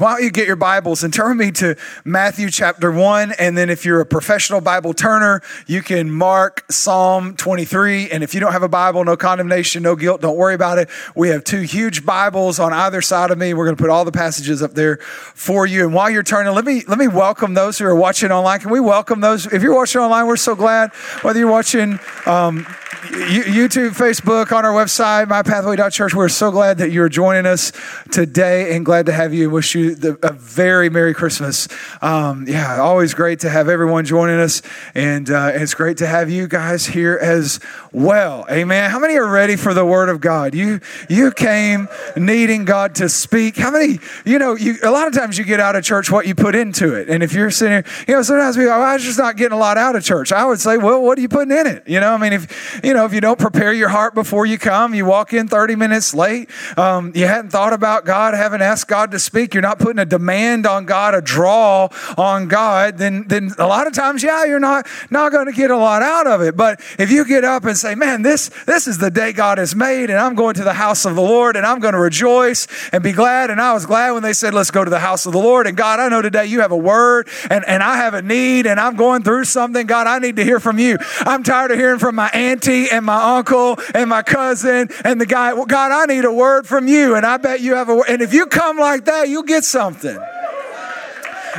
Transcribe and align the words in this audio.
Why 0.00 0.14
don't 0.14 0.22
you 0.22 0.30
get 0.30 0.46
your 0.46 0.54
Bibles 0.54 1.02
and 1.02 1.12
turn 1.12 1.38
me 1.38 1.50
to 1.50 1.74
Matthew 2.04 2.52
chapter 2.52 2.92
1? 2.92 3.32
And 3.32 3.58
then 3.58 3.68
if 3.68 3.84
you're 3.84 4.00
a 4.00 4.06
professional 4.06 4.60
Bible 4.60 4.94
turner, 4.94 5.42
you 5.66 5.82
can 5.82 6.08
mark 6.08 6.64
Psalm 6.70 7.34
23. 7.34 8.08
And 8.12 8.22
if 8.22 8.32
you 8.32 8.38
don't 8.38 8.52
have 8.52 8.62
a 8.62 8.68
Bible, 8.68 9.04
no 9.04 9.16
condemnation, 9.16 9.82
no 9.82 9.96
guilt, 9.96 10.20
don't 10.20 10.36
worry 10.36 10.54
about 10.54 10.78
it. 10.78 10.88
We 11.16 11.30
have 11.30 11.42
two 11.42 11.62
huge 11.62 12.06
Bibles 12.06 12.60
on 12.60 12.72
either 12.72 13.02
side 13.02 13.32
of 13.32 13.38
me. 13.38 13.54
We're 13.54 13.64
going 13.64 13.76
to 13.76 13.82
put 13.82 13.90
all 13.90 14.04
the 14.04 14.12
passages 14.12 14.62
up 14.62 14.74
there 14.74 14.98
for 14.98 15.66
you. 15.66 15.82
And 15.86 15.92
while 15.92 16.10
you're 16.10 16.22
turning, 16.22 16.54
let 16.54 16.64
me, 16.64 16.84
let 16.86 16.98
me 16.98 17.08
welcome 17.08 17.54
those 17.54 17.76
who 17.80 17.84
are 17.86 17.96
watching 17.96 18.30
online. 18.30 18.60
Can 18.60 18.70
we 18.70 18.78
welcome 18.78 19.20
those? 19.20 19.52
If 19.52 19.64
you're 19.64 19.74
watching 19.74 20.00
online, 20.00 20.28
we're 20.28 20.36
so 20.36 20.54
glad. 20.54 20.94
Whether 21.22 21.40
you're 21.40 21.50
watching, 21.50 21.98
um, 22.24 22.64
YouTube, 22.98 23.90
Facebook, 23.90 24.50
on 24.52 24.64
our 24.64 24.72
website, 24.72 25.26
mypathway.church. 25.26 26.14
We're 26.14 26.28
so 26.28 26.50
glad 26.50 26.78
that 26.78 26.90
you're 26.90 27.08
joining 27.08 27.46
us 27.46 27.72
today 28.10 28.74
and 28.74 28.84
glad 28.84 29.06
to 29.06 29.12
have 29.12 29.32
you. 29.32 29.50
Wish 29.50 29.74
you 29.74 29.87
the, 29.94 30.18
a 30.22 30.32
very 30.32 30.88
Merry 30.88 31.14
Christmas. 31.14 31.68
Um, 32.02 32.46
yeah, 32.48 32.80
always 32.80 33.14
great 33.14 33.40
to 33.40 33.50
have 33.50 33.68
everyone 33.68 34.04
joining 34.04 34.40
us. 34.40 34.62
And 34.94 35.30
uh, 35.30 35.52
it's 35.54 35.74
great 35.74 35.98
to 35.98 36.06
have 36.06 36.30
you 36.30 36.48
guys 36.48 36.86
here 36.86 37.18
as 37.20 37.60
well. 37.98 38.46
Amen. 38.50 38.90
How 38.90 38.98
many 38.98 39.16
are 39.16 39.28
ready 39.28 39.56
for 39.56 39.74
the 39.74 39.84
Word 39.84 40.08
of 40.08 40.20
God? 40.20 40.54
You, 40.54 40.80
you 41.08 41.32
came 41.32 41.88
needing 42.16 42.64
God 42.64 42.94
to 42.96 43.08
speak. 43.08 43.56
How 43.56 43.70
many, 43.70 43.98
you 44.24 44.38
know, 44.38 44.54
you, 44.56 44.76
a 44.82 44.90
lot 44.90 45.08
of 45.08 45.12
times 45.12 45.36
you 45.36 45.44
get 45.44 45.60
out 45.60 45.76
of 45.76 45.84
church 45.84 46.10
what 46.10 46.26
you 46.26 46.34
put 46.34 46.54
into 46.54 46.94
it. 46.94 47.08
And 47.08 47.22
if 47.22 47.32
you're 47.32 47.50
sitting 47.50 47.72
here, 47.72 47.84
you 48.06 48.14
know, 48.14 48.22
sometimes 48.22 48.56
we 48.56 48.64
go, 48.64 48.78
oh, 48.78 48.82
I 48.82 48.94
was 48.94 49.02
just 49.02 49.18
not 49.18 49.36
getting 49.36 49.52
a 49.52 49.58
lot 49.58 49.76
out 49.76 49.96
of 49.96 50.04
church. 50.04 50.32
I 50.32 50.46
would 50.46 50.60
say, 50.60 50.78
well, 50.78 51.02
what 51.02 51.18
are 51.18 51.20
you 51.20 51.28
putting 51.28 51.56
in 51.56 51.66
it? 51.66 51.82
You 51.86 52.00
know, 52.00 52.12
I 52.12 52.18
mean, 52.18 52.32
if, 52.32 52.80
you 52.84 52.94
know, 52.94 53.04
if 53.04 53.12
you 53.12 53.20
don't 53.20 53.38
prepare 53.38 53.72
your 53.72 53.88
heart 53.88 54.14
before 54.14 54.46
you 54.46 54.58
come, 54.58 54.94
you 54.94 55.04
walk 55.04 55.32
in 55.32 55.48
30 55.48 55.74
minutes 55.74 56.14
late, 56.14 56.48
um, 56.76 57.12
you 57.14 57.26
hadn't 57.26 57.50
thought 57.50 57.72
about 57.72 58.04
God, 58.04 58.34
haven't 58.34 58.62
asked 58.62 58.88
God 58.88 59.10
to 59.10 59.18
speak, 59.18 59.54
you're 59.54 59.62
not 59.62 59.78
putting 59.78 59.98
a 59.98 60.04
demand 60.04 60.66
on 60.66 60.86
God, 60.86 61.14
a 61.14 61.20
draw 61.20 61.88
on 62.16 62.48
God, 62.48 62.98
then, 62.98 63.26
then 63.26 63.50
a 63.58 63.66
lot 63.66 63.86
of 63.86 63.92
times, 63.92 64.22
yeah, 64.22 64.44
you're 64.44 64.60
not, 64.60 64.86
not 65.10 65.32
going 65.32 65.46
to 65.46 65.52
get 65.52 65.70
a 65.70 65.76
lot 65.76 66.02
out 66.02 66.26
of 66.26 66.42
it. 66.42 66.56
But 66.56 66.80
if 66.98 67.10
you 67.10 67.24
get 67.24 67.44
up 67.44 67.64
and 67.64 67.76
say, 67.76 67.87
man, 67.94 68.22
this, 68.22 68.50
this 68.66 68.86
is 68.86 68.98
the 68.98 69.10
day 69.10 69.32
God 69.32 69.58
has 69.58 69.74
made, 69.74 70.10
and 70.10 70.18
I'm 70.18 70.34
going 70.34 70.54
to 70.54 70.64
the 70.64 70.72
house 70.72 71.04
of 71.04 71.14
the 71.14 71.22
Lord, 71.22 71.56
and 71.56 71.64
I'm 71.64 71.80
going 71.80 71.94
to 71.94 72.00
rejoice 72.00 72.66
and 72.92 73.02
be 73.02 73.12
glad. 73.12 73.50
And 73.50 73.60
I 73.60 73.72
was 73.72 73.86
glad 73.86 74.12
when 74.12 74.22
they 74.22 74.32
said, 74.32 74.54
let's 74.54 74.70
go 74.70 74.84
to 74.84 74.90
the 74.90 74.98
house 74.98 75.26
of 75.26 75.32
the 75.32 75.38
Lord. 75.38 75.66
And 75.66 75.76
God, 75.76 76.00
I 76.00 76.08
know 76.08 76.22
today 76.22 76.46
you 76.46 76.60
have 76.60 76.72
a 76.72 76.76
word, 76.76 77.28
and, 77.50 77.64
and 77.66 77.82
I 77.82 77.96
have 77.96 78.14
a 78.14 78.22
need, 78.22 78.66
and 78.66 78.78
I'm 78.78 78.96
going 78.96 79.22
through 79.22 79.44
something. 79.44 79.86
God, 79.86 80.06
I 80.06 80.18
need 80.18 80.36
to 80.36 80.44
hear 80.44 80.60
from 80.60 80.78
you. 80.78 80.98
I'm 81.20 81.42
tired 81.42 81.70
of 81.70 81.78
hearing 81.78 81.98
from 81.98 82.14
my 82.14 82.28
auntie 82.30 82.90
and 82.90 83.04
my 83.04 83.36
uncle 83.36 83.78
and 83.94 84.10
my 84.10 84.22
cousin 84.22 84.88
and 85.04 85.20
the 85.20 85.26
guy. 85.26 85.52
Well, 85.54 85.66
God, 85.66 85.92
I 85.92 86.12
need 86.12 86.24
a 86.24 86.32
word 86.32 86.66
from 86.66 86.88
you. 86.88 87.14
And 87.14 87.24
I 87.24 87.36
bet 87.36 87.60
you 87.60 87.74
have 87.74 87.88
a 87.88 87.96
word. 87.96 88.06
And 88.08 88.22
if 88.22 88.32
you 88.32 88.46
come 88.46 88.78
like 88.78 89.04
that, 89.06 89.28
you'll 89.28 89.42
get 89.42 89.64
something. 89.64 90.18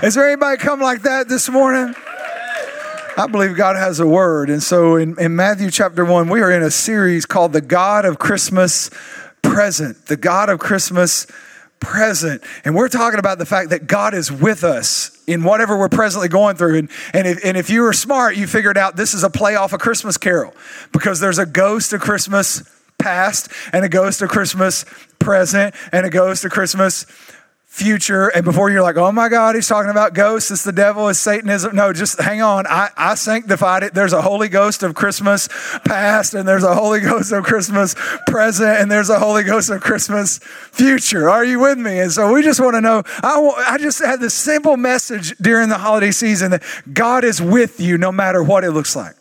Is 0.04 0.16
there 0.16 0.28
anybody 0.28 0.58
come 0.58 0.80
like 0.80 1.02
that 1.02 1.28
this 1.28 1.50
morning? 1.50 1.94
I 3.20 3.28
believe 3.28 3.58
God 3.58 3.76
has 3.76 4.00
a 4.00 4.08
word. 4.08 4.50
And 4.50 4.64
so 4.64 4.96
in, 4.96 5.20
in 5.20 5.36
Matthew 5.36 5.70
chapter 5.72 6.06
1, 6.06 6.30
we 6.30 6.40
are 6.40 6.50
in 6.50 6.64
a 6.64 6.72
series 6.72 7.26
called 7.26 7.52
The 7.52 7.60
God 7.60 8.06
of 8.06 8.18
Christmas 8.18 8.90
Present. 9.42 10.06
The 10.06 10.16
God 10.16 10.48
of 10.48 10.60
Christmas 10.60 11.28
present. 11.82 12.42
And 12.64 12.76
we're 12.76 12.88
talking 12.88 13.20
about 13.20 13.38
the 13.38 13.46
fact 13.46 13.72
that 13.72 13.88
God 13.88 14.14
is 14.14 14.32
with 14.32 14.64
us 14.64 15.22
in 15.28 15.44
whatever 15.44 15.78
we're 15.78 15.90
presently 15.90 16.30
going 16.30 16.56
through. 16.56 16.78
And, 16.78 16.90
and, 17.14 17.28
if, 17.28 17.44
and 17.44 17.58
if 17.58 17.70
you 17.70 17.82
were 17.82 17.92
smart, 17.92 18.38
you 18.38 18.48
figured 18.48 18.78
out 18.78 18.96
this 18.96 19.14
is 19.14 19.26
a 19.26 19.30
play 19.30 19.58
off 19.58 19.74
a 19.74 19.78
Christmas 19.78 20.16
carol 20.16 20.54
because 20.94 21.20
there's 21.20 21.40
a 21.40 21.46
ghost 21.46 21.92
of 21.92 22.00
Christmas 22.00 22.64
past 23.00 23.52
and 23.74 23.84
a 23.84 23.90
ghost 23.90 24.22
of 24.22 24.30
Christmas 24.30 24.86
present 25.20 25.76
and 25.92 26.06
a 26.06 26.10
ghost 26.10 26.46
of 26.46 26.52
Christmas 26.52 27.06
future 27.70 28.30
and 28.30 28.44
before 28.44 28.72
you're 28.72 28.82
like 28.82 28.98
oh 28.98 29.12
my 29.12 29.30
god 29.30 29.54
he's 29.54 29.68
talking 29.68 29.92
about 29.92 30.16
ghosts 30.16 30.50
it's 30.50 30.64
the 30.64 30.72
devil 30.72 31.08
it's 31.08 31.20
satanism. 31.20 31.76
No 31.76 31.94
just 31.94 32.20
hang 32.20 32.42
on. 32.42 32.66
I, 32.66 32.90
I 32.98 33.14
sanctified 33.14 33.84
it. 33.84 33.94
There's 33.94 34.12
a 34.12 34.24
holy 34.24 34.50
ghost 34.50 34.82
of 34.82 34.96
christmas 34.96 35.48
past 35.86 36.34
and 36.34 36.48
there's 36.48 36.64
a 36.64 36.74
holy 36.74 37.00
ghost 37.00 37.32
of 37.32 37.44
christmas 37.44 37.96
present 38.26 38.82
and 38.82 38.90
there's 38.90 39.12
a 39.12 39.20
holy 39.20 39.44
ghost 39.44 39.70
of 39.70 39.82
christmas 39.82 40.40
future. 40.40 41.30
Are 41.30 41.46
you 41.46 41.60
with 41.60 41.78
me? 41.78 42.00
And 42.00 42.12
so 42.12 42.34
we 42.34 42.42
just 42.42 42.60
want 42.60 42.74
to 42.74 42.82
know 42.82 43.04
I, 43.22 43.64
I 43.68 43.78
just 43.78 44.00
had 44.04 44.20
this 44.20 44.34
simple 44.34 44.76
message 44.76 45.38
during 45.38 45.70
the 45.70 45.78
holiday 45.78 46.12
season 46.12 46.50
that 46.52 46.64
god 46.92 47.24
is 47.24 47.40
with 47.40 47.80
you 47.80 48.00
no 48.00 48.12
matter 48.12 48.44
what 48.44 48.64
it 48.64 48.72
looks 48.72 48.96
like 48.96 49.16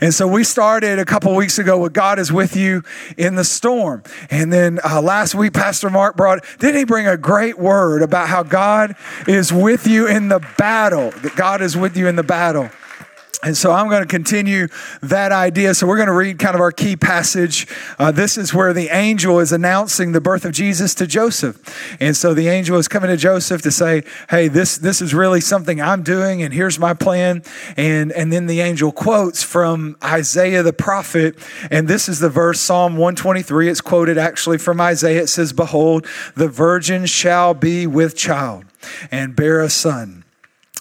and 0.00 0.12
so 0.12 0.26
we 0.26 0.44
started 0.44 0.98
a 0.98 1.04
couple 1.04 1.34
weeks 1.34 1.58
ago 1.58 1.78
with 1.78 1.92
God 1.92 2.18
is 2.18 2.32
with 2.32 2.56
you 2.56 2.82
in 3.16 3.34
the 3.34 3.44
storm. 3.44 4.02
And 4.30 4.52
then 4.52 4.80
uh, 4.84 5.00
last 5.02 5.34
week, 5.34 5.52
Pastor 5.52 5.90
Mark 5.90 6.16
brought, 6.16 6.44
didn't 6.58 6.76
he 6.76 6.84
bring 6.84 7.06
a 7.06 7.16
great 7.16 7.58
word 7.58 8.02
about 8.02 8.28
how 8.28 8.42
God 8.42 8.94
is 9.26 9.52
with 9.52 9.86
you 9.86 10.06
in 10.06 10.28
the 10.28 10.40
battle? 10.58 11.10
That 11.22 11.36
God 11.36 11.62
is 11.62 11.76
with 11.76 11.96
you 11.96 12.06
in 12.06 12.16
the 12.16 12.22
battle. 12.22 12.70
And 13.42 13.56
so 13.56 13.72
I'm 13.72 13.88
going 13.88 14.02
to 14.02 14.08
continue 14.08 14.68
that 15.00 15.32
idea. 15.32 15.74
So 15.74 15.86
we're 15.86 15.96
going 15.96 16.08
to 16.08 16.14
read 16.14 16.38
kind 16.38 16.54
of 16.54 16.60
our 16.60 16.72
key 16.72 16.94
passage. 16.94 17.66
Uh, 17.98 18.10
this 18.10 18.36
is 18.36 18.52
where 18.52 18.74
the 18.74 18.88
angel 18.94 19.38
is 19.38 19.50
announcing 19.50 20.12
the 20.12 20.20
birth 20.20 20.44
of 20.44 20.52
Jesus 20.52 20.94
to 20.96 21.06
Joseph. 21.06 21.96
And 22.00 22.14
so 22.14 22.34
the 22.34 22.48
angel 22.48 22.76
is 22.76 22.86
coming 22.86 23.08
to 23.08 23.16
Joseph 23.16 23.62
to 23.62 23.70
say, 23.70 24.04
Hey, 24.28 24.48
this, 24.48 24.76
this 24.76 25.00
is 25.00 25.14
really 25.14 25.40
something 25.40 25.80
I'm 25.80 26.02
doing, 26.02 26.42
and 26.42 26.52
here's 26.52 26.78
my 26.78 26.92
plan. 26.92 27.42
And, 27.78 28.12
and 28.12 28.30
then 28.30 28.46
the 28.46 28.60
angel 28.60 28.92
quotes 28.92 29.42
from 29.42 29.96
Isaiah 30.04 30.62
the 30.62 30.74
prophet. 30.74 31.38
And 31.70 31.88
this 31.88 32.08
is 32.08 32.18
the 32.18 32.28
verse, 32.28 32.60
Psalm 32.60 32.92
123. 32.98 33.70
It's 33.70 33.80
quoted 33.80 34.18
actually 34.18 34.58
from 34.58 34.80
Isaiah. 34.82 35.22
It 35.22 35.28
says, 35.28 35.54
Behold, 35.54 36.06
the 36.34 36.48
virgin 36.48 37.06
shall 37.06 37.54
be 37.54 37.86
with 37.86 38.16
child 38.16 38.64
and 39.10 39.34
bear 39.34 39.62
a 39.62 39.70
son 39.70 40.19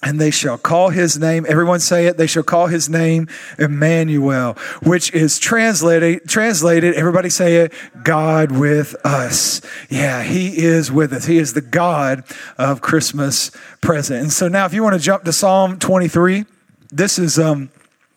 and 0.02 0.20
they 0.20 0.32
shall 0.32 0.58
call 0.58 0.90
his 0.90 1.18
name 1.18 1.46
everyone 1.48 1.80
say 1.80 2.08
it 2.08 2.18
they 2.18 2.28
shall 2.28 2.44
call 2.44 2.68
his 2.68 2.90
name 2.90 3.28
emmanuel 3.58 4.54
which 4.84 5.14
is 5.14 5.40
translated 5.40 6.22
translated 6.28 6.94
everybody 6.96 7.30
say 7.30 7.58
it 7.58 7.74
god 8.04 8.52
with 8.52 8.96
us 9.06 9.62
yeah 9.90 10.24
he 10.24 10.58
is 10.58 10.92
with 10.92 11.12
us 11.12 11.26
he 11.26 11.38
is 11.38 11.54
the 11.54 11.62
god 11.62 12.24
of 12.58 12.82
christmas 12.82 13.52
present 13.82 14.22
and 14.22 14.34
so 14.34 14.48
now 14.48 14.66
if 14.66 14.74
you 14.74 14.84
want 14.84 14.94
to 14.94 15.02
jump 15.02 15.24
to 15.24 15.34
psalm 15.34 15.78
23 15.78 16.46
this 16.92 17.20
is 17.20 17.38
um 17.38 17.70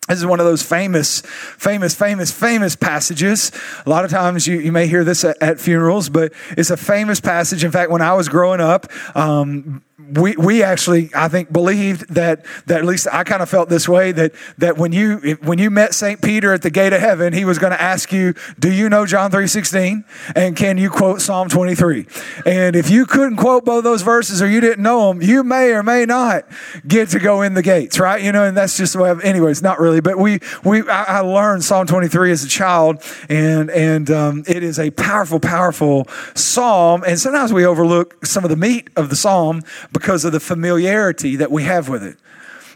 this 0.08 0.18
is 0.18 0.26
one 0.26 0.40
of 0.40 0.46
those 0.46 0.62
famous, 0.62 1.20
famous, 1.20 1.94
famous, 1.94 2.32
famous 2.32 2.74
passages. 2.74 3.52
A 3.86 3.88
lot 3.88 4.04
of 4.04 4.10
times 4.10 4.48
you, 4.48 4.58
you 4.58 4.72
may 4.72 4.88
hear 4.88 5.04
this 5.04 5.24
at, 5.24 5.40
at 5.40 5.60
funerals, 5.60 6.08
but 6.08 6.32
it's 6.50 6.70
a 6.70 6.76
famous 6.76 7.20
passage. 7.20 7.62
In 7.62 7.70
fact, 7.70 7.90
when 7.90 8.02
I 8.02 8.12
was 8.14 8.28
growing 8.28 8.60
up, 8.60 8.90
um, 9.16 9.82
we, 10.10 10.36
we 10.36 10.62
actually 10.62 11.10
I 11.14 11.28
think 11.28 11.52
believed 11.52 12.14
that 12.14 12.44
that 12.66 12.80
at 12.80 12.84
least 12.84 13.06
I 13.12 13.24
kind 13.24 13.42
of 13.42 13.48
felt 13.48 13.68
this 13.68 13.88
way 13.88 14.12
that 14.12 14.32
that 14.58 14.76
when 14.76 14.92
you 14.92 15.36
when 15.42 15.58
you 15.58 15.70
met 15.70 15.94
Saint 15.94 16.22
Peter 16.22 16.52
at 16.52 16.62
the 16.62 16.70
gate 16.70 16.92
of 16.92 17.00
heaven 17.00 17.32
he 17.32 17.44
was 17.44 17.58
going 17.58 17.72
to 17.72 17.80
ask 17.80 18.12
you 18.12 18.34
do 18.58 18.70
you 18.70 18.88
know 18.88 19.06
John 19.06 19.30
3:16 19.30 20.04
and 20.34 20.56
can 20.56 20.78
you 20.78 20.90
quote 20.90 21.20
Psalm 21.20 21.48
23 21.48 22.06
and 22.46 22.76
if 22.76 22.90
you 22.90 23.06
couldn't 23.06 23.36
quote 23.36 23.64
both 23.64 23.84
those 23.84 24.02
verses 24.02 24.42
or 24.42 24.48
you 24.48 24.60
didn't 24.60 24.82
know 24.82 25.08
them 25.08 25.22
you 25.22 25.44
may 25.44 25.72
or 25.72 25.82
may 25.82 26.04
not 26.04 26.46
get 26.86 27.08
to 27.10 27.18
go 27.18 27.42
in 27.42 27.54
the 27.54 27.62
gates 27.62 27.98
right? 27.98 28.22
You 28.22 28.32
know 28.32 28.44
and 28.44 28.56
that's 28.56 28.76
just 28.76 28.94
the 28.94 29.00
way 29.00 29.10
of, 29.10 29.20
anyways 29.22 29.62
not 29.62 29.80
really 29.80 30.00
but 30.00 30.18
we 30.18 30.40
we 30.64 30.88
I, 30.88 31.04
I 31.04 31.20
learned 31.20 31.64
Psalm 31.64 31.86
23 31.86 32.32
as 32.32 32.44
a 32.44 32.48
child 32.48 33.02
and 33.28 33.70
and 33.70 34.10
um, 34.10 34.44
it 34.46 34.62
is 34.62 34.78
a 34.78 34.90
powerful 34.90 35.40
powerful 35.40 36.06
psalm 36.34 37.02
and 37.06 37.18
sometimes 37.18 37.52
we 37.52 37.64
overlook 37.64 38.24
some 38.24 38.44
of 38.44 38.50
the 38.50 38.56
meat 38.56 38.90
of 38.96 39.10
the 39.10 39.16
psalm 39.16 39.62
because 39.92 40.24
of 40.24 40.32
the 40.32 40.40
familiarity 40.40 41.36
that 41.36 41.50
we 41.50 41.64
have 41.64 41.88
with 41.88 42.02
it. 42.02 42.16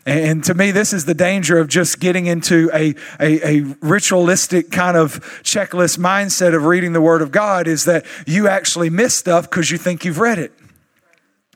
And 0.07 0.45
to 0.45 0.55
me, 0.55 0.71
this 0.71 0.93
is 0.93 1.05
the 1.05 1.15
danger 1.15 1.59
of 1.59 1.67
just 1.67 1.99
getting 1.99 2.27
into 2.27 2.71
a, 2.73 2.95
a, 3.19 3.59
a, 3.59 3.61
ritualistic 3.81 4.71
kind 4.71 4.97
of 4.97 5.21
checklist 5.43 5.99
mindset 5.99 6.55
of 6.55 6.65
reading 6.65 6.93
the 6.93 7.01
Word 7.01 7.23
of 7.23 7.33
God 7.33 7.67
is 7.67 7.87
that 7.87 8.07
you 8.25 8.47
actually 8.47 8.89
miss 8.89 9.17
stuff 9.17 9.51
because 9.51 9.73
you 9.73 9.79
think 9.79 10.05
you've 10.05 10.21
read 10.21 10.39
it. 10.39 10.53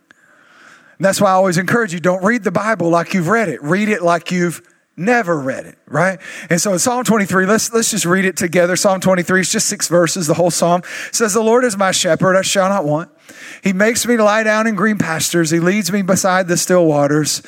And 0.08 1.04
that's 1.04 1.20
why 1.20 1.30
I 1.30 1.34
always 1.34 1.58
encourage 1.58 1.94
you 1.94 2.00
don't 2.00 2.24
read 2.24 2.42
the 2.42 2.50
Bible 2.50 2.90
like 2.90 3.14
you've 3.14 3.28
read 3.28 3.48
it, 3.48 3.62
read 3.62 3.88
it 3.88 4.02
like 4.02 4.32
you've 4.32 4.60
never 5.00 5.38
read 5.40 5.66
it, 5.66 5.78
right? 5.86 6.20
And 6.48 6.60
so 6.60 6.72
in 6.72 6.78
Psalm 6.78 7.04
23, 7.04 7.46
let's, 7.46 7.72
let's 7.72 7.90
just 7.90 8.04
read 8.04 8.24
it 8.24 8.36
together. 8.36 8.76
Psalm 8.76 9.00
23 9.00 9.40
is 9.40 9.50
just 9.50 9.66
six 9.66 9.88
verses. 9.88 10.26
The 10.26 10.34
whole 10.34 10.50
psalm 10.50 10.82
says, 11.10 11.34
The 11.34 11.42
Lord 11.42 11.64
is 11.64 11.76
my 11.76 11.90
shepherd, 11.90 12.36
I 12.36 12.42
shall 12.42 12.68
not 12.68 12.84
want. 12.84 13.10
He 13.62 13.72
makes 13.72 14.06
me 14.06 14.16
lie 14.16 14.42
down 14.42 14.66
in 14.66 14.74
green 14.74 14.98
pastures. 14.98 15.50
He 15.50 15.60
leads 15.60 15.90
me 15.90 16.02
beside 16.02 16.46
the 16.46 16.56
still 16.56 16.86
waters. 16.86 17.42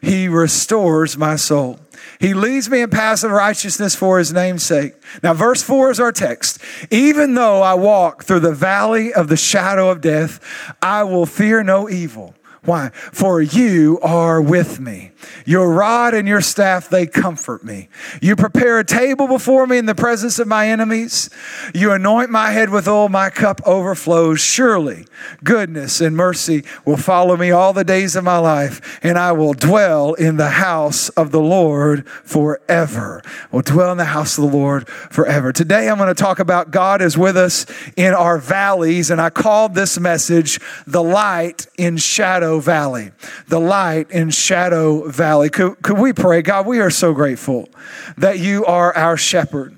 He 0.00 0.28
restores 0.28 1.16
my 1.16 1.36
soul. 1.36 1.78
He 2.20 2.34
leads 2.34 2.68
me 2.68 2.80
in 2.80 2.90
paths 2.90 3.24
of 3.24 3.30
righteousness 3.30 3.94
for 3.94 4.18
his 4.18 4.32
name's 4.32 4.62
sake. 4.62 4.94
Now, 5.22 5.34
verse 5.34 5.62
4 5.62 5.90
is 5.90 6.00
our 6.00 6.12
text. 6.12 6.58
Even 6.90 7.34
though 7.34 7.62
I 7.62 7.74
walk 7.74 8.24
through 8.24 8.40
the 8.40 8.54
valley 8.54 9.12
of 9.12 9.28
the 9.28 9.36
shadow 9.36 9.90
of 9.90 10.00
death, 10.00 10.40
I 10.80 11.04
will 11.04 11.26
fear 11.26 11.62
no 11.62 11.88
evil 11.88 12.34
Why? 12.64 12.90
For 12.94 13.42
you 13.42 13.98
are 14.00 14.40
with 14.40 14.80
me. 14.80 15.12
Your 15.44 15.72
rod 15.72 16.14
and 16.14 16.26
your 16.26 16.40
staff, 16.40 16.88
they 16.88 17.06
comfort 17.06 17.64
me. 17.64 17.88
You 18.20 18.36
prepare 18.36 18.78
a 18.78 18.84
table 18.84 19.26
before 19.26 19.66
me 19.66 19.78
in 19.78 19.86
the 19.86 19.94
presence 19.94 20.38
of 20.38 20.48
my 20.48 20.68
enemies. 20.68 21.30
You 21.74 21.92
anoint 21.92 22.30
my 22.30 22.50
head 22.50 22.70
with 22.70 22.88
oil, 22.88 23.08
my 23.08 23.30
cup 23.30 23.60
overflows. 23.66 24.40
Surely 24.40 25.06
goodness 25.42 26.00
and 26.00 26.16
mercy 26.16 26.64
will 26.84 26.96
follow 26.96 27.36
me 27.36 27.50
all 27.50 27.72
the 27.72 27.84
days 27.84 28.16
of 28.16 28.24
my 28.24 28.38
life, 28.38 28.98
and 29.02 29.18
I 29.18 29.32
will 29.32 29.54
dwell 29.54 30.14
in 30.14 30.36
the 30.36 30.50
house 30.50 31.08
of 31.10 31.30
the 31.30 31.40
Lord 31.40 32.08
forever. 32.08 33.22
Will 33.50 33.62
dwell 33.62 33.92
in 33.92 33.98
the 33.98 34.04
house 34.06 34.38
of 34.38 34.50
the 34.50 34.56
Lord 34.56 34.88
forever. 34.88 35.52
Today 35.52 35.88
I'm 35.88 35.98
going 35.98 36.08
to 36.08 36.14
talk 36.14 36.38
about 36.38 36.70
God 36.70 37.02
is 37.02 37.18
with 37.18 37.36
us 37.36 37.66
in 37.96 38.14
our 38.14 38.38
valleys, 38.38 39.10
and 39.10 39.20
I 39.20 39.30
called 39.30 39.74
this 39.74 39.98
message 39.98 40.60
The 40.86 41.02
Light 41.02 41.66
in 41.76 41.96
Shadow 41.96 42.53
Valley. 42.60 43.12
The 43.48 43.60
Light 43.60 44.10
in 44.10 44.30
Shadow 44.30 45.08
Valley. 45.08 45.50
Could, 45.50 45.82
could 45.82 45.98
we 45.98 46.12
pray? 46.12 46.42
God, 46.42 46.66
we 46.66 46.80
are 46.80 46.90
so 46.90 47.12
grateful 47.12 47.68
that 48.16 48.38
you 48.38 48.64
are 48.64 48.96
our 48.96 49.16
shepherd. 49.16 49.76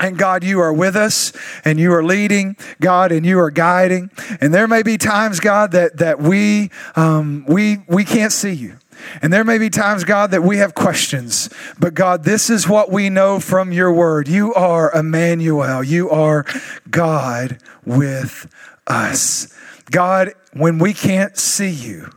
And 0.00 0.16
God, 0.16 0.44
you 0.44 0.60
are 0.60 0.72
with 0.72 0.94
us 0.94 1.32
and 1.64 1.80
you 1.80 1.92
are 1.92 2.04
leading, 2.04 2.56
God, 2.80 3.10
and 3.10 3.26
you 3.26 3.38
are 3.40 3.50
guiding. 3.50 4.10
And 4.40 4.54
there 4.54 4.68
may 4.68 4.84
be 4.84 4.96
times, 4.96 5.40
God, 5.40 5.72
that, 5.72 5.96
that 5.96 6.20
we, 6.20 6.70
um, 6.94 7.44
we, 7.48 7.78
we 7.88 8.04
can't 8.04 8.32
see 8.32 8.52
you. 8.52 8.78
And 9.22 9.32
there 9.32 9.44
may 9.44 9.58
be 9.58 9.70
times, 9.70 10.04
God, 10.04 10.30
that 10.30 10.42
we 10.42 10.58
have 10.58 10.74
questions. 10.74 11.50
But 11.78 11.94
God, 11.94 12.24
this 12.24 12.50
is 12.50 12.68
what 12.68 12.90
we 12.90 13.10
know 13.10 13.40
from 13.40 13.72
your 13.72 13.92
word. 13.92 14.28
You 14.28 14.54
are 14.54 14.92
Emmanuel. 14.92 15.82
You 15.82 16.10
are 16.10 16.44
God 16.90 17.58
with 17.84 18.52
us. 18.86 19.52
God, 19.90 20.32
when 20.52 20.78
we 20.78 20.92
can't 20.92 21.36
see 21.36 21.70
you, 21.70 22.10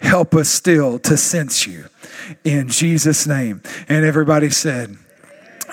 help 0.00 0.34
us 0.34 0.48
still 0.48 0.98
to 1.00 1.16
sense 1.16 1.66
you. 1.66 1.86
In 2.44 2.68
Jesus' 2.68 3.26
name. 3.26 3.62
And 3.88 4.04
everybody 4.04 4.50
said, 4.50 4.96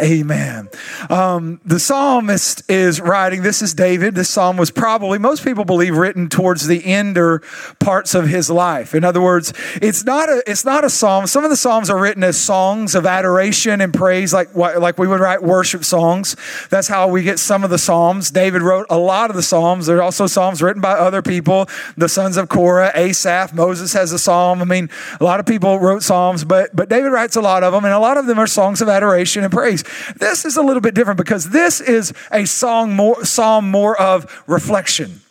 Amen. 0.01 0.69
Um, 1.09 1.61
the 1.63 1.79
psalmist 1.79 2.69
is 2.69 2.99
writing, 2.99 3.43
this 3.43 3.61
is 3.61 3.73
David. 3.73 4.13
This 4.13 4.29
psalm 4.29 4.57
was 4.57 4.69
probably, 4.69 5.19
most 5.19 5.43
people 5.43 5.63
believe, 5.63 5.95
written 5.95 6.27
towards 6.27 6.67
the 6.67 6.85
ender 6.85 7.41
parts 7.79 8.13
of 8.13 8.27
his 8.27 8.49
life. 8.49 8.93
In 8.93 9.05
other 9.05 9.21
words, 9.21 9.53
it's 9.81 10.03
not 10.03 10.27
a, 10.27 10.43
it's 10.45 10.65
not 10.65 10.83
a 10.83 10.89
psalm. 10.89 11.27
Some 11.27 11.45
of 11.45 11.49
the 11.49 11.55
psalms 11.55 11.89
are 11.89 11.97
written 11.97 12.23
as 12.23 12.37
songs 12.37 12.93
of 12.93 13.05
adoration 13.05 13.79
and 13.79 13.93
praise, 13.93 14.33
like, 14.33 14.53
like 14.53 14.97
we 14.97 15.07
would 15.07 15.21
write 15.21 15.41
worship 15.41 15.85
songs. 15.85 16.35
That's 16.69 16.89
how 16.89 17.07
we 17.07 17.23
get 17.23 17.39
some 17.39 17.63
of 17.63 17.69
the 17.69 17.77
psalms. 17.77 18.31
David 18.31 18.61
wrote 18.61 18.87
a 18.89 18.97
lot 18.97 19.29
of 19.29 19.37
the 19.37 19.43
psalms. 19.43 19.85
There 19.85 19.99
are 19.99 20.03
also 20.03 20.27
psalms 20.27 20.61
written 20.61 20.81
by 20.81 20.91
other 20.91 21.21
people, 21.21 21.69
the 21.95 22.09
sons 22.09 22.35
of 22.35 22.49
Korah, 22.49 22.91
Asaph, 22.95 23.53
Moses 23.53 23.93
has 23.93 24.11
a 24.11 24.19
psalm. 24.19 24.61
I 24.61 24.65
mean, 24.65 24.89
a 25.21 25.23
lot 25.23 25.39
of 25.39 25.45
people 25.45 25.79
wrote 25.79 26.03
psalms, 26.03 26.43
but, 26.43 26.75
but 26.75 26.89
David 26.89 27.09
writes 27.09 27.37
a 27.37 27.41
lot 27.41 27.63
of 27.63 27.71
them, 27.71 27.85
and 27.85 27.93
a 27.93 27.99
lot 27.99 28.17
of 28.17 28.25
them 28.25 28.39
are 28.39 28.47
songs 28.47 28.81
of 28.81 28.89
adoration 28.89 29.43
and 29.43 29.53
praise. 29.53 29.84
This 30.15 30.45
is 30.45 30.57
a 30.57 30.61
little 30.61 30.81
bit 30.81 30.95
different 30.95 31.17
because 31.17 31.49
this 31.49 31.81
is 31.81 32.13
a 32.31 32.45
song 32.45 32.95
more, 32.95 33.25
psalm 33.25 33.69
more 33.69 33.99
of 33.99 34.43
reflection. 34.47 35.21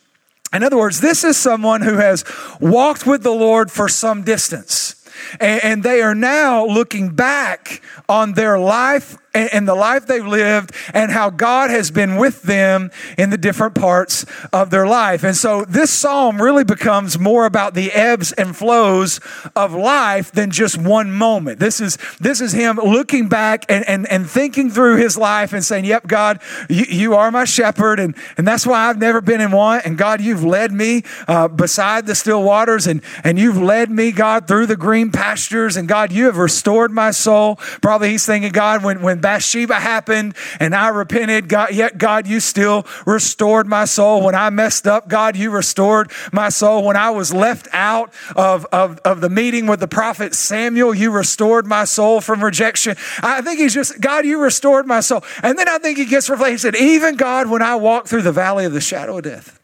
In 0.53 0.62
other 0.62 0.77
words, 0.79 1.01
this 1.01 1.25
is 1.25 1.37
someone 1.37 1.83
who 1.83 1.97
has 1.97 2.25
walked 2.61 3.06
with 3.06 3.23
the 3.23 3.33
Lord 3.33 3.73
for 3.73 3.89
some 3.89 4.23
distance. 4.23 4.95
And, 5.41 5.83
they 5.83 6.03
are 6.03 6.15
now 6.15 6.65
looking 6.67 7.11
back 7.11 7.83
on 8.09 8.35
their 8.35 8.59
life 8.59 9.17
and 9.34 9.66
the 9.66 9.75
life 9.75 10.06
they've 10.06 10.26
lived 10.26 10.72
and 10.92 11.10
how 11.10 11.31
God 11.31 11.70
has 11.70 11.90
been 11.90 12.16
with 12.16 12.42
them 12.42 12.90
in 13.19 13.31
the 13.31 13.36
different 13.36 13.75
parts 13.75 14.25
of 14.52 14.70
their 14.70 14.86
life. 14.86 15.25
And 15.25 15.36
so 15.36 15.64
this 15.64 15.90
psalm 15.90 16.40
really 16.40 16.64
becomes 16.64 17.19
more 17.19 17.46
about 17.46 17.75
the 17.75 17.92
ebbs 17.92 18.32
and 18.32 18.56
flows 18.56 19.20
of 19.56 19.75
life 19.75 20.31
than 20.32 20.50
just 20.50 20.78
one 20.78 21.10
moment. 21.10 21.58
This 21.58 21.81
is, 21.81 21.98
this 22.20 22.40
is 22.40 22.52
him 22.52 22.76
looking 22.76 23.28
back 23.28 23.64
and, 23.69 23.86
and, 23.88 24.08
and 24.08 24.28
thinking 24.28 24.70
through 24.70 24.96
his 24.96 25.19
life 25.19 25.52
and 25.52 25.64
saying, 25.64 25.84
Yep, 25.84 26.06
God, 26.06 26.40
you, 26.69 26.84
you 26.88 27.14
are 27.14 27.31
my 27.31 27.44
shepherd. 27.44 27.98
And, 27.98 28.14
and 28.36 28.46
that's 28.46 28.66
why 28.66 28.88
I've 28.88 28.98
never 28.98 29.20
been 29.20 29.40
in 29.40 29.50
want. 29.50 29.84
And 29.84 29.98
God, 29.98 30.20
you've 30.20 30.44
led 30.44 30.72
me 30.72 31.02
uh, 31.26 31.48
beside 31.48 32.06
the 32.06 32.14
still 32.14 32.42
waters 32.42 32.86
and, 32.86 33.02
and 33.25 33.38
you've 33.38 33.60
led 33.60 33.90
me, 33.90 34.12
God, 34.12 34.46
through 34.46 34.66
the 34.66 34.76
green 34.76 35.10
pastures. 35.10 35.76
And 35.76 35.88
God, 35.88 36.12
you 36.12 36.26
have 36.26 36.36
restored 36.36 36.92
my 36.92 37.10
soul. 37.10 37.56
Probably 37.82 38.10
he's 38.10 38.26
thinking, 38.26 38.52
God, 38.52 38.84
when, 38.84 39.02
when 39.02 39.20
Bathsheba 39.25 39.76
happened 39.76 40.37
and 40.61 40.75
I 40.75 40.88
repented, 40.88 41.49
God, 41.49 41.73
yet 41.73 41.97
God, 41.97 42.26
you 42.26 42.41
still 42.41 42.87
restored 43.06 43.67
my 43.67 43.87
soul. 43.87 44.23
When 44.23 44.35
I 44.35 44.50
messed 44.50 44.87
up, 44.87 45.09
God, 45.09 45.35
you 45.35 45.50
restored 45.50 46.12
my 46.31 46.50
soul. 46.50 46.85
When 46.85 46.94
I 46.94 47.09
was 47.09 47.32
left 47.32 47.67
out 47.73 48.12
of, 48.37 48.67
of, 48.67 48.99
of 48.99 49.23
the 49.23 49.31
meeting 49.31 49.67
with 49.67 49.81
the 49.81 49.88
prophet 49.88 50.35
Samuel, 50.35 50.94
you 50.94 51.11
restored 51.11 51.65
my 51.65 51.87
soul 51.87 52.21
from 52.21 52.44
rejection. 52.44 52.99
I 53.23 53.41
think 53.41 53.61
he's 53.61 53.73
just, 53.73 53.99
God, 53.99 54.26
you 54.26 54.38
restored 54.43 54.87
my 54.87 55.00
soul. 55.00 55.25
And 55.43 55.59
then 55.59 55.70
I 55.70 55.79
think 55.79 55.97
he 55.97 56.05
gets 56.05 56.29
reflected. 56.29 56.53
He 56.53 56.59
said, 56.59 56.77
even 56.77 57.17
God, 57.17 57.49
when 57.49 57.62
I 57.62 57.77
walk 57.77 58.06
through 58.06 58.23
the 58.23 58.32
valley 58.32 58.67
of 58.67 58.75
the 58.75 58.81
shadow 58.82 59.17
of 59.17 59.25
death, 59.25 59.59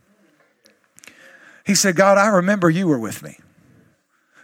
he 1.67 1.75
said, 1.75 1.97
God, 1.97 2.17
I 2.17 2.29
remember 2.29 2.71
you 2.71 2.89
were 2.89 2.99
with 2.99 3.23
me 3.23 3.37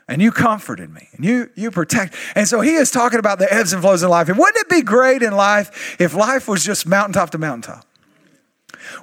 and 0.09 0.23
you 0.23 0.31
comforted 0.31 0.93
me 0.93 1.09
and 1.13 1.25
you 1.25 1.51
you 1.55 1.71
protect 1.71 2.15
and 2.35 2.47
so 2.47 2.61
he 2.61 2.75
is 2.75 2.91
talking 2.91 3.19
about 3.19 3.39
the 3.39 3.53
ebbs 3.53 3.73
and 3.73 3.83
flows 3.83 4.03
in 4.03 4.09
life. 4.09 4.29
And 4.29 4.39
wouldn't 4.39 4.57
it 4.57 4.69
be 4.69 4.83
great 4.83 5.23
in 5.23 5.35
life 5.35 5.97
if 6.01 6.15
life 6.15 6.49
was 6.49 6.65
just 6.65 6.87
mountaintop 6.87 7.31
to 7.31 7.39
mountaintop? 7.39 7.85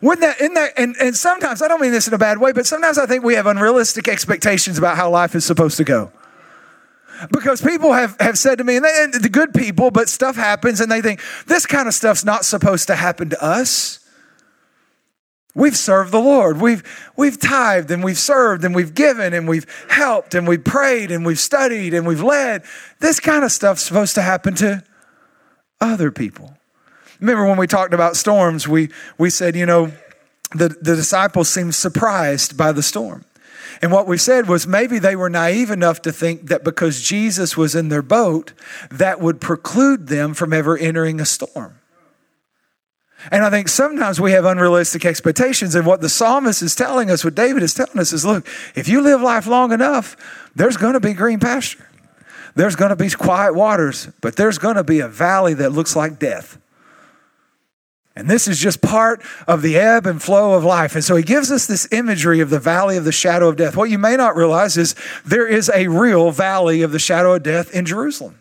Wouldn't 0.01 0.21
that 0.21 0.39
in 0.39 0.53
that 0.53 0.73
and, 0.77 0.95
and 0.99 1.15
sometimes 1.15 1.61
i 1.61 1.67
don't 1.67 1.81
mean 1.81 1.91
this 1.91 2.07
in 2.07 2.13
a 2.13 2.17
bad 2.17 2.37
way 2.37 2.51
but 2.53 2.65
sometimes 2.65 2.97
i 2.97 3.05
think 3.05 3.23
we 3.23 3.35
have 3.35 3.47
unrealistic 3.47 4.07
expectations 4.07 4.77
about 4.77 4.95
how 4.95 5.09
life 5.09 5.35
is 5.35 5.45
supposed 5.45 5.77
to 5.77 5.83
go. 5.83 6.11
Because 7.31 7.61
people 7.61 7.93
have, 7.93 8.19
have 8.19 8.37
said 8.39 8.57
to 8.57 8.63
me 8.63 8.75
and, 8.75 8.83
they, 8.83 9.03
and 9.03 9.13
the 9.13 9.29
good 9.29 9.53
people 9.53 9.91
but 9.91 10.09
stuff 10.09 10.35
happens 10.35 10.79
and 10.79 10.91
they 10.91 11.01
think 11.01 11.21
this 11.45 11.65
kind 11.65 11.87
of 11.87 11.93
stuff's 11.93 12.25
not 12.25 12.43
supposed 12.43 12.87
to 12.87 12.95
happen 12.95 13.29
to 13.29 13.43
us 13.43 14.02
We've 15.55 15.77
served 15.77 16.11
the 16.11 16.19
Lord. 16.19 16.59
We've, 16.59 16.83
we've 17.15 17.39
tithed 17.39 17.91
and 17.91 18.03
we've 18.03 18.17
served 18.17 18.63
and 18.63 18.73
we've 18.73 18.95
given 18.95 19.33
and 19.33 19.47
we've 19.47 19.67
helped 19.87 20.33
and 20.33 20.47
we've 20.47 20.63
prayed 20.63 21.11
and 21.11 21.25
we've 21.25 21.39
studied 21.39 21.93
and 21.93 22.07
we've 22.07 22.23
led. 22.23 22.63
This 22.99 23.19
kind 23.19 23.43
of 23.43 23.51
stuff's 23.51 23.83
supposed 23.83 24.15
to 24.15 24.23
happen 24.23 24.55
to 24.55 24.83
other 25.79 26.09
people. 26.09 26.57
Remember 27.19 27.45
when 27.45 27.57
we 27.57 27.67
talked 27.67 27.93
about 27.93 28.15
storms, 28.15 28.67
we, 28.67 28.89
we 29.17 29.29
said, 29.29 29.55
you 29.55 29.65
know, 29.65 29.91
the, 30.55 30.69
the 30.69 30.95
disciples 30.95 31.49
seemed 31.49 31.75
surprised 31.75 32.57
by 32.57 32.71
the 32.71 32.83
storm. 32.83 33.23
And 33.81 33.91
what 33.91 34.07
we 34.07 34.17
said 34.17 34.47
was 34.47 34.65
maybe 34.65 34.97
they 34.97 35.15
were 35.15 35.29
naive 35.29 35.69
enough 35.69 36.01
to 36.03 36.11
think 36.11 36.47
that 36.47 36.63
because 36.63 37.01
Jesus 37.01 37.55
was 37.57 37.75
in 37.75 37.89
their 37.89 38.01
boat, 38.01 38.53
that 38.89 39.19
would 39.19 39.41
preclude 39.41 40.07
them 40.07 40.33
from 40.33 40.53
ever 40.53 40.77
entering 40.77 41.19
a 41.19 41.25
storm. 41.25 41.79
And 43.31 43.43
I 43.43 43.49
think 43.49 43.67
sometimes 43.67 44.19
we 44.19 44.31
have 44.33 44.45
unrealistic 44.45 45.05
expectations. 45.05 45.75
And 45.75 45.85
what 45.85 46.01
the 46.01 46.09
psalmist 46.09 46.61
is 46.61 46.75
telling 46.75 47.09
us, 47.09 47.23
what 47.23 47.35
David 47.35 47.63
is 47.63 47.73
telling 47.73 47.99
us 47.99 48.13
is 48.13 48.25
look, 48.25 48.47
if 48.75 48.87
you 48.87 49.01
live 49.01 49.21
life 49.21 49.47
long 49.47 49.71
enough, 49.71 50.17
there's 50.55 50.77
going 50.77 50.93
to 50.93 50.99
be 50.99 51.13
green 51.13 51.39
pasture. 51.39 51.87
There's 52.55 52.75
going 52.75 52.89
to 52.89 52.95
be 52.95 53.09
quiet 53.09 53.55
waters, 53.55 54.09
but 54.21 54.35
there's 54.35 54.57
going 54.57 54.75
to 54.75 54.83
be 54.83 54.99
a 54.99 55.07
valley 55.07 55.53
that 55.55 55.71
looks 55.71 55.95
like 55.95 56.19
death. 56.19 56.57
And 58.15 58.29
this 58.29 58.47
is 58.47 58.59
just 58.59 58.79
part 58.81 59.23
of 59.47 59.63
the 59.63 59.75
ebb 59.75 60.05
and 60.05 60.21
flow 60.21 60.53
of 60.53 60.63
life. 60.63 60.93
And 60.93 61.03
so 61.03 61.15
he 61.15 61.23
gives 61.23 61.51
us 61.51 61.65
this 61.65 61.91
imagery 61.91 62.41
of 62.41 62.51
the 62.51 62.59
valley 62.59 62.95
of 62.95 63.05
the 63.05 63.11
shadow 63.11 63.49
of 63.49 63.55
death. 63.55 63.75
What 63.75 63.89
you 63.89 63.97
may 63.97 64.15
not 64.15 64.35
realize 64.35 64.77
is 64.77 64.95
there 65.25 65.47
is 65.47 65.71
a 65.73 65.87
real 65.87 66.29
valley 66.29 66.83
of 66.83 66.91
the 66.91 66.99
shadow 66.99 67.33
of 67.33 67.41
death 67.41 67.73
in 67.73 67.85
Jerusalem. 67.85 68.37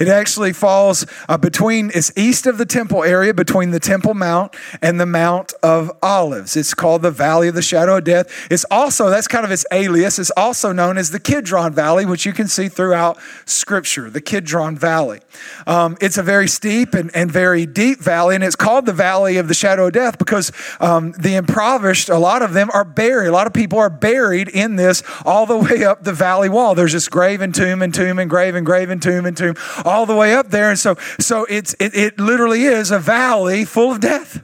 It 0.00 0.08
actually 0.08 0.52
falls 0.52 1.06
uh, 1.28 1.36
between, 1.38 1.90
it's 1.94 2.12
east 2.16 2.46
of 2.46 2.58
the 2.58 2.66
temple 2.66 3.04
area, 3.04 3.34
between 3.34 3.70
the 3.70 3.80
Temple 3.80 4.14
Mount 4.14 4.54
and 4.82 5.00
the 5.00 5.06
Mount 5.06 5.52
of 5.62 5.90
Olives. 6.02 6.56
It's 6.56 6.74
called 6.74 7.02
the 7.02 7.10
Valley 7.10 7.48
of 7.48 7.54
the 7.54 7.62
Shadow 7.62 7.98
of 7.98 8.04
Death. 8.04 8.26
It's 8.50 8.64
also, 8.70 9.10
that's 9.10 9.28
kind 9.28 9.44
of 9.44 9.50
its 9.50 9.64
alias, 9.72 10.18
it's 10.18 10.32
also 10.36 10.72
known 10.72 10.98
as 10.98 11.10
the 11.10 11.20
Kidron 11.20 11.72
Valley, 11.72 12.06
which 12.06 12.26
you 12.26 12.32
can 12.32 12.48
see 12.48 12.68
throughout 12.68 13.18
Scripture, 13.44 14.10
the 14.10 14.20
Kidron 14.20 14.76
Valley. 14.76 15.20
Um, 15.66 15.96
it's 16.00 16.18
a 16.18 16.22
very 16.22 16.48
steep 16.48 16.94
and, 16.94 17.14
and 17.14 17.30
very 17.30 17.66
deep 17.66 18.00
valley, 18.00 18.34
and 18.34 18.44
it's 18.44 18.56
called 18.56 18.86
the 18.86 18.92
Valley 18.92 19.36
of 19.36 19.48
the 19.48 19.54
Shadow 19.54 19.86
of 19.86 19.92
Death 19.92 20.18
because 20.18 20.52
um, 20.80 21.12
the 21.12 21.34
impoverished, 21.34 22.08
a 22.08 22.18
lot 22.18 22.42
of 22.42 22.52
them 22.52 22.70
are 22.72 22.84
buried. 22.84 23.28
A 23.28 23.32
lot 23.32 23.46
of 23.46 23.52
people 23.52 23.78
are 23.78 23.90
buried 23.90 24.48
in 24.48 24.76
this 24.76 25.02
all 25.24 25.46
the 25.46 25.56
way 25.56 25.84
up 25.84 26.04
the 26.04 26.12
valley 26.12 26.48
wall. 26.48 26.74
There's 26.74 26.92
just 26.92 27.10
grave 27.10 27.40
and 27.40 27.54
tomb 27.54 27.82
and 27.82 27.92
tomb 27.92 28.18
and 28.18 28.28
grave 28.28 28.54
and 28.54 28.64
grave 28.64 28.90
and 28.90 29.02
tomb 29.02 29.26
and 29.26 29.36
tomb 29.36 29.54
all 29.84 30.06
the 30.06 30.16
way 30.16 30.34
up 30.34 30.50
there. 30.50 30.70
And 30.70 30.78
so, 30.78 30.96
so 31.18 31.44
it's, 31.46 31.74
it, 31.78 31.94
it 31.94 32.18
literally 32.18 32.64
is 32.64 32.90
a 32.90 32.98
valley 32.98 33.64
full 33.64 33.92
of 33.92 34.00
death. 34.00 34.42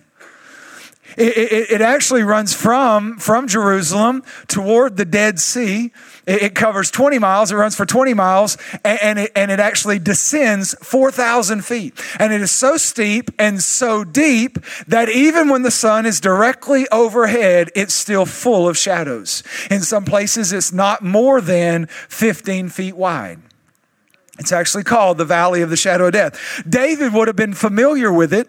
It, 1.17 1.37
it, 1.37 1.71
it, 1.73 1.81
actually 1.81 2.23
runs 2.23 2.55
from, 2.55 3.19
from 3.19 3.47
Jerusalem 3.47 4.23
toward 4.49 4.97
the 4.97 5.05
Dead 5.05 5.39
Sea. 5.39 5.93
It, 6.27 6.43
it 6.43 6.55
covers 6.55 6.91
20 6.91 7.19
miles. 7.19 7.53
It 7.53 7.57
runs 7.57 7.77
for 7.77 7.85
20 7.85 8.15
miles 8.15 8.57
and, 8.85 8.99
and, 9.03 9.19
it, 9.19 9.33
and 9.35 9.51
it 9.51 9.61
actually 9.61 9.99
descends 9.99 10.75
4,000 10.81 11.65
feet. 11.65 12.01
And 12.19 12.33
it 12.33 12.41
is 12.41 12.51
so 12.51 12.77
steep 12.77 13.31
and 13.39 13.63
so 13.63 14.05
deep 14.05 14.59
that 14.87 15.09
even 15.09 15.49
when 15.49 15.63
the 15.63 15.71
sun 15.71 16.07
is 16.07 16.21
directly 16.21 16.89
overhead, 16.91 17.71
it's 17.75 17.95
still 17.95 18.25
full 18.25 18.69
of 18.69 18.79
shadows. 18.79 19.43
In 19.71 19.81
some 19.81 20.05
places, 20.05 20.53
it's 20.53 20.73
not 20.73 21.03
more 21.03 21.41
than 21.41 21.87
15 22.09 22.71
feet 22.71 22.97
wide. 22.97 23.41
It's 24.43 24.51
actually 24.51 24.83
called 24.83 25.19
the 25.19 25.25
Valley 25.25 25.63
of 25.63 25.71
the 25.71 25.77
Shadow 25.77 26.07
of 26.07 26.15
Death. 26.15 26.65
David 26.69 27.13
would 27.13 27.29
have 27.29 27.37
been 27.37 27.55
familiar 27.55 28.13
with 28.13 28.33
it 28.33 28.49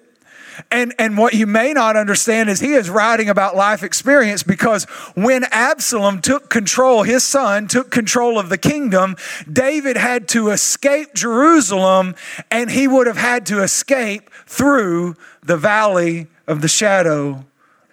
and, 0.71 0.93
and 0.97 1.17
what 1.19 1.35
you 1.35 1.45
may 1.45 1.71
not 1.71 1.95
understand 1.95 2.49
is 2.49 2.59
he 2.59 2.73
is 2.73 2.89
writing 2.89 3.29
about 3.29 3.55
life 3.55 3.83
experience 3.83 4.41
because 4.41 4.85
when 5.13 5.43
Absalom 5.51 6.19
took 6.19 6.49
control, 6.49 7.03
his 7.03 7.23
son 7.23 7.67
took 7.67 7.91
control 7.91 8.39
of 8.39 8.49
the 8.49 8.57
kingdom, 8.57 9.15
David 9.51 9.97
had 9.97 10.27
to 10.29 10.49
escape 10.49 11.13
Jerusalem 11.13 12.15
and 12.49 12.71
he 12.71 12.87
would 12.87 13.05
have 13.05 13.17
had 13.17 13.45
to 13.47 13.61
escape 13.61 14.31
through 14.47 15.15
the 15.43 15.57
valley 15.57 16.27
of 16.47 16.61
the 16.61 16.67
shadow 16.67 17.45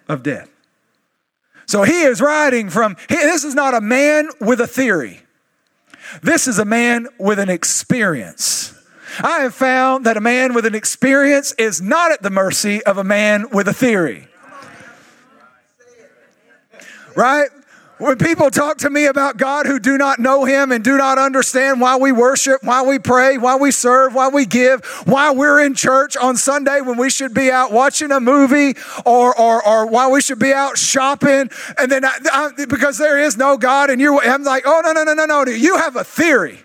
of 0.07 0.23
death. 0.23 0.49
So 1.67 1.83
he 1.83 2.01
is 2.01 2.19
writing 2.19 2.69
from, 2.69 2.97
this 3.07 3.43
is 3.43 3.53
not 3.53 3.75
a 3.75 3.81
man 3.81 4.29
with 4.39 4.59
a 4.59 4.67
theory. 4.67 5.21
This 6.21 6.47
is 6.47 6.59
a 6.59 6.65
man 6.65 7.07
with 7.17 7.39
an 7.39 7.49
experience. 7.49 8.73
I 9.19 9.39
have 9.39 9.53
found 9.53 10.05
that 10.05 10.17
a 10.17 10.21
man 10.21 10.53
with 10.53 10.65
an 10.65 10.75
experience 10.75 11.53
is 11.53 11.81
not 11.81 12.11
at 12.11 12.21
the 12.21 12.29
mercy 12.29 12.83
of 12.83 12.97
a 12.97 13.03
man 13.03 13.49
with 13.49 13.67
a 13.67 13.73
theory. 13.73 14.27
Right? 17.15 17.49
When 18.01 18.17
people 18.17 18.49
talk 18.49 18.77
to 18.79 18.89
me 18.89 19.05
about 19.05 19.37
God 19.37 19.67
who 19.67 19.79
do 19.79 19.95
not 19.95 20.17
know 20.17 20.43
Him 20.43 20.71
and 20.71 20.83
do 20.83 20.97
not 20.97 21.19
understand 21.19 21.79
why 21.79 21.97
we 21.97 22.11
worship, 22.11 22.63
why 22.63 22.81
we 22.81 22.97
pray, 22.97 23.37
why 23.37 23.57
we 23.57 23.69
serve, 23.69 24.15
why 24.15 24.27
we 24.27 24.47
give, 24.47 24.83
why 25.05 25.29
we're 25.29 25.63
in 25.63 25.75
church 25.75 26.17
on 26.17 26.35
Sunday 26.35 26.81
when 26.81 26.97
we 26.97 27.11
should 27.11 27.35
be 27.35 27.51
out 27.51 27.71
watching 27.71 28.11
a 28.11 28.19
movie 28.19 28.75
or, 29.05 29.39
or, 29.39 29.63
or 29.63 29.85
why 29.85 30.07
we 30.07 30.19
should 30.19 30.39
be 30.39 30.51
out 30.51 30.79
shopping, 30.79 31.51
and 31.77 31.91
then 31.91 32.03
I, 32.03 32.17
I, 32.33 32.65
because 32.65 32.97
there 32.97 33.19
is 33.19 33.37
no 33.37 33.55
God, 33.55 33.91
and 33.91 34.01
you, 34.01 34.19
I'm 34.19 34.43
like, 34.43 34.63
oh, 34.65 34.81
no, 34.83 34.93
no, 34.93 35.03
no, 35.03 35.13
no, 35.13 35.25
no, 35.27 35.51
you 35.51 35.77
have 35.77 35.95
a 35.95 36.03
theory. 36.03 36.59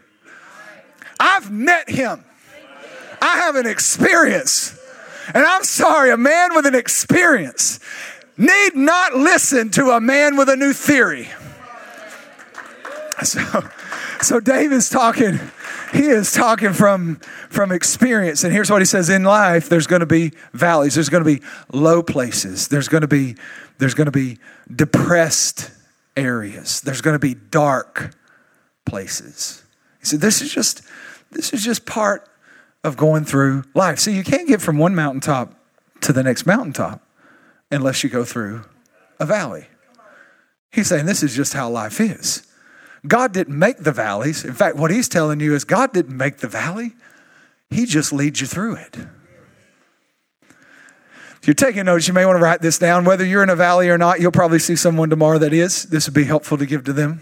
I've 1.20 1.50
met 1.50 1.90
Him. 1.90 2.24
I 3.20 3.40
have 3.40 3.56
an 3.56 3.66
experience. 3.66 4.72
And 5.34 5.44
I'm 5.44 5.64
sorry, 5.64 6.10
a 6.10 6.16
man 6.16 6.54
with 6.54 6.64
an 6.64 6.74
experience 6.74 7.78
need 8.36 8.74
not 8.74 9.14
listen 9.14 9.70
to 9.70 9.90
a 9.90 10.00
man 10.00 10.36
with 10.36 10.48
a 10.48 10.56
new 10.56 10.72
theory. 10.72 11.28
So, 13.22 13.40
so 14.20 14.40
David's 14.40 14.90
talking, 14.90 15.40
he 15.92 16.02
is 16.02 16.32
talking 16.32 16.74
from, 16.74 17.16
from 17.48 17.72
experience. 17.72 18.44
And 18.44 18.52
here's 18.52 18.70
what 18.70 18.82
he 18.82 18.86
says 18.86 19.08
in 19.08 19.24
life 19.24 19.68
there's 19.68 19.86
going 19.86 20.00
to 20.00 20.06
be 20.06 20.32
valleys, 20.52 20.94
there's 20.94 21.08
going 21.08 21.24
to 21.24 21.38
be 21.38 21.44
low 21.72 22.02
places, 22.02 22.68
there's 22.68 22.88
going 22.88 23.00
to 23.00 23.08
be, 23.08 23.36
there's 23.78 23.94
going 23.94 24.06
to 24.06 24.12
be 24.12 24.38
depressed 24.74 25.70
areas, 26.16 26.82
there's 26.82 27.00
going 27.00 27.14
to 27.14 27.18
be 27.18 27.34
dark 27.34 28.14
places. 28.84 29.64
He 29.98 30.06
said, 30.06 30.20
This 30.20 30.42
is 30.42 30.52
just, 30.52 30.82
this 31.30 31.54
is 31.54 31.64
just 31.64 31.86
part 31.86 32.28
of 32.84 32.96
going 32.96 33.24
through 33.24 33.64
life. 33.74 33.98
See, 33.98 34.14
you 34.14 34.24
can't 34.24 34.46
get 34.46 34.60
from 34.60 34.76
one 34.76 34.94
mountaintop 34.94 35.54
to 36.02 36.12
the 36.12 36.22
next 36.22 36.44
mountaintop 36.44 37.05
unless 37.70 38.04
you 38.04 38.10
go 38.10 38.24
through 38.24 38.64
a 39.18 39.26
valley. 39.26 39.66
He's 40.70 40.88
saying 40.88 41.06
this 41.06 41.22
is 41.22 41.34
just 41.34 41.54
how 41.54 41.68
life 41.70 42.00
is. 42.00 42.46
God 43.06 43.32
didn't 43.32 43.58
make 43.58 43.78
the 43.78 43.92
valleys. 43.92 44.44
In 44.44 44.52
fact, 44.52 44.76
what 44.76 44.90
he's 44.90 45.08
telling 45.08 45.40
you 45.40 45.54
is 45.54 45.64
God 45.64 45.92
didn't 45.92 46.16
make 46.16 46.38
the 46.38 46.48
valley, 46.48 46.94
he 47.70 47.86
just 47.86 48.12
leads 48.12 48.40
you 48.40 48.46
through 48.46 48.76
it. 48.76 48.96
If 51.40 51.46
you're 51.46 51.54
taking 51.54 51.84
notes, 51.84 52.08
you 52.08 52.14
may 52.14 52.26
want 52.26 52.36
to 52.36 52.42
write 52.42 52.60
this 52.60 52.78
down. 52.78 53.04
Whether 53.04 53.24
you're 53.24 53.42
in 53.42 53.50
a 53.50 53.56
valley 53.56 53.88
or 53.88 53.96
not, 53.96 54.20
you'll 54.20 54.32
probably 54.32 54.58
see 54.58 54.74
someone 54.74 55.10
tomorrow 55.10 55.38
that 55.38 55.52
is. 55.52 55.84
This 55.84 56.06
would 56.06 56.14
be 56.14 56.24
helpful 56.24 56.58
to 56.58 56.66
give 56.66 56.84
to 56.84 56.92
them. 56.92 57.20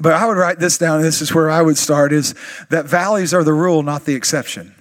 But 0.00 0.14
I 0.14 0.26
would 0.26 0.36
write 0.36 0.58
this 0.58 0.78
down, 0.78 1.02
this 1.02 1.22
is 1.22 1.32
where 1.32 1.48
I 1.48 1.62
would 1.62 1.78
start, 1.78 2.12
is 2.12 2.34
that 2.70 2.86
valleys 2.86 3.32
are 3.32 3.44
the 3.44 3.52
rule, 3.52 3.84
not 3.84 4.04
the 4.04 4.14
exception. 4.14 4.74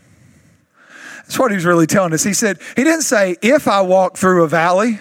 That's 1.31 1.39
what 1.39 1.53
he's 1.53 1.63
really 1.63 1.87
telling 1.87 2.11
us. 2.11 2.25
He 2.25 2.33
said, 2.33 2.59
he 2.75 2.83
didn't 2.83 3.03
say, 3.03 3.37
if 3.41 3.65
I 3.65 3.79
walk 3.79 4.17
through 4.17 4.43
a 4.43 4.49
valley. 4.49 4.99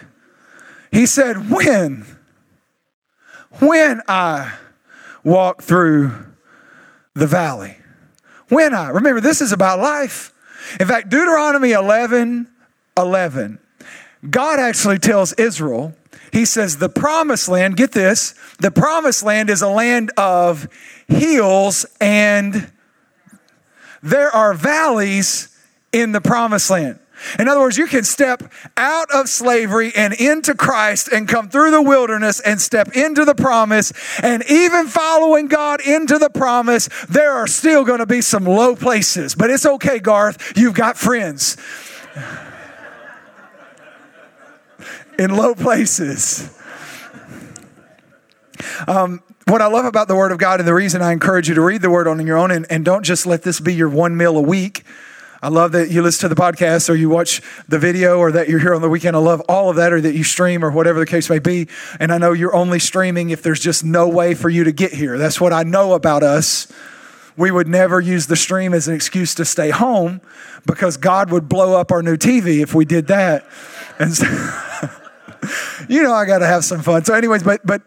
He 0.92 1.04
said, 1.04 1.50
when. 1.50 2.06
When 3.58 4.00
I 4.06 4.56
walk 5.24 5.60
through 5.60 6.12
the 7.14 7.26
valley. 7.26 7.78
When 8.48 8.74
I. 8.74 8.90
Remember, 8.90 9.20
this 9.20 9.40
is 9.40 9.50
about 9.50 9.80
life. 9.80 10.32
In 10.78 10.86
fact, 10.86 11.08
Deuteronomy 11.08 11.72
11 11.72 12.48
11, 12.96 13.58
God 14.30 14.60
actually 14.60 15.00
tells 15.00 15.32
Israel 15.32 15.96
he 16.32 16.44
says, 16.44 16.76
The 16.76 16.88
promised 16.88 17.48
land, 17.48 17.76
get 17.76 17.90
this, 17.90 18.36
the 18.60 18.70
promised 18.70 19.24
land 19.24 19.50
is 19.50 19.62
a 19.62 19.68
land 19.68 20.12
of 20.16 20.68
hills, 21.08 21.86
and 22.00 22.70
there 24.00 24.30
are 24.30 24.54
valleys 24.54 25.49
in 25.92 26.12
the 26.12 26.20
promised 26.20 26.70
land. 26.70 26.98
In 27.38 27.48
other 27.48 27.60
words, 27.60 27.76
you 27.76 27.86
can 27.86 28.02
step 28.04 28.42
out 28.76 29.10
of 29.10 29.28
slavery 29.28 29.92
and 29.94 30.14
into 30.14 30.54
Christ 30.54 31.08
and 31.08 31.28
come 31.28 31.50
through 31.50 31.70
the 31.70 31.82
wilderness 31.82 32.40
and 32.40 32.60
step 32.60 32.96
into 32.96 33.24
the 33.24 33.34
promise. 33.34 33.92
And 34.22 34.42
even 34.48 34.86
following 34.86 35.48
God 35.48 35.80
into 35.82 36.18
the 36.18 36.30
promise, 36.30 36.88
there 37.08 37.32
are 37.32 37.46
still 37.46 37.84
going 37.84 37.98
to 37.98 38.06
be 38.06 38.22
some 38.22 38.44
low 38.44 38.74
places. 38.74 39.34
But 39.34 39.50
it's 39.50 39.66
okay, 39.66 39.98
Garth. 39.98 40.56
You've 40.56 40.74
got 40.74 40.96
friends 40.96 41.58
in 45.18 45.36
low 45.36 45.54
places. 45.54 46.56
Um, 48.86 49.22
what 49.46 49.60
I 49.60 49.66
love 49.66 49.84
about 49.84 50.08
the 50.08 50.16
Word 50.16 50.32
of 50.32 50.38
God, 50.38 50.60
and 50.60 50.68
the 50.68 50.74
reason 50.74 51.02
I 51.02 51.12
encourage 51.12 51.48
you 51.48 51.54
to 51.54 51.60
read 51.60 51.82
the 51.82 51.90
Word 51.90 52.06
on 52.06 52.24
your 52.26 52.38
own, 52.38 52.50
and, 52.50 52.66
and 52.70 52.84
don't 52.84 53.02
just 53.02 53.26
let 53.26 53.42
this 53.42 53.60
be 53.60 53.74
your 53.74 53.88
one 53.88 54.16
meal 54.16 54.36
a 54.36 54.42
week. 54.42 54.84
I 55.42 55.48
love 55.48 55.72
that 55.72 55.90
you 55.90 56.02
listen 56.02 56.28
to 56.28 56.34
the 56.34 56.40
podcast 56.40 56.90
or 56.90 56.94
you 56.94 57.08
watch 57.08 57.40
the 57.66 57.78
video 57.78 58.18
or 58.18 58.30
that 58.32 58.48
you're 58.48 58.58
here 58.58 58.74
on 58.74 58.82
the 58.82 58.90
weekend. 58.90 59.16
I 59.16 59.20
love 59.20 59.40
all 59.48 59.70
of 59.70 59.76
that 59.76 59.92
or 59.92 60.00
that 60.00 60.14
you 60.14 60.22
stream 60.22 60.62
or 60.62 60.70
whatever 60.70 60.98
the 60.98 61.06
case 61.06 61.30
may 61.30 61.38
be. 61.38 61.68
And 61.98 62.12
I 62.12 62.18
know 62.18 62.32
you're 62.32 62.54
only 62.54 62.78
streaming 62.78 63.30
if 63.30 63.42
there's 63.42 63.60
just 63.60 63.82
no 63.82 64.06
way 64.08 64.34
for 64.34 64.50
you 64.50 64.64
to 64.64 64.72
get 64.72 64.92
here. 64.92 65.16
That's 65.16 65.40
what 65.40 65.52
I 65.52 65.62
know 65.62 65.94
about 65.94 66.22
us. 66.22 66.70
We 67.36 67.50
would 67.50 67.68
never 67.68 68.00
use 68.00 68.26
the 68.26 68.36
stream 68.36 68.74
as 68.74 68.86
an 68.86 68.94
excuse 68.94 69.34
to 69.36 69.46
stay 69.46 69.70
home 69.70 70.20
because 70.66 70.98
God 70.98 71.30
would 71.30 71.48
blow 71.48 71.78
up 71.78 71.90
our 71.90 72.02
new 72.02 72.18
TV 72.18 72.62
if 72.62 72.74
we 72.74 72.84
did 72.84 73.06
that. 73.06 73.46
And 73.98 74.12
so 74.12 74.26
you 75.88 76.02
know 76.02 76.12
I 76.12 76.26
got 76.26 76.38
to 76.38 76.46
have 76.46 76.64
some 76.64 76.82
fun. 76.82 77.04
So, 77.04 77.14
anyways, 77.14 77.42
but 77.42 77.64
but 77.64 77.82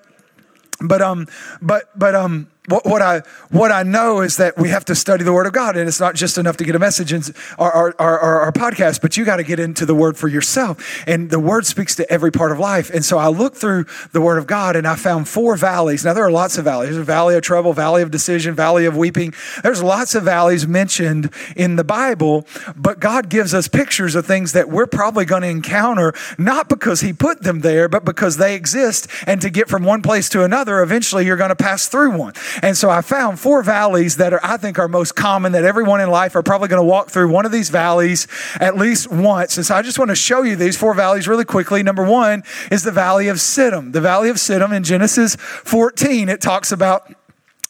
but 0.82 1.02
um 1.04 1.28
but 1.62 1.88
but 1.98 2.16
um 2.16 2.48
what, 2.68 2.86
what, 2.86 3.02
I 3.02 3.24
what 3.52 3.74
I 3.74 3.84
know 3.84 4.22
is 4.22 4.38
that 4.38 4.58
we 4.58 4.70
have 4.70 4.86
to 4.86 4.96
study 4.96 5.26
the 5.26 5.34
Word 5.34 5.48
of 5.48 5.52
God, 5.52 5.76
and 5.76 5.86
it's 5.86 6.00
not 6.00 6.16
just 6.16 6.38
enough 6.38 6.56
to 6.58 6.64
get 6.64 6.76
a 6.76 6.80
message 6.80 7.12
in 7.12 7.22
our, 7.60 7.74
our, 7.74 7.96
our, 8.00 8.40
our 8.42 8.52
podcast, 8.54 9.02
but 9.02 9.18
you 9.18 9.26
got 9.26 9.36
to 9.36 9.44
get 9.44 9.60
into 9.60 9.86
the 9.86 9.94
Word 9.94 10.16
for 10.16 10.30
yourself. 10.30 11.04
And 11.06 11.30
the 11.30 11.40
Word 11.40 11.66
speaks 11.66 11.94
to 11.96 12.10
every 12.10 12.32
part 12.32 12.54
of 12.54 12.60
life. 12.60 12.90
And 12.90 13.04
so 13.04 13.18
I 13.18 13.28
looked 13.28 13.58
through 13.58 13.86
the 14.14 14.22
Word 14.22 14.38
of 14.38 14.48
God, 14.48 14.78
and 14.78 14.88
I 14.88 14.96
found 14.96 15.28
four 15.28 15.58
valleys. 15.58 16.06
Now 16.06 16.14
there 16.14 16.24
are 16.24 16.32
lots 16.32 16.58
of 16.58 16.64
valleys. 16.64 16.92
There's 16.92 17.02
a 17.02 17.04
valley 17.04 17.36
of 17.36 17.42
trouble, 17.42 17.74
valley 17.74 18.02
of 18.02 18.12
decision, 18.12 18.56
valley 18.56 18.86
of 18.86 18.96
weeping. 18.96 19.34
There's 19.62 19.84
lots 19.84 20.16
of 20.16 20.24
valleys 20.24 20.66
mentioned 20.66 21.34
in 21.58 21.76
the 21.76 21.84
Bible, 21.84 22.48
but 22.78 23.02
God 23.02 23.28
gives 23.28 23.54
us 23.54 23.68
pictures 23.68 24.16
of 24.16 24.26
things 24.26 24.54
that 24.54 24.70
we're 24.70 24.88
probably 24.88 25.26
going 25.26 25.42
to 25.42 25.50
encounter, 25.50 26.14
not 26.38 26.70
because 26.70 27.02
He 27.02 27.12
put 27.12 27.44
them 27.44 27.60
there, 27.60 27.90
but 27.90 28.06
because 28.06 28.38
they 28.38 28.56
exist. 28.56 29.10
And 29.28 29.42
to 29.42 29.50
get 29.50 29.68
from 29.68 29.84
one 29.84 30.02
place 30.02 30.30
to 30.30 30.46
another, 30.46 30.82
eventually 30.82 31.26
you're 31.26 31.36
going 31.36 31.50
to 31.50 31.58
pass 31.58 31.90
through 31.90 32.18
one. 32.18 32.34
And 32.62 32.78
so 32.78 32.90
I 32.90 33.02
found 33.02 33.40
four 33.40 33.64
valleys 33.64 34.18
that 34.18 34.34
are, 34.34 34.40
I 34.44 34.58
think 34.58 34.80
are 34.80 34.88
most 34.88 35.16
common 35.16 35.54
that 35.54 35.64
everyone 35.64 36.02
in 36.02 36.10
life 36.10 36.36
are 36.36 36.44
probably 36.44 36.68
going 36.68 36.82
to 36.82 36.88
walk 36.88 37.10
through 37.10 37.30
one 37.30 37.46
of 37.46 37.52
these 37.52 37.70
valleys 37.70 38.28
at 38.60 38.78
least 38.78 39.12
once. 39.12 39.58
And 39.58 39.66
so 39.66 39.76
I 39.76 39.82
just 39.82 39.98
want 39.98 40.10
to 40.10 40.16
show 40.16 40.44
you 40.44 40.56
these 40.56 40.78
four 40.78 40.94
valleys 40.94 41.28
really 41.28 41.46
quickly. 41.46 41.84
Number 41.84 42.04
one 42.04 42.44
is 42.72 42.84
the 42.84 42.92
valley 42.92 43.28
of 43.28 43.38
Siddim. 43.38 43.94
The 43.94 44.02
valley 44.02 44.30
of 44.30 44.38
Siddim 44.38 44.76
in 44.76 44.84
Genesis 44.84 45.36
14, 45.36 46.30
it 46.30 46.42
talks 46.42 46.72
about 46.72 47.14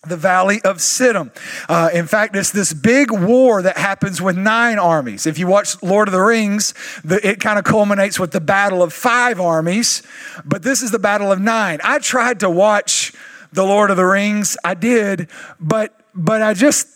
the 0.08 0.18
valley 0.18 0.62
of 0.64 0.78
Siddim. 0.78 1.32
Uh, 1.70 1.90
in 1.94 2.08
fact, 2.08 2.36
it's 2.36 2.52
this 2.52 2.74
big 2.74 3.12
war 3.12 3.62
that 3.62 3.78
happens 3.78 4.22
with 4.22 4.38
nine 4.38 4.78
armies. 4.78 5.26
If 5.26 5.38
you 5.40 5.48
watch 5.48 5.82
Lord 5.82 6.08
of 6.08 6.12
the 6.12 6.22
Rings, 6.22 6.74
the, 7.04 7.26
it 7.26 7.40
kind 7.40 7.58
of 7.58 7.64
culminates 7.64 8.20
with 8.20 8.32
the 8.32 8.42
battle 8.42 8.84
of 8.84 8.92
five 8.92 9.40
armies, 9.40 10.04
but 10.44 10.64
this 10.64 10.82
is 10.82 10.92
the 10.92 11.00
battle 11.00 11.32
of 11.32 11.40
nine. 11.40 11.80
I 11.84 12.00
tried 12.00 12.42
to 12.42 12.50
watch 12.50 13.14
the 13.54 13.64
Lord 13.64 13.92
of 13.92 13.98
the 13.98 14.06
Rings. 14.06 14.58
I 14.64 14.74
did, 14.74 15.30
but 15.60 16.00
but 16.14 16.42
I 16.42 16.54
just 16.54 16.88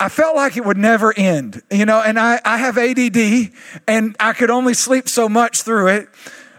I 0.00 0.08
felt 0.08 0.36
like 0.36 0.56
it 0.56 0.64
would 0.64 0.76
never 0.76 1.16
end, 1.16 1.62
you 1.70 1.86
know, 1.86 2.00
and 2.00 2.18
I, 2.18 2.40
I 2.44 2.58
have 2.58 2.76
ADD 2.76 3.52
and 3.86 4.16
I 4.18 4.32
could 4.32 4.50
only 4.50 4.74
sleep 4.74 5.08
so 5.08 5.28
much 5.28 5.62
through 5.62 5.88
it. 5.88 6.08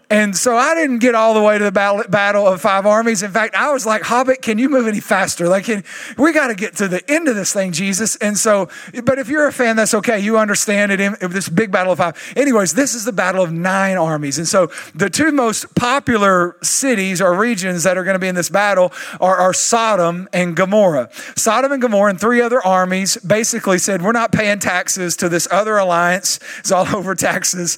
And 0.10 0.36
so 0.36 0.56
I 0.56 0.76
didn't 0.76 1.00
get 1.00 1.16
all 1.16 1.34
the 1.34 1.42
way 1.42 1.58
to 1.58 1.64
the 1.64 1.72
battle, 1.72 2.04
battle 2.10 2.48
of 2.48 2.62
five 2.62 2.86
armies. 2.86 3.24
In 3.24 3.32
fact, 3.32 3.56
I 3.56 3.72
was 3.72 3.86
like, 3.86 4.04
Hobbit, 4.04 4.42
can 4.42 4.58
you 4.58 4.70
move 4.70 4.88
any 4.88 5.00
faster? 5.00 5.48
Like, 5.48 5.66
can, 5.66 5.84
we 6.18 6.32
got 6.32 6.48
to 6.48 6.56
get 6.56 6.76
to 6.78 6.88
the 6.88 7.04
end 7.12 7.28
of 7.28 7.36
this 7.36 7.54
thing, 7.54 7.72
Jesus. 7.72 8.16
And 8.18 8.38
so, 8.38 8.70
but 9.04 9.18
if 9.18 9.30
you're 9.30 9.48
a 9.48 9.54
fan, 9.54 9.76
that's 9.76 9.94
okay. 9.96 10.20
You 10.20 10.38
understand 10.38 10.92
it. 10.92 11.00
In, 11.00 11.16
this 11.22 11.50
big 11.50 11.72
battle 11.72 11.94
of 11.94 11.98
five. 11.98 12.34
Anyways, 12.36 12.74
this 12.74 12.94
is 12.94 13.06
the 13.06 13.12
battle 13.12 13.44
of 13.44 13.52
nine 13.52 13.98
armies. 13.98 14.38
And 14.38 14.48
so 14.48 14.72
the 14.94 15.10
two 15.10 15.32
most 15.32 15.74
popular 15.76 16.58
cities 16.62 17.22
or 17.22 17.36
regions 17.36 17.84
that 17.84 17.98
are 17.98 18.04
going 18.04 18.16
to 18.16 18.20
be 18.20 18.28
in 18.28 18.36
this 18.36 18.50
battle 18.50 18.94
are, 19.20 19.38
are 19.38 19.54
Sodom 19.54 20.30
and 20.34 20.56
Gomorrah. 20.56 21.10
Sodom 21.36 21.72
and 21.72 21.82
Gomorrah 21.82 22.12
and 22.12 22.22
three 22.22 22.42
other 22.42 22.62
armies 22.66 23.18
basically 23.18 23.80
said, 23.80 24.02
we're 24.02 24.12
not 24.12 24.32
paying 24.32 24.60
taxes 24.60 25.16
to 25.18 25.30
this 25.30 25.48
other 25.52 25.78
alliance. 25.78 26.40
It's 26.60 26.72
all 26.72 26.88
over 26.96 27.16
taxes. 27.16 27.78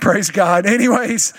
Praise 0.00 0.30
God. 0.30 0.66
Anyways, 0.76 1.32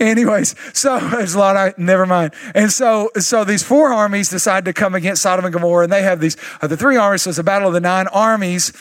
anyways, 0.00 0.54
so 0.72 0.98
there's 0.98 1.34
a 1.34 1.38
lot. 1.38 1.56
I 1.56 1.72
never 1.76 2.04
mind. 2.04 2.34
And 2.54 2.70
so, 2.70 3.10
so 3.18 3.44
these 3.44 3.62
four 3.62 3.92
armies 3.92 4.28
decide 4.28 4.64
to 4.64 4.72
come 4.72 4.94
against 4.94 5.22
Sodom 5.22 5.44
and 5.44 5.54
Gomorrah, 5.54 5.84
and 5.84 5.92
they 5.92 6.02
have 6.02 6.20
these 6.20 6.36
uh, 6.60 6.66
the 6.66 6.76
three 6.76 6.96
armies. 6.96 7.22
So 7.22 7.30
it's 7.30 7.38
a 7.38 7.44
battle 7.44 7.68
of 7.68 7.74
the 7.74 7.80
nine 7.80 8.08
armies. 8.08 8.72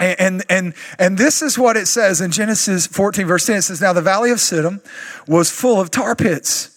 And, 0.00 0.20
and, 0.20 0.44
and, 0.48 0.74
and 0.98 1.18
this 1.18 1.42
is 1.42 1.58
what 1.58 1.76
it 1.76 1.86
says 1.86 2.20
in 2.20 2.30
Genesis 2.30 2.86
14, 2.86 3.26
verse 3.26 3.46
10. 3.46 3.56
It 3.56 3.62
says, 3.62 3.80
Now 3.80 3.92
the 3.92 4.02
valley 4.02 4.30
of 4.30 4.38
Siddim 4.38 4.80
was 5.26 5.50
full 5.50 5.80
of 5.80 5.90
tar 5.90 6.14
pits. 6.14 6.74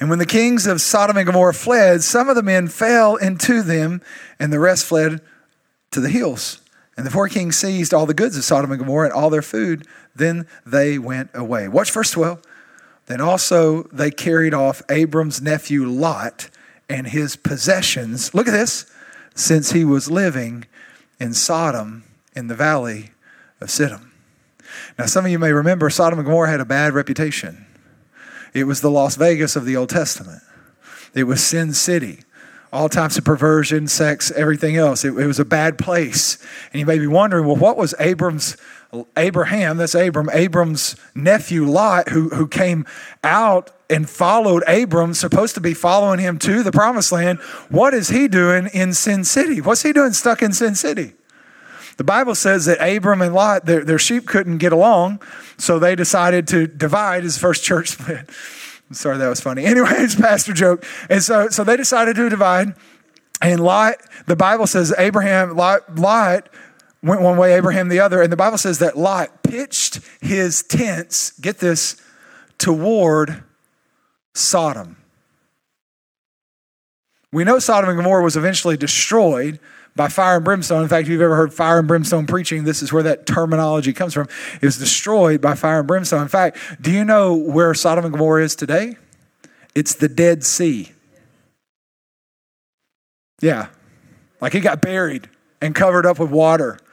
And 0.00 0.08
when 0.08 0.18
the 0.18 0.26
kings 0.26 0.66
of 0.66 0.80
Sodom 0.80 1.16
and 1.16 1.26
Gomorrah 1.26 1.54
fled, 1.54 2.02
some 2.02 2.28
of 2.28 2.36
the 2.36 2.42
men 2.42 2.68
fell 2.68 3.16
into 3.16 3.62
them, 3.62 4.00
and 4.38 4.52
the 4.52 4.60
rest 4.60 4.86
fled 4.86 5.20
to 5.90 6.00
the 6.00 6.08
hills. 6.08 6.60
And 6.96 7.04
the 7.04 7.10
four 7.10 7.28
kings 7.28 7.56
seized 7.56 7.92
all 7.92 8.06
the 8.06 8.14
goods 8.14 8.36
of 8.36 8.44
Sodom 8.44 8.70
and 8.70 8.80
Gomorrah 8.80 9.08
and 9.08 9.14
all 9.14 9.28
their 9.28 9.42
food. 9.42 9.86
Then 10.14 10.46
they 10.64 10.98
went 10.98 11.30
away. 11.34 11.68
Watch 11.68 11.90
verse 11.90 12.10
12. 12.12 12.40
Then 13.06 13.20
also 13.20 13.84
they 13.84 14.10
carried 14.10 14.54
off 14.54 14.82
Abram's 14.88 15.42
nephew 15.42 15.86
Lot 15.86 16.48
and 16.88 17.08
his 17.08 17.36
possessions. 17.36 18.34
Look 18.34 18.48
at 18.48 18.52
this. 18.52 18.90
Since 19.34 19.72
he 19.72 19.84
was 19.84 20.10
living 20.10 20.64
in 21.20 21.34
Sodom 21.34 22.04
in 22.34 22.46
the 22.46 22.54
valley 22.54 23.10
of 23.60 23.68
Siddim. 23.68 24.10
Now, 24.98 25.06
some 25.06 25.24
of 25.26 25.30
you 25.30 25.38
may 25.38 25.52
remember 25.52 25.90
Sodom 25.90 26.18
and 26.18 26.26
Gomorrah 26.26 26.50
had 26.50 26.60
a 26.60 26.64
bad 26.64 26.94
reputation. 26.94 27.66
It 28.54 28.64
was 28.64 28.80
the 28.80 28.90
Las 28.90 29.16
Vegas 29.16 29.56
of 29.56 29.66
the 29.66 29.76
Old 29.76 29.90
Testament, 29.90 30.42
it 31.14 31.24
was 31.24 31.42
Sin 31.44 31.72
City 31.72 32.20
all 32.76 32.90
types 32.90 33.16
of 33.16 33.24
perversion, 33.24 33.88
sex, 33.88 34.30
everything 34.32 34.76
else. 34.76 35.02
It, 35.02 35.16
it, 35.16 35.26
was 35.26 35.38
a 35.38 35.46
bad 35.46 35.78
place. 35.78 36.36
And 36.72 36.78
you 36.78 36.84
may 36.84 36.98
be 36.98 37.06
wondering, 37.06 37.46
well, 37.46 37.56
what 37.56 37.78
was 37.78 37.94
Abram's, 37.98 38.58
Abraham, 39.16 39.78
that's 39.78 39.94
Abram, 39.94 40.28
Abram's 40.30 40.94
nephew 41.14 41.64
Lot, 41.64 42.10
who, 42.10 42.28
who 42.28 42.46
came 42.46 42.84
out 43.24 43.70
and 43.88 44.08
followed 44.08 44.62
Abram, 44.68 45.14
supposed 45.14 45.54
to 45.54 45.60
be 45.60 45.72
following 45.72 46.18
him 46.18 46.38
to 46.40 46.62
the 46.62 46.70
promised 46.70 47.12
land. 47.12 47.38
What 47.70 47.94
is 47.94 48.10
he 48.10 48.28
doing 48.28 48.68
in 48.74 48.92
Sin 48.92 49.24
City? 49.24 49.62
What's 49.62 49.82
he 49.82 49.94
doing 49.94 50.12
stuck 50.12 50.42
in 50.42 50.52
Sin 50.52 50.74
City? 50.74 51.14
The 51.96 52.04
Bible 52.04 52.34
says 52.34 52.66
that 52.66 52.76
Abram 52.78 53.22
and 53.22 53.34
Lot, 53.34 53.64
their, 53.64 53.84
their 53.84 53.98
sheep 53.98 54.26
couldn't 54.26 54.58
get 54.58 54.74
along, 54.74 55.22
so 55.56 55.78
they 55.78 55.96
decided 55.96 56.46
to 56.48 56.66
divide 56.66 57.22
his 57.22 57.38
first 57.38 57.64
church 57.64 57.88
split. 57.92 58.28
Sorry, 58.92 59.18
that 59.18 59.28
was 59.28 59.40
funny. 59.40 59.64
Anyways, 59.66 60.14
pastor 60.16 60.52
joke. 60.52 60.84
And 61.10 61.22
so, 61.22 61.48
so 61.48 61.64
they 61.64 61.76
decided 61.76 62.16
to 62.16 62.28
divide. 62.28 62.74
And 63.40 63.60
Lot, 63.60 63.96
the 64.26 64.36
Bible 64.36 64.66
says 64.66 64.94
Abraham, 64.96 65.56
Lot, 65.56 65.98
Lot 65.98 66.48
went 67.02 67.20
one 67.20 67.36
way, 67.36 67.54
Abraham 67.54 67.88
the 67.88 68.00
other. 68.00 68.22
And 68.22 68.32
the 68.32 68.36
Bible 68.36 68.58
says 68.58 68.78
that 68.78 68.96
Lot 68.96 69.42
pitched 69.42 70.00
his 70.20 70.62
tents, 70.62 71.38
get 71.40 71.58
this, 71.58 72.00
toward 72.58 73.44
Sodom. 74.34 74.96
We 77.32 77.44
know 77.44 77.58
Sodom 77.58 77.90
and 77.90 77.98
Gomorrah 77.98 78.22
was 78.22 78.36
eventually 78.36 78.76
destroyed 78.76 79.60
by 79.96 80.08
fire 80.08 80.36
and 80.36 80.44
brimstone. 80.44 80.82
In 80.82 80.88
fact, 80.88 81.06
if 81.06 81.08
you've 81.08 81.22
ever 81.22 81.34
heard 81.34 81.52
fire 81.52 81.78
and 81.78 81.88
brimstone 81.88 82.26
preaching, 82.26 82.64
this 82.64 82.82
is 82.82 82.92
where 82.92 83.02
that 83.02 83.26
terminology 83.26 83.92
comes 83.92 84.12
from. 84.14 84.28
It 84.60 84.64
was 84.64 84.78
destroyed 84.78 85.40
by 85.40 85.54
fire 85.54 85.78
and 85.78 85.88
brimstone. 85.88 86.22
In 86.22 86.28
fact, 86.28 86.58
do 86.80 86.92
you 86.92 87.04
know 87.04 87.34
where 87.34 87.72
Sodom 87.74 88.04
and 88.04 88.12
Gomorrah 88.12 88.44
is 88.44 88.54
today? 88.54 88.96
It's 89.74 89.94
the 89.94 90.08
Dead 90.08 90.44
Sea. 90.44 90.92
Yeah, 93.40 93.68
like 94.40 94.54
it 94.54 94.60
got 94.60 94.80
buried 94.80 95.28
and 95.60 95.74
covered 95.74 96.06
up 96.06 96.18
with 96.18 96.30
water. 96.30 96.78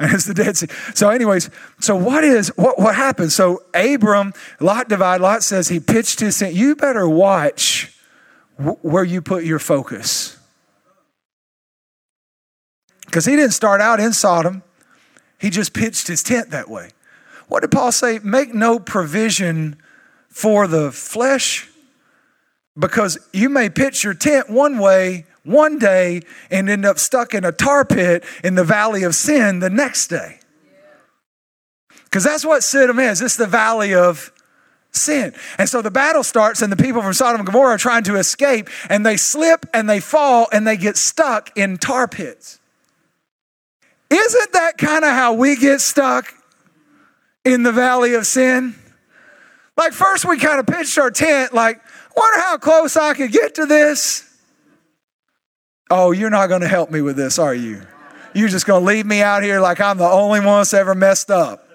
And 0.00 0.12
it's 0.12 0.26
the 0.26 0.34
Dead 0.34 0.56
Sea. 0.56 0.68
So, 0.94 1.10
anyways, 1.10 1.50
so 1.80 1.96
what 1.96 2.22
is 2.22 2.56
what 2.56 2.78
what 2.78 2.94
happened? 2.94 3.32
So 3.32 3.64
Abram, 3.74 4.32
Lot 4.60 4.88
divide. 4.88 5.20
Lot 5.20 5.42
says 5.42 5.66
he 5.66 5.80
pitched 5.80 6.20
his 6.20 6.38
tent. 6.38 6.54
You 6.54 6.76
better 6.76 7.08
watch 7.08 7.92
where 8.56 9.02
you 9.02 9.20
put 9.20 9.42
your 9.42 9.58
focus. 9.58 10.37
Because 13.08 13.24
he 13.24 13.36
didn't 13.36 13.52
start 13.52 13.80
out 13.80 14.00
in 14.00 14.12
Sodom, 14.12 14.62
he 15.40 15.48
just 15.48 15.72
pitched 15.72 16.08
his 16.08 16.22
tent 16.22 16.50
that 16.50 16.68
way. 16.68 16.90
What 17.48 17.60
did 17.60 17.70
Paul 17.70 17.90
say? 17.90 18.20
Make 18.22 18.54
no 18.54 18.78
provision 18.78 19.76
for 20.28 20.66
the 20.66 20.92
flesh, 20.92 21.68
because 22.78 23.18
you 23.32 23.48
may 23.48 23.70
pitch 23.70 24.04
your 24.04 24.12
tent 24.12 24.50
one 24.50 24.78
way 24.78 25.24
one 25.42 25.78
day 25.78 26.20
and 26.50 26.68
end 26.68 26.84
up 26.84 26.98
stuck 26.98 27.32
in 27.32 27.44
a 27.44 27.50
tar 27.50 27.84
pit 27.84 28.22
in 28.44 28.54
the 28.54 28.64
valley 28.64 29.02
of 29.02 29.14
sin 29.14 29.60
the 29.60 29.70
next 29.70 30.08
day. 30.08 30.40
Because 32.04 32.24
that's 32.24 32.44
what 32.44 32.60
Siddim 32.60 33.02
is. 33.10 33.22
It's 33.22 33.36
the 33.36 33.46
valley 33.46 33.94
of 33.94 34.30
sin. 34.92 35.34
And 35.56 35.68
so 35.68 35.80
the 35.80 35.90
battle 35.90 36.22
starts, 36.22 36.60
and 36.60 36.70
the 36.70 36.76
people 36.76 37.00
from 37.00 37.14
Sodom 37.14 37.40
and 37.40 37.46
Gomorrah 37.46 37.74
are 37.74 37.78
trying 37.78 38.04
to 38.04 38.16
escape, 38.16 38.68
and 38.90 39.04
they 39.04 39.16
slip 39.16 39.66
and 39.72 39.88
they 39.88 40.00
fall 40.00 40.46
and 40.52 40.66
they 40.66 40.76
get 40.76 40.98
stuck 40.98 41.56
in 41.56 41.78
tar 41.78 42.06
pits. 42.06 42.57
Isn't 44.10 44.52
that 44.52 44.78
kind 44.78 45.04
of 45.04 45.10
how 45.10 45.34
we 45.34 45.56
get 45.56 45.80
stuck 45.80 46.32
in 47.44 47.62
the 47.62 47.72
valley 47.72 48.14
of 48.14 48.26
sin? 48.26 48.74
Like, 49.76 49.92
first 49.92 50.24
we 50.24 50.38
kind 50.38 50.58
of 50.58 50.66
pitched 50.66 50.98
our 50.98 51.10
tent, 51.10 51.52
like, 51.54 51.80
wonder 52.16 52.40
how 52.40 52.58
close 52.58 52.96
I 52.96 53.14
could 53.14 53.30
get 53.30 53.54
to 53.56 53.66
this. 53.66 54.24
Oh, 55.90 56.10
you're 56.10 56.30
not 56.30 56.48
going 56.48 56.62
to 56.62 56.68
help 56.68 56.90
me 56.90 57.00
with 57.00 57.16
this, 57.16 57.38
are 57.38 57.54
you? 57.54 57.82
You're 58.34 58.48
just 58.48 58.66
going 58.66 58.82
to 58.82 58.86
leave 58.86 59.06
me 59.06 59.22
out 59.22 59.42
here 59.42 59.60
like 59.60 59.80
I'm 59.80 59.98
the 59.98 60.08
only 60.08 60.40
one 60.40 60.60
that's 60.60 60.74
ever 60.74 60.94
messed 60.94 61.30
up. 61.30 61.67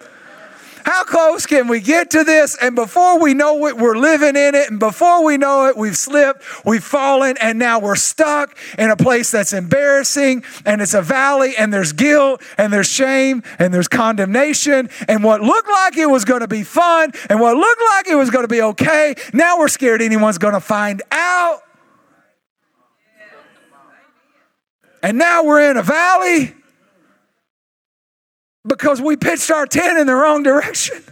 How 0.83 1.03
close 1.03 1.45
can 1.45 1.67
we 1.67 1.79
get 1.79 2.11
to 2.11 2.23
this? 2.23 2.57
And 2.61 2.75
before 2.75 3.19
we 3.19 3.33
know 3.33 3.67
it, 3.67 3.77
we're 3.77 3.97
living 3.97 4.35
in 4.35 4.53
it. 4.53 4.69
And 4.69 4.79
before 4.79 5.23
we 5.23 5.37
know 5.37 5.67
it, 5.67 5.77
we've 5.77 5.97
slipped, 5.97 6.43
we've 6.65 6.83
fallen, 6.83 7.35
and 7.39 7.57
now 7.57 7.79
we're 7.79 7.95
stuck 7.95 8.57
in 8.77 8.89
a 8.89 8.95
place 8.97 9.31
that's 9.31 9.53
embarrassing. 9.53 10.43
And 10.65 10.81
it's 10.81 10.93
a 10.93 11.01
valley, 11.01 11.55
and 11.57 11.73
there's 11.73 11.93
guilt, 11.93 12.41
and 12.57 12.71
there's 12.71 12.87
shame, 12.87 13.43
and 13.59 13.73
there's 13.73 13.87
condemnation. 13.87 14.89
And 15.07 15.23
what 15.23 15.41
looked 15.41 15.69
like 15.69 15.97
it 15.97 16.09
was 16.09 16.25
going 16.25 16.41
to 16.41 16.47
be 16.47 16.63
fun, 16.63 17.11
and 17.29 17.39
what 17.39 17.55
looked 17.55 17.81
like 17.95 18.07
it 18.07 18.15
was 18.15 18.29
going 18.29 18.43
to 18.43 18.49
be 18.49 18.61
okay, 18.61 19.15
now 19.33 19.59
we're 19.59 19.69
scared 19.69 20.01
anyone's 20.01 20.37
going 20.37 20.53
to 20.53 20.59
find 20.59 21.01
out. 21.11 21.61
And 25.01 25.17
now 25.17 25.43
we're 25.43 25.69
in 25.69 25.75
a 25.75 25.83
valley 25.83 26.55
because 28.65 29.01
we 29.01 29.15
pitched 29.17 29.51
our 29.51 29.65
tent 29.65 29.99
in 29.99 30.07
the 30.07 30.15
wrong 30.15 30.43
direction. 30.43 31.03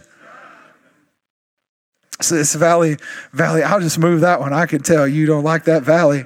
So 2.20 2.36
this 2.36 2.54
valley, 2.54 2.96
valley, 3.32 3.62
I'll 3.62 3.80
just 3.80 3.98
move 3.98 4.20
that 4.20 4.40
one. 4.40 4.52
I 4.52 4.66
can 4.66 4.80
tell 4.82 5.08
you 5.08 5.26
don't 5.26 5.44
like 5.44 5.64
that 5.64 5.82
valley. 5.82 6.24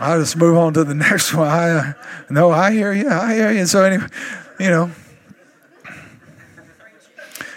I'll 0.00 0.18
just 0.18 0.36
move 0.36 0.56
on 0.56 0.74
to 0.74 0.84
the 0.84 0.94
next 0.94 1.32
one. 1.34 1.46
I, 1.46 1.70
uh, 1.70 1.92
no, 2.30 2.50
I 2.50 2.72
hear 2.72 2.92
you. 2.92 3.08
I 3.08 3.34
hear 3.34 3.52
you. 3.52 3.66
So 3.66 3.84
anyway, 3.84 4.06
you 4.58 4.70
know, 4.70 4.90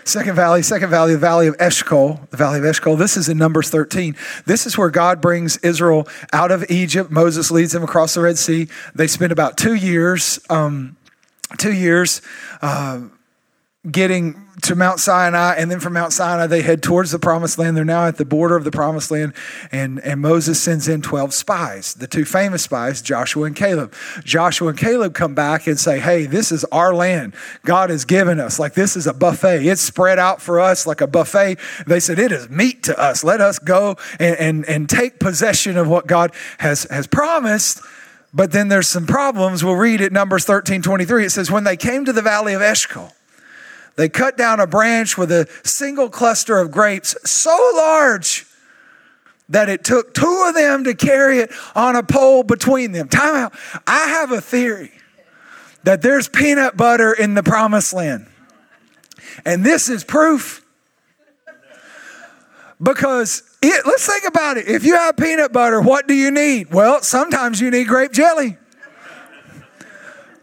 Second 0.07 0.35
valley, 0.35 0.63
second 0.63 0.89
valley, 0.89 1.11
the 1.11 1.19
valley 1.19 1.47
of 1.47 1.55
Eshcol, 1.59 2.25
the 2.29 2.37
valley 2.37 2.59
of 2.59 2.65
Eshcol. 2.65 2.95
This 2.95 3.17
is 3.17 3.27
in 3.27 3.37
Numbers 3.37 3.69
13. 3.69 4.15
This 4.45 4.65
is 4.65 4.77
where 4.77 4.89
God 4.89 5.19
brings 5.19 5.57
Israel 5.57 6.07
out 6.31 6.49
of 6.49 6.63
Egypt. 6.71 7.11
Moses 7.11 7.51
leads 7.51 7.73
them 7.73 7.83
across 7.83 8.13
the 8.13 8.21
Red 8.21 8.37
Sea. 8.37 8.69
They 8.95 9.07
spend 9.07 9.33
about 9.33 9.57
two 9.57 9.75
years 9.75 10.39
um, 10.49 10.95
two 11.57 11.73
years 11.73 12.21
uh, 12.61 13.01
getting 13.89 14.47
to 14.63 14.75
Mount 14.75 14.99
Sinai, 14.99 15.53
and 15.55 15.69
then 15.69 15.79
from 15.79 15.93
Mount 15.93 16.11
Sinai, 16.11 16.47
they 16.47 16.63
head 16.63 16.81
towards 16.81 17.11
the 17.11 17.19
promised 17.19 17.59
land. 17.59 17.77
They're 17.77 17.85
now 17.85 18.07
at 18.07 18.17
the 18.17 18.25
border 18.25 18.55
of 18.55 18.63
the 18.63 18.71
promised 18.71 19.11
land, 19.11 19.33
and, 19.71 19.99
and 19.99 20.19
Moses 20.19 20.59
sends 20.59 20.87
in 20.87 21.01
12 21.01 21.33
spies, 21.33 21.93
the 21.93 22.07
two 22.07 22.25
famous 22.25 22.63
spies, 22.63 23.01
Joshua 23.01 23.45
and 23.45 23.55
Caleb. 23.55 23.93
Joshua 24.23 24.69
and 24.69 24.77
Caleb 24.77 25.13
come 25.13 25.35
back 25.35 25.67
and 25.67 25.79
say, 25.79 25.99
Hey, 25.99 26.25
this 26.25 26.51
is 26.51 26.63
our 26.65 26.93
land. 26.93 27.35
God 27.65 27.91
has 27.91 28.03
given 28.03 28.39
us. 28.39 28.57
Like 28.57 28.73
this 28.73 28.97
is 28.97 29.05
a 29.05 29.13
buffet. 29.13 29.65
It's 29.65 29.81
spread 29.81 30.17
out 30.17 30.41
for 30.41 30.59
us 30.59 30.87
like 30.87 31.01
a 31.01 31.07
buffet. 31.07 31.57
They 31.85 31.99
said, 31.99 32.17
It 32.17 32.31
is 32.31 32.49
meat 32.49 32.83
to 32.83 32.99
us. 32.99 33.23
Let 33.23 33.41
us 33.41 33.59
go 33.59 33.95
and, 34.19 34.35
and, 34.37 34.65
and 34.65 34.89
take 34.89 35.19
possession 35.19 35.77
of 35.77 35.87
what 35.87 36.07
God 36.07 36.31
has, 36.57 36.83
has 36.89 37.05
promised. 37.05 37.81
But 38.33 38.51
then 38.51 38.67
there's 38.67 38.87
some 38.87 39.07
problems. 39.07 39.63
We'll 39.63 39.75
read 39.75 40.01
it, 40.01 40.11
Numbers 40.11 40.45
13 40.45 40.81
23. 40.81 41.25
It 41.25 41.29
says, 41.31 41.49
When 41.49 41.63
they 41.63 41.77
came 41.77 42.05
to 42.05 42.13
the 42.13 42.21
valley 42.21 42.53
of 42.53 42.61
Eshcol, 42.61 43.13
They 43.95 44.09
cut 44.09 44.37
down 44.37 44.59
a 44.59 44.67
branch 44.67 45.17
with 45.17 45.31
a 45.31 45.47
single 45.63 46.09
cluster 46.09 46.59
of 46.59 46.69
grapes 46.71 47.15
so 47.29 47.55
large 47.75 48.45
that 49.49 49.69
it 49.69 49.83
took 49.83 50.13
two 50.13 50.45
of 50.47 50.55
them 50.55 50.83
to 50.83 50.93
carry 50.93 51.39
it 51.39 51.51
on 51.73 51.95
a 51.95 52.03
pole 52.03 52.43
between 52.43 52.91
them. 52.91 53.07
Time 53.07 53.35
out. 53.35 53.53
I 53.87 54.07
have 54.07 54.31
a 54.31 54.41
theory 54.41 54.91
that 55.83 56.01
there's 56.01 56.27
peanut 56.27 56.75
butter 56.75 57.13
in 57.13 57.33
the 57.33 57.43
promised 57.43 57.93
land. 57.93 58.27
And 59.45 59.63
this 59.63 59.89
is 59.89 60.03
proof. 60.03 60.65
Because 62.81 63.41
it, 63.61 63.85
let's 63.85 64.05
think 64.05 64.25
about 64.25 64.57
it. 64.57 64.67
If 64.67 64.83
you 64.83 64.95
have 64.95 65.17
peanut 65.17 65.51
butter, 65.51 65.81
what 65.81 66.07
do 66.07 66.13
you 66.13 66.31
need? 66.31 66.73
Well, 66.73 67.01
sometimes 67.01 67.59
you 67.59 67.71
need 67.71 67.87
grape 67.87 68.11
jelly. 68.11 68.57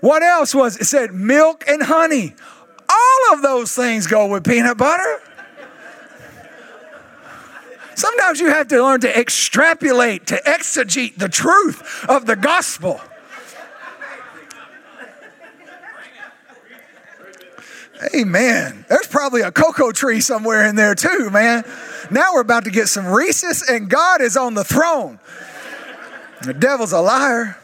What 0.01 0.23
else 0.23 0.55
was 0.55 0.77
it? 0.77 0.83
It 0.83 0.85
said 0.85 1.15
milk 1.15 1.65
and 1.67 1.83
honey. 1.83 2.35
All 2.89 3.35
of 3.35 3.43
those 3.43 3.73
things 3.73 4.07
go 4.07 4.27
with 4.27 4.45
peanut 4.45 4.77
butter. 4.77 5.21
Sometimes 7.95 8.41
you 8.41 8.49
have 8.49 8.69
to 8.69 8.83
learn 8.83 9.01
to 9.01 9.19
extrapolate, 9.19 10.27
to 10.27 10.37
exegete 10.45 11.17
the 11.17 11.29
truth 11.29 12.05
of 12.09 12.27
the 12.27 12.37
gospel. 12.37 13.01
Amen. 18.15 18.85
There's 18.89 19.07
probably 19.07 19.43
a 19.43 19.53
cocoa 19.53 19.93
tree 19.93 20.21
somewhere 20.21 20.67
in 20.67 20.77
there 20.77 20.95
too, 20.95 21.31
man. 21.31 21.65
Now 22.11 22.35
we're 22.35 22.41
about 22.41 22.65
to 22.65 22.71
get 22.71 22.89
some 22.89 23.07
Reese's, 23.07 23.63
and 23.69 23.89
God 23.89 24.21
is 24.21 24.37
on 24.37 24.55
the 24.55 24.65
throne. 24.65 25.19
The 26.43 26.55
devil's 26.55 26.93
a 26.93 27.01
liar. 27.01 27.57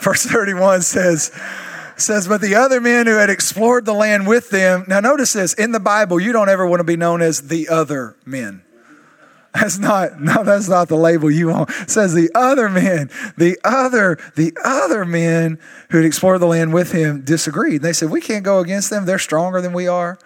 Verse 0.00 0.24
31 0.24 0.82
says, 0.82 1.32
says, 1.96 2.28
But 2.28 2.40
the 2.40 2.54
other 2.54 2.80
men 2.80 3.06
who 3.06 3.16
had 3.16 3.30
explored 3.30 3.84
the 3.84 3.94
land 3.94 4.26
with 4.26 4.50
them. 4.50 4.84
Now, 4.86 5.00
notice 5.00 5.32
this 5.32 5.52
in 5.54 5.72
the 5.72 5.80
Bible, 5.80 6.20
you 6.20 6.32
don't 6.32 6.48
ever 6.48 6.66
want 6.66 6.80
to 6.80 6.84
be 6.84 6.96
known 6.96 7.22
as 7.22 7.48
the 7.48 7.68
other 7.68 8.16
men. 8.24 8.62
That's 9.56 9.78
not, 9.78 10.20
no, 10.20 10.44
that's 10.44 10.68
not 10.68 10.88
the 10.88 10.96
label 10.96 11.30
you 11.30 11.48
want. 11.48 11.70
Says 11.88 12.12
the 12.12 12.30
other 12.34 12.68
men, 12.68 13.10
the 13.38 13.58
other, 13.64 14.18
the 14.34 14.52
other 14.62 15.06
men 15.06 15.58
who 15.90 15.96
had 15.96 16.04
explored 16.04 16.40
the 16.40 16.46
land 16.46 16.74
with 16.74 16.92
him 16.92 17.22
disagreed. 17.22 17.80
They 17.80 17.94
said, 17.94 18.10
We 18.10 18.20
can't 18.20 18.44
go 18.44 18.58
against 18.58 18.90
them. 18.90 19.06
They're 19.06 19.18
stronger 19.18 19.62
than 19.62 19.72
we 19.72 19.88
are. 19.88 20.18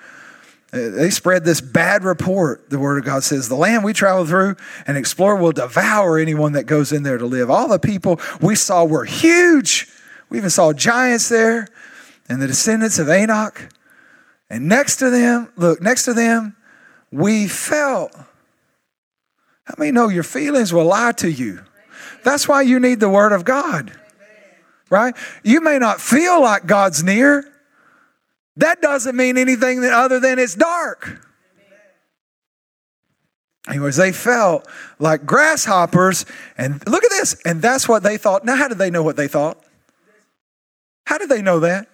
Uh, 0.73 0.89
they 0.91 1.11
spread 1.11 1.45
this 1.45 1.61
bad 1.61 2.03
report, 2.03 2.71
the 2.71 2.79
word 2.81 2.99
of 2.99 3.05
God 3.05 3.23
says. 3.23 3.49
The 3.49 3.55
land 3.55 3.85
we 3.85 3.93
travel 3.93 4.27
through 4.27 4.57
and 4.87 4.97
explore 4.97 5.37
will 5.37 5.53
devour 5.53 6.19
anyone 6.19 6.53
that 6.53 6.65
goes 6.65 6.93
in 6.93 7.05
there 7.05 7.19
to 7.19 7.27
live. 7.27 7.51
All 7.51 7.69
the 7.69 7.79
people 7.79 8.21
we 8.41 8.57
saw 8.57 8.85
were 8.85 9.05
huge. 9.05 9.87
We 10.29 10.39
even 10.39 10.51
saw 10.51 10.73
giants 10.73 11.29
there 11.29 11.69
and 12.29 12.43
the 12.43 12.49
descendants 12.49 12.99
of 12.99 13.09
Enoch. 13.09 13.69
And 14.49 14.69
next 14.69 14.97
to 14.97 15.11
them, 15.11 15.53
look, 15.57 15.81
next 15.81 16.05
to 16.07 16.15
them, 16.15 16.57
we 17.13 17.47
felt. 17.47 18.13
How 19.71 19.75
many 19.79 19.93
know 19.93 20.09
your 20.09 20.25
feelings 20.25 20.73
will 20.73 20.87
lie 20.87 21.13
to 21.13 21.31
you? 21.31 21.61
That's 22.25 22.49
why 22.49 22.63
you 22.63 22.81
need 22.81 22.99
the 22.99 23.09
Word 23.09 23.31
of 23.31 23.45
God, 23.45 23.93
right? 24.91 25.15
You 25.45 25.61
may 25.61 25.79
not 25.79 26.01
feel 26.01 26.43
like 26.43 26.67
God's 26.67 27.05
near. 27.05 27.49
That 28.57 28.83
doesn't 28.83 29.15
mean 29.15 29.39
anything 29.39 29.85
other 29.85 30.19
than 30.19 30.41
it's 30.41 30.57
dark. 30.57 31.25
Anyways, 33.69 33.95
they 33.95 34.11
felt 34.11 34.67
like 34.99 35.25
grasshoppers, 35.25 36.27
and 36.59 36.85
look 36.89 37.05
at 37.05 37.11
this, 37.11 37.41
and 37.45 37.63
that's 37.63 37.89
what 37.89 38.03
they 38.03 38.17
thought. 38.17 38.45
Now, 38.45 38.57
how 38.57 38.67
did 38.67 38.79
they 38.79 38.91
know 38.91 39.05
what 39.05 39.15
they 39.15 39.29
thought? 39.29 39.63
How 41.07 41.17
did 41.17 41.29
they 41.29 41.43
know 41.43 41.61
that? 41.61 41.87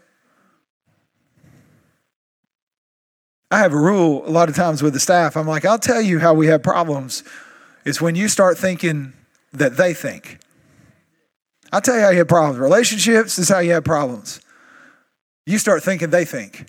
I 3.51 3.59
have 3.59 3.75
a 3.75 3.79
rule 3.79 4.27
a 4.27 4.31
lot 4.31 4.49
of 4.49 4.57
times 4.57 4.83
with 4.83 4.95
the 4.95 5.01
staff. 5.01 5.37
I'm 5.37 5.47
like, 5.47 5.67
I'll 5.67 5.79
tell 5.79 6.01
you 6.01 6.19
how 6.19 6.33
we 6.33 6.47
have 6.47 6.63
problems. 6.63 7.23
It's 7.87 8.01
when 8.01 8.17
you 8.17 8.27
start 8.27 8.59
thinking 8.59 9.13
that 9.53 9.77
they 9.77 9.95
think. 9.95 10.41
I'll 11.73 11.81
tell 11.81 11.95
you 11.95 12.01
how 12.01 12.11
you 12.11 12.19
have 12.19 12.29
problems. 12.29 12.59
Relationships 12.59 13.39
is 13.39 13.49
how 13.49 13.61
you 13.61 13.73
have 13.73 13.85
problems. 13.85 14.41
You 15.47 15.57
start 15.59 15.85
thinking 15.85 16.11
they 16.11 16.25
think. 16.25 16.67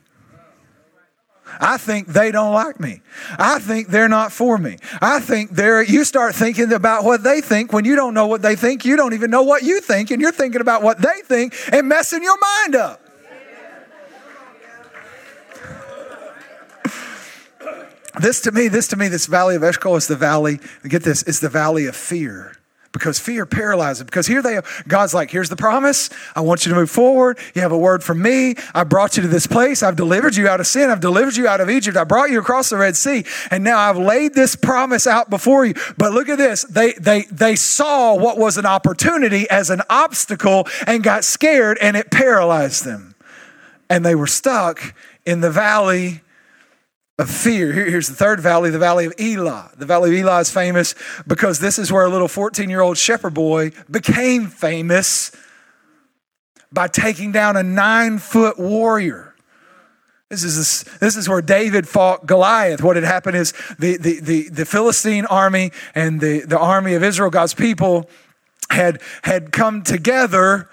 I 1.60 1.78
think 1.78 2.08
they 2.08 2.30
don't 2.30 2.54
like 2.54 2.80
me. 2.80 3.02
I 3.40 3.58
think 3.58 3.88
they're 3.88 4.08
not 4.08 4.32
for 4.32 4.60
me. 4.60 4.78
I 5.02 5.20
think 5.20 5.52
they're, 5.52 5.82
you 5.82 6.04
start 6.04 6.36
thinking 6.36 6.72
about 6.72 7.04
what 7.04 7.24
they 7.24 7.42
think 7.42 7.74
when 7.74 7.84
you 7.84 7.96
don't 7.96 8.14
know 8.14 8.28
what 8.28 8.44
they 8.44 8.56
think. 8.56 8.86
You 8.86 8.96
don't 8.96 9.14
even 9.14 9.32
know 9.32 9.42
what 9.42 9.64
you 9.64 9.82
think, 9.82 10.12
and 10.12 10.22
you're 10.22 10.32
thinking 10.32 10.62
about 10.62 10.84
what 10.84 11.02
they 11.02 11.22
think 11.24 11.56
and 11.72 11.88
messing 11.88 12.22
your 12.22 12.38
mind 12.40 12.76
up. 12.76 13.07
This 18.20 18.42
to 18.42 18.52
me, 18.52 18.68
this 18.68 18.88
to 18.90 18.96
me, 18.96 19.08
this 19.08 19.26
valley 19.26 19.56
of 19.56 19.64
Eshcol 19.64 19.96
is 19.96 20.08
the 20.08 20.16
valley, 20.16 20.60
get 20.88 21.04
this, 21.04 21.24
is 21.24 21.40
the 21.40 21.50
valley 21.50 21.86
of 21.86 21.96
fear 21.96 22.58
because 22.98 23.20
fear 23.20 23.46
paralyzes. 23.46 24.04
Because 24.04 24.28
here 24.28 24.42
they 24.42 24.58
are, 24.58 24.64
God's 24.88 25.14
like, 25.14 25.30
here's 25.30 25.50
the 25.50 25.56
promise. 25.56 26.10
I 26.36 26.42
want 26.42 26.66
you 26.66 26.72
to 26.72 26.76
move 26.76 26.90
forward. 26.90 27.38
You 27.54 27.62
have 27.62 27.72
a 27.72 27.78
word 27.78 28.04
from 28.04 28.22
me. 28.22 28.56
I 28.74 28.84
brought 28.84 29.18
you 29.18 29.24
to 29.24 29.30
this 29.30 29.48
place. 29.48 29.84
I've 29.84 29.96
delivered 29.96 30.36
you 30.36 30.48
out 30.48 30.60
of 30.60 30.68
sin. 30.68 30.90
I've 30.90 31.00
delivered 31.00 31.36
you 31.36 31.48
out 31.48 31.62
of 31.62 31.70
Egypt. 31.70 31.96
I 31.98 32.04
brought 32.04 32.30
you 32.30 32.40
across 32.40 32.70
the 32.70 32.78
Red 32.78 32.96
Sea. 32.96 33.24
And 33.52 33.64
now 33.64 33.78
I've 33.78 33.98
laid 33.98 34.34
this 34.34 34.56
promise 34.56 35.06
out 35.06 35.30
before 35.30 35.66
you. 35.66 35.76
But 35.98 36.14
look 36.14 36.30
at 36.30 36.38
this. 36.38 36.64
They 36.64 36.94
they 36.94 37.24
they 37.32 37.56
saw 37.56 38.16
what 38.16 38.38
was 38.38 38.58
an 38.58 38.66
opportunity 38.66 39.50
as 39.50 39.70
an 39.70 39.82
obstacle 39.90 40.68
and 40.86 41.04
got 41.04 41.24
scared 41.24 41.78
and 41.82 41.96
it 41.96 42.12
paralyzed 42.12 42.84
them. 42.84 43.16
And 43.90 44.06
they 44.06 44.16
were 44.16 44.28
stuck 44.28 44.96
in 45.26 45.42
the 45.42 45.52
valley 45.52 46.22
of 47.20 47.30
fear. 47.30 47.74
Here, 47.74 47.86
here's 47.86 48.08
the 48.08 48.16
third 48.16 48.40
valley, 48.40 48.70
the 48.70 48.80
valley 48.80 49.06
of 49.06 49.14
Elah. 49.20 49.72
The 49.76 49.86
valley 49.86 50.12
of 50.12 50.26
Elah 50.26 50.40
is 50.40 50.52
famous 50.52 50.94
because 51.26 51.60
this 51.60 51.80
is 51.80 51.92
where 51.92 52.06
a 52.06 52.10
little 52.10 52.28
14 52.28 52.70
year 52.70 52.82
old 52.82 52.98
shepherd 52.98 53.34
boy 53.34 53.72
became 53.90 54.48
famous 54.48 55.32
by 56.72 56.88
taking 56.88 57.32
down 57.32 57.58
a 57.58 57.64
nine 57.64 58.20
foot 58.20 58.60
warrior. 58.60 59.34
This 60.30 60.44
is, 60.44 60.84
this 61.00 61.16
is 61.16 61.30
where 61.30 61.42
David 61.42 61.88
fought 61.88 62.26
Goliath. 62.26 62.84
What 62.84 62.98
had 62.98 63.06
happened 63.06 63.38
is 63.38 63.54
the, 63.80 63.96
the, 63.96 64.20
the, 64.20 64.50
the 64.50 64.66
Philistine 64.66 65.26
army 65.26 65.72
and 65.96 66.20
the, 66.20 66.42
the 66.42 66.60
army 66.60 66.96
of 66.96 67.04
Israel, 67.04 67.30
God's 67.30 67.54
people, 67.54 68.10
had, 68.70 69.02
had 69.22 69.54
come 69.54 69.84
together 69.84 70.70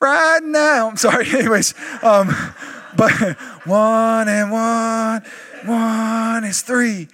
right 0.00 0.42
now. 0.42 0.88
I'm 0.88 0.96
sorry, 0.96 1.28
anyways. 1.38 1.74
Um, 2.02 2.34
but 2.96 3.12
one 3.66 4.28
and 4.28 4.50
one 4.50 5.22
one 5.66 6.44
is 6.44 6.62
three. 6.62 7.08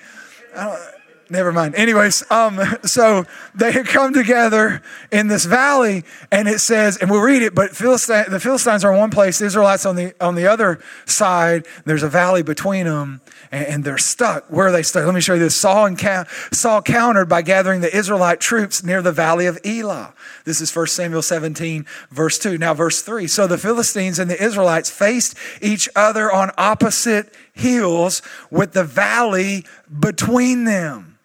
Never 1.33 1.51
mind. 1.51 1.75
Anyways, 1.77 2.31
um, 2.31 2.61
so 2.85 3.25
they 3.55 3.73
had 3.73 3.87
come 3.87 4.13
together 4.13 4.83
in 5.11 5.29
this 5.29 5.47
valley, 5.47 6.05
and 6.31 6.47
it 6.47 6.59
says, 6.59 6.99
and 6.99 7.11
we'll 7.11 7.23
read 7.23 7.41
it, 7.41 7.55
but 7.55 7.71
Philistine, 7.71 8.27
the 8.29 8.39
Philistines 8.39 8.85
are 8.85 8.93
in 8.93 8.99
one 8.99 9.11
place, 9.11 9.39
the 9.39 9.47
Israelites 9.47 9.87
on 9.87 9.97
the 9.97 10.15
on 10.21 10.35
the 10.35 10.47
other 10.47 10.79
side. 11.07 11.67
There's 11.87 12.03
a 12.03 12.09
valley 12.09 12.43
between 12.43 12.85
them, 12.85 13.23
and, 13.51 13.67
and 13.67 13.85
they're 13.85 13.97
stuck. 13.97 14.45
Where 14.51 14.67
are 14.67 14.73
they 14.73 14.83
stuck? 14.83 15.07
Let 15.07 15.15
me 15.15 15.23
show 15.23 15.33
you 15.33 15.41
this. 15.41 15.57
Saul, 15.57 15.87
and 15.87 16.27
Saul 16.53 16.83
countered 16.83 17.31
by 17.31 17.41
gathering 17.41 17.81
the 17.81 17.97
Israelite 17.97 18.41
troops 18.41 18.85
near 18.85 19.01
the 19.01 19.13
valley 19.13 19.47
of 19.47 19.59
Elah. 19.65 20.13
This 20.45 20.61
is 20.61 20.75
1 20.75 20.89
Samuel 20.89 21.23
17, 21.23 21.87
verse 22.11 22.39
2. 22.39 22.59
Now, 22.59 22.75
verse 22.75 23.01
3. 23.01 23.27
So 23.27 23.47
the 23.47 23.57
Philistines 23.57 24.19
and 24.19 24.31
the 24.31 24.43
Israelites 24.43 24.91
faced 24.91 25.37
each 25.63 25.89
other 25.97 26.31
on 26.31 26.51
opposite 26.59 27.33
hills 27.53 28.23
with 28.51 28.73
the 28.73 28.85
valley 28.85 29.65
between 30.01 30.65
them. 30.65 31.19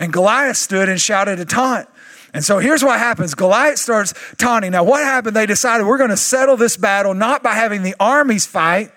And 0.00 0.12
Goliath 0.12 0.56
stood 0.56 0.88
and 0.88 1.00
shouted 1.00 1.40
a 1.40 1.44
taunt. 1.44 1.88
And 2.34 2.44
so 2.44 2.58
here's 2.58 2.84
what 2.84 2.98
happens 2.98 3.34
Goliath 3.34 3.78
starts 3.78 4.14
taunting. 4.36 4.72
Now, 4.72 4.84
what 4.84 5.02
happened? 5.02 5.34
They 5.34 5.46
decided 5.46 5.86
we're 5.86 5.98
going 5.98 6.10
to 6.10 6.16
settle 6.16 6.56
this 6.56 6.76
battle 6.76 7.14
not 7.14 7.42
by 7.42 7.54
having 7.54 7.82
the 7.82 7.96
armies 7.98 8.46
fight, 8.46 8.92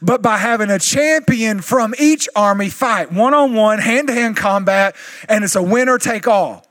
but 0.00 0.22
by 0.22 0.38
having 0.38 0.70
a 0.70 0.78
champion 0.78 1.60
from 1.60 1.94
each 1.98 2.28
army 2.34 2.68
fight 2.68 3.12
one 3.12 3.34
on 3.34 3.54
one, 3.54 3.78
hand 3.78 4.08
to 4.08 4.14
hand 4.14 4.36
combat, 4.36 4.94
and 5.28 5.44
it's 5.44 5.56
a 5.56 5.62
winner 5.62 5.98
take 5.98 6.26
all. 6.28 6.66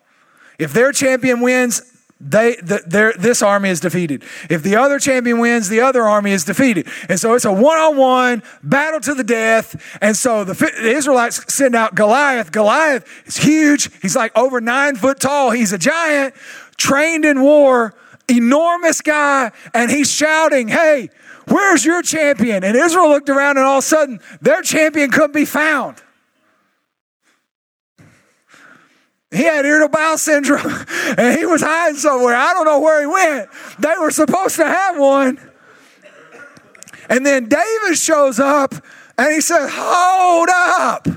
If 0.58 0.74
their 0.74 0.92
champion 0.92 1.42
wins, 1.42 1.82
they, 2.22 2.56
the, 2.58 3.14
this 3.18 3.42
army 3.42 3.70
is 3.70 3.80
defeated. 3.80 4.24
If 4.50 4.62
the 4.62 4.76
other 4.76 5.00
champion 5.00 5.40
wins, 5.40 5.70
the 5.70 5.80
other 5.80 6.04
army 6.04 6.32
is 6.32 6.44
defeated. 6.44 6.86
And 7.08 7.18
so 7.18 7.34
it's 7.34 7.46
a 7.46 7.54
one 7.54 7.78
on 7.78 7.96
one 7.96 8.44
battle 8.62 9.00
to 9.02 9.14
the 9.14 9.24
death. 9.24 9.98
And 10.02 10.18
so 10.18 10.44
the, 10.44 10.54
the 10.54 10.92
Israelites 10.92 11.54
send 11.54 11.76
out 11.76 11.96
Goliath. 11.96 12.52
Goliath 12.52 13.08
is 13.26 13.38
huge. 13.38 13.90
He's 14.02 14.18
like 14.18 14.38
over 14.38 14.60
nine 14.60 14.98
foot 14.98 15.22
tall. 15.22 15.52
He's 15.52 15.72
a 15.72 15.78
giant, 15.78 16.36
trained 16.76 17.24
in 17.24 17.42
war, 17.42 17.94
enormous 18.28 19.00
guy. 19.00 19.52
And 19.74 19.90
he's 19.90 20.12
shouting, 20.12 20.68
Hey, 20.68 21.10
where's 21.48 21.86
your 21.86 22.02
champion? 22.02 22.66
And 22.66 22.76
Israel 22.76 23.08
looked 23.08 23.30
around 23.30 23.56
and 23.56 23.66
all 23.66 23.78
of 23.78 23.84
a 23.86 23.88
sudden 23.88 24.20
their 24.42 24.62
champion 24.62 25.10
couldn't 25.10 25.34
be 25.34 25.46
found. 25.46 26.02
He 29.32 29.44
had 29.44 29.66
irritable 29.66 29.94
bowel 29.94 30.18
syndrome 30.18 30.66
and 31.18 31.38
he 31.38 31.46
was 31.46 31.62
hiding 31.62 31.98
somewhere. 31.98 32.36
I 32.36 32.54
don't 32.54 32.66
know 32.66 32.80
where 32.80 33.02
he 33.02 33.08
went. 33.08 33.50
They 33.78 33.94
were 34.00 34.12
supposed 34.12 34.56
to 34.56 34.66
have 34.66 34.98
one. 34.98 35.40
And 37.10 37.26
then 37.26 37.48
David 37.48 37.98
shows 37.98 38.40
up 38.40 38.74
and 39.18 39.34
he 39.34 39.42
says, 39.42 39.70
Hold 39.74 40.50
up. 40.52 41.08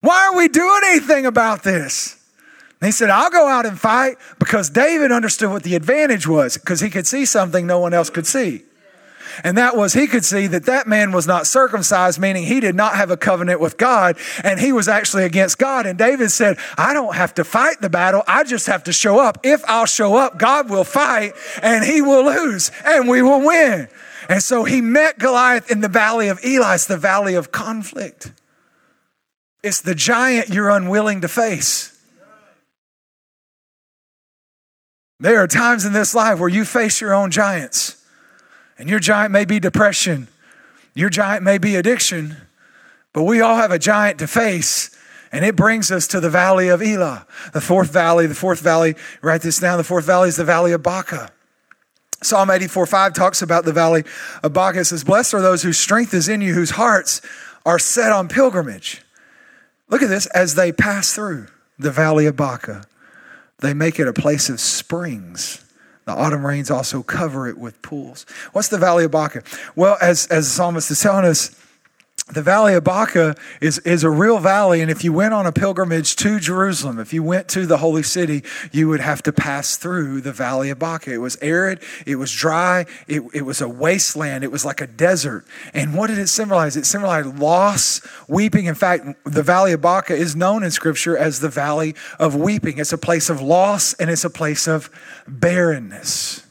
Why 0.00 0.26
aren't 0.26 0.38
we 0.38 0.48
doing 0.48 0.80
anything 0.86 1.26
about 1.26 1.62
this? 1.62 2.16
And 2.80 2.86
he 2.86 2.92
said, 2.92 3.10
I'll 3.10 3.30
go 3.30 3.46
out 3.46 3.66
and 3.66 3.78
fight 3.78 4.16
because 4.38 4.70
David 4.70 5.12
understood 5.12 5.50
what 5.50 5.62
the 5.62 5.74
advantage 5.74 6.26
was 6.26 6.56
because 6.56 6.80
he 6.80 6.88
could 6.88 7.06
see 7.06 7.26
something 7.26 7.66
no 7.66 7.78
one 7.78 7.92
else 7.92 8.08
could 8.08 8.26
see. 8.26 8.62
And 9.44 9.56
that 9.58 9.76
was 9.76 9.92
he 9.92 10.06
could 10.06 10.24
see 10.24 10.46
that 10.48 10.64
that 10.64 10.86
man 10.86 11.12
was 11.12 11.26
not 11.26 11.46
circumcised, 11.46 12.18
meaning 12.18 12.44
he 12.44 12.60
did 12.60 12.74
not 12.74 12.96
have 12.96 13.10
a 13.10 13.16
covenant 13.16 13.60
with 13.60 13.76
God 13.76 14.16
and 14.44 14.60
he 14.60 14.72
was 14.72 14.88
actually 14.88 15.24
against 15.24 15.58
God. 15.58 15.86
And 15.86 15.98
David 15.98 16.30
said, 16.30 16.58
I 16.76 16.92
don't 16.92 17.14
have 17.14 17.34
to 17.34 17.44
fight 17.44 17.80
the 17.80 17.90
battle. 17.90 18.22
I 18.26 18.44
just 18.44 18.66
have 18.66 18.84
to 18.84 18.92
show 18.92 19.18
up. 19.18 19.38
If 19.42 19.62
I'll 19.66 19.86
show 19.86 20.16
up, 20.16 20.38
God 20.38 20.70
will 20.70 20.84
fight 20.84 21.32
and 21.62 21.84
he 21.84 22.02
will 22.02 22.24
lose 22.24 22.70
and 22.84 23.08
we 23.08 23.22
will 23.22 23.44
win. 23.44 23.88
And 24.28 24.42
so 24.42 24.64
he 24.64 24.80
met 24.80 25.18
Goliath 25.18 25.70
in 25.70 25.80
the 25.80 25.88
valley 25.88 26.28
of 26.28 26.38
Elah. 26.44 26.74
It's 26.74 26.86
the 26.86 26.96
valley 26.96 27.34
of 27.34 27.50
conflict. 27.50 28.32
It's 29.62 29.80
the 29.80 29.94
giant 29.94 30.48
you're 30.48 30.70
unwilling 30.70 31.20
to 31.20 31.28
face. 31.28 31.96
There 35.18 35.42
are 35.42 35.46
times 35.46 35.84
in 35.84 35.92
this 35.92 36.14
life 36.14 36.38
where 36.38 36.48
you 36.48 36.64
face 36.64 37.00
your 37.00 37.12
own 37.12 37.30
giants. 37.30 37.99
And 38.80 38.88
your 38.88 38.98
giant 38.98 39.30
may 39.30 39.44
be 39.44 39.60
depression, 39.60 40.26
your 40.94 41.10
giant 41.10 41.42
may 41.42 41.58
be 41.58 41.76
addiction, 41.76 42.38
but 43.12 43.24
we 43.24 43.42
all 43.42 43.56
have 43.56 43.70
a 43.70 43.78
giant 43.78 44.18
to 44.20 44.26
face. 44.26 44.96
And 45.30 45.44
it 45.44 45.54
brings 45.54 45.92
us 45.92 46.08
to 46.08 46.18
the 46.18 46.30
valley 46.30 46.68
of 46.68 46.80
Elah, 46.80 47.26
the 47.52 47.60
fourth 47.60 47.92
valley. 47.92 48.26
The 48.26 48.34
fourth 48.34 48.60
valley, 48.60 48.96
write 49.20 49.42
this 49.42 49.58
down, 49.58 49.76
the 49.76 49.84
fourth 49.84 50.06
valley 50.06 50.30
is 50.30 50.36
the 50.36 50.46
valley 50.46 50.72
of 50.72 50.82
Baca. 50.82 51.30
Psalm 52.22 52.50
84 52.50 52.86
5 52.86 53.12
talks 53.12 53.42
about 53.42 53.66
the 53.66 53.72
valley 53.74 54.02
of 54.42 54.54
Baca. 54.54 54.80
It 54.80 54.86
says, 54.86 55.04
Blessed 55.04 55.34
are 55.34 55.42
those 55.42 55.62
whose 55.62 55.78
strength 55.78 56.14
is 56.14 56.26
in 56.26 56.40
you, 56.40 56.54
whose 56.54 56.70
hearts 56.70 57.20
are 57.66 57.78
set 57.78 58.12
on 58.12 58.28
pilgrimage. 58.28 59.02
Look 59.90 60.00
at 60.00 60.08
this 60.08 60.24
as 60.28 60.54
they 60.54 60.72
pass 60.72 61.14
through 61.14 61.48
the 61.78 61.90
valley 61.90 62.24
of 62.24 62.34
Baca, 62.34 62.86
they 63.58 63.74
make 63.74 64.00
it 64.00 64.08
a 64.08 64.14
place 64.14 64.48
of 64.48 64.58
springs. 64.58 65.66
The 66.10 66.16
autumn 66.16 66.44
rains 66.44 66.72
also 66.72 67.04
cover 67.04 67.46
it 67.46 67.56
with 67.56 67.80
pools. 67.82 68.26
What's 68.50 68.66
the 68.66 68.78
Valley 68.78 69.04
of 69.04 69.12
Baca? 69.12 69.44
Well, 69.76 69.96
as, 70.02 70.26
as 70.26 70.46
the 70.46 70.50
psalmist 70.50 70.90
is 70.90 71.00
telling 71.00 71.24
us, 71.24 71.54
the 72.32 72.42
Valley 72.42 72.74
of 72.74 72.84
Baca 72.84 73.34
is, 73.60 73.78
is 73.80 74.04
a 74.04 74.10
real 74.10 74.38
valley. 74.38 74.80
And 74.80 74.90
if 74.90 75.02
you 75.04 75.12
went 75.12 75.34
on 75.34 75.46
a 75.46 75.52
pilgrimage 75.52 76.16
to 76.16 76.38
Jerusalem, 76.38 76.98
if 76.98 77.12
you 77.12 77.22
went 77.22 77.48
to 77.48 77.66
the 77.66 77.78
holy 77.78 78.02
city, 78.02 78.44
you 78.72 78.88
would 78.88 79.00
have 79.00 79.22
to 79.24 79.32
pass 79.32 79.76
through 79.76 80.20
the 80.20 80.32
Valley 80.32 80.70
of 80.70 80.78
Baca. 80.78 81.12
It 81.12 81.18
was 81.18 81.36
arid, 81.42 81.80
it 82.06 82.16
was 82.16 82.32
dry, 82.32 82.86
it, 83.06 83.22
it 83.32 83.42
was 83.42 83.60
a 83.60 83.68
wasteland, 83.68 84.44
it 84.44 84.52
was 84.52 84.64
like 84.64 84.80
a 84.80 84.86
desert. 84.86 85.44
And 85.74 85.94
what 85.94 86.08
did 86.08 86.18
it 86.18 86.28
symbolize? 86.28 86.76
It 86.76 86.86
symbolized 86.86 87.38
loss, 87.38 88.00
weeping. 88.28 88.66
In 88.66 88.74
fact, 88.74 89.06
the 89.24 89.42
Valley 89.42 89.72
of 89.72 89.80
Baca 89.80 90.14
is 90.14 90.36
known 90.36 90.62
in 90.62 90.70
Scripture 90.70 91.16
as 91.16 91.40
the 91.40 91.48
Valley 91.48 91.94
of 92.18 92.34
Weeping. 92.34 92.78
It's 92.78 92.92
a 92.92 92.98
place 92.98 93.30
of 93.30 93.40
loss 93.40 93.94
and 93.94 94.10
it's 94.10 94.24
a 94.24 94.30
place 94.30 94.68
of 94.68 94.90
barrenness. 95.26 96.46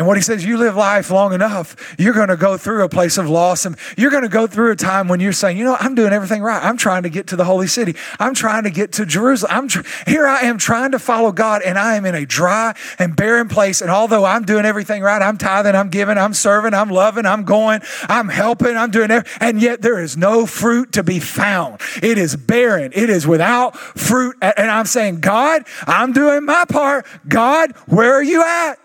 And 0.00 0.06
what 0.06 0.16
he 0.16 0.22
says, 0.22 0.46
you 0.46 0.56
live 0.56 0.76
life 0.76 1.10
long 1.10 1.34
enough, 1.34 1.76
you're 1.98 2.14
going 2.14 2.30
to 2.30 2.36
go 2.38 2.56
through 2.56 2.84
a 2.84 2.88
place 2.88 3.18
of 3.18 3.28
loss. 3.28 3.66
And 3.66 3.76
you're 3.98 4.10
going 4.10 4.22
to 4.22 4.30
go 4.30 4.46
through 4.46 4.72
a 4.72 4.76
time 4.76 5.08
when 5.08 5.20
you're 5.20 5.34
saying, 5.34 5.58
you 5.58 5.64
know, 5.64 5.76
I'm 5.78 5.94
doing 5.94 6.14
everything 6.14 6.40
right. 6.40 6.64
I'm 6.64 6.78
trying 6.78 7.02
to 7.02 7.10
get 7.10 7.26
to 7.26 7.36
the 7.36 7.44
holy 7.44 7.66
city. 7.66 7.94
I'm 8.18 8.32
trying 8.32 8.62
to 8.62 8.70
get 8.70 8.92
to 8.92 9.04
Jerusalem. 9.04 9.52
I'm 9.54 9.68
tr- 9.68 9.82
here 10.06 10.26
I 10.26 10.40
am 10.40 10.56
trying 10.56 10.92
to 10.92 10.98
follow 10.98 11.32
God 11.32 11.60
and 11.60 11.78
I 11.78 11.96
am 11.96 12.06
in 12.06 12.14
a 12.14 12.24
dry 12.24 12.74
and 12.98 13.14
barren 13.14 13.48
place. 13.48 13.82
And 13.82 13.90
although 13.90 14.24
I'm 14.24 14.44
doing 14.44 14.64
everything 14.64 15.02
right, 15.02 15.20
I'm 15.20 15.36
tithing, 15.36 15.74
I'm 15.74 15.90
giving, 15.90 16.16
I'm 16.16 16.32
serving, 16.32 16.72
I'm 16.72 16.88
loving, 16.88 17.26
I'm 17.26 17.44
going, 17.44 17.82
I'm 18.08 18.30
helping, 18.30 18.78
I'm 18.78 18.90
doing 18.90 19.10
everything. 19.10 19.36
And 19.42 19.60
yet 19.60 19.82
there 19.82 20.00
is 20.00 20.16
no 20.16 20.46
fruit 20.46 20.92
to 20.92 21.02
be 21.02 21.20
found. 21.20 21.78
It 22.02 22.16
is 22.16 22.36
barren. 22.36 22.92
It 22.94 23.10
is 23.10 23.26
without 23.26 23.76
fruit. 23.76 24.34
And 24.40 24.70
I'm 24.70 24.86
saying, 24.86 25.20
God, 25.20 25.66
I'm 25.86 26.14
doing 26.14 26.46
my 26.46 26.64
part. 26.66 27.04
God, 27.28 27.72
where 27.86 28.14
are 28.14 28.22
you 28.22 28.42
at? 28.42 28.78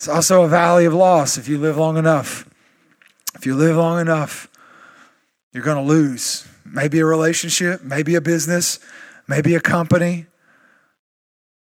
It's 0.00 0.08
also 0.08 0.44
a 0.44 0.48
valley 0.48 0.86
of 0.86 0.94
loss 0.94 1.36
if 1.36 1.46
you 1.46 1.58
live 1.58 1.76
long 1.76 1.98
enough. 1.98 2.48
If 3.34 3.44
you 3.44 3.54
live 3.54 3.76
long 3.76 4.00
enough, 4.00 4.48
you're 5.52 5.62
going 5.62 5.76
to 5.76 5.82
lose. 5.82 6.48
Maybe 6.64 7.00
a 7.00 7.04
relationship, 7.04 7.82
maybe 7.82 8.14
a 8.14 8.22
business, 8.22 8.78
maybe 9.28 9.54
a 9.54 9.60
company, 9.60 10.24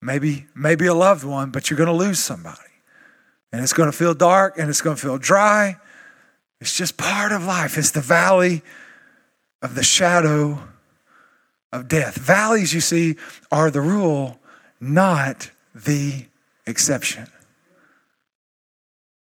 maybe 0.03 0.45
maybe 0.55 0.85
a 0.85 0.93
loved 0.93 1.25
one, 1.25 1.51
but 1.51 1.71
you're 1.71 1.79
going 1.79 1.87
to 1.87 1.95
lose 1.95 2.19
somebody. 2.19 2.61
And 3.53 3.63
it's 3.63 3.73
going 3.73 3.91
to 3.91 3.97
feel 3.97 4.13
dark 4.13 4.59
and 4.59 4.69
it's 4.69 4.83
going 4.83 4.97
to 4.97 5.03
feel 5.03 5.17
dry. 5.17 5.79
It's 6.61 6.77
just 6.77 6.99
part 6.99 7.33
of 7.33 7.43
life. 7.47 7.79
It's 7.79 7.93
the 7.93 8.03
valley 8.03 8.61
of 9.63 9.75
the 9.75 9.83
shadow 9.83 10.59
of 11.73 11.89
death. 11.89 12.19
Valleys, 12.19 12.75
you 12.75 12.83
see, 12.83 13.17
are 13.51 13.71
the 13.71 13.81
rule, 13.81 14.39
not 14.79 15.51
the 15.75 16.27
exception. 16.67 17.29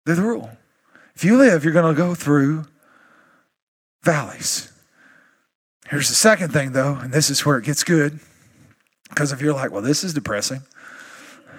They're 0.05 0.17
the 0.17 0.23
rule. 0.23 0.51
If 1.15 1.25
you 1.25 1.37
live, 1.37 1.65
you're 1.65 1.73
going 1.73 1.95
to 1.95 1.99
go 1.99 2.15
through 2.15 2.65
valleys. 4.03 4.73
Here's 5.89 6.09
the 6.09 6.15
second 6.15 6.53
thing, 6.53 6.73
though, 6.73 6.95
and 6.95 7.13
this 7.13 7.31
is 7.31 7.45
where 7.47 7.59
it 7.59 7.65
gets 7.65 7.85
good. 7.85 8.19
Because 9.09 9.33
if 9.33 9.41
you're 9.41 9.55
like, 9.55 9.71
well, 9.71 9.83
this 9.83 10.03
is 10.03 10.13
depressing, 10.13 10.63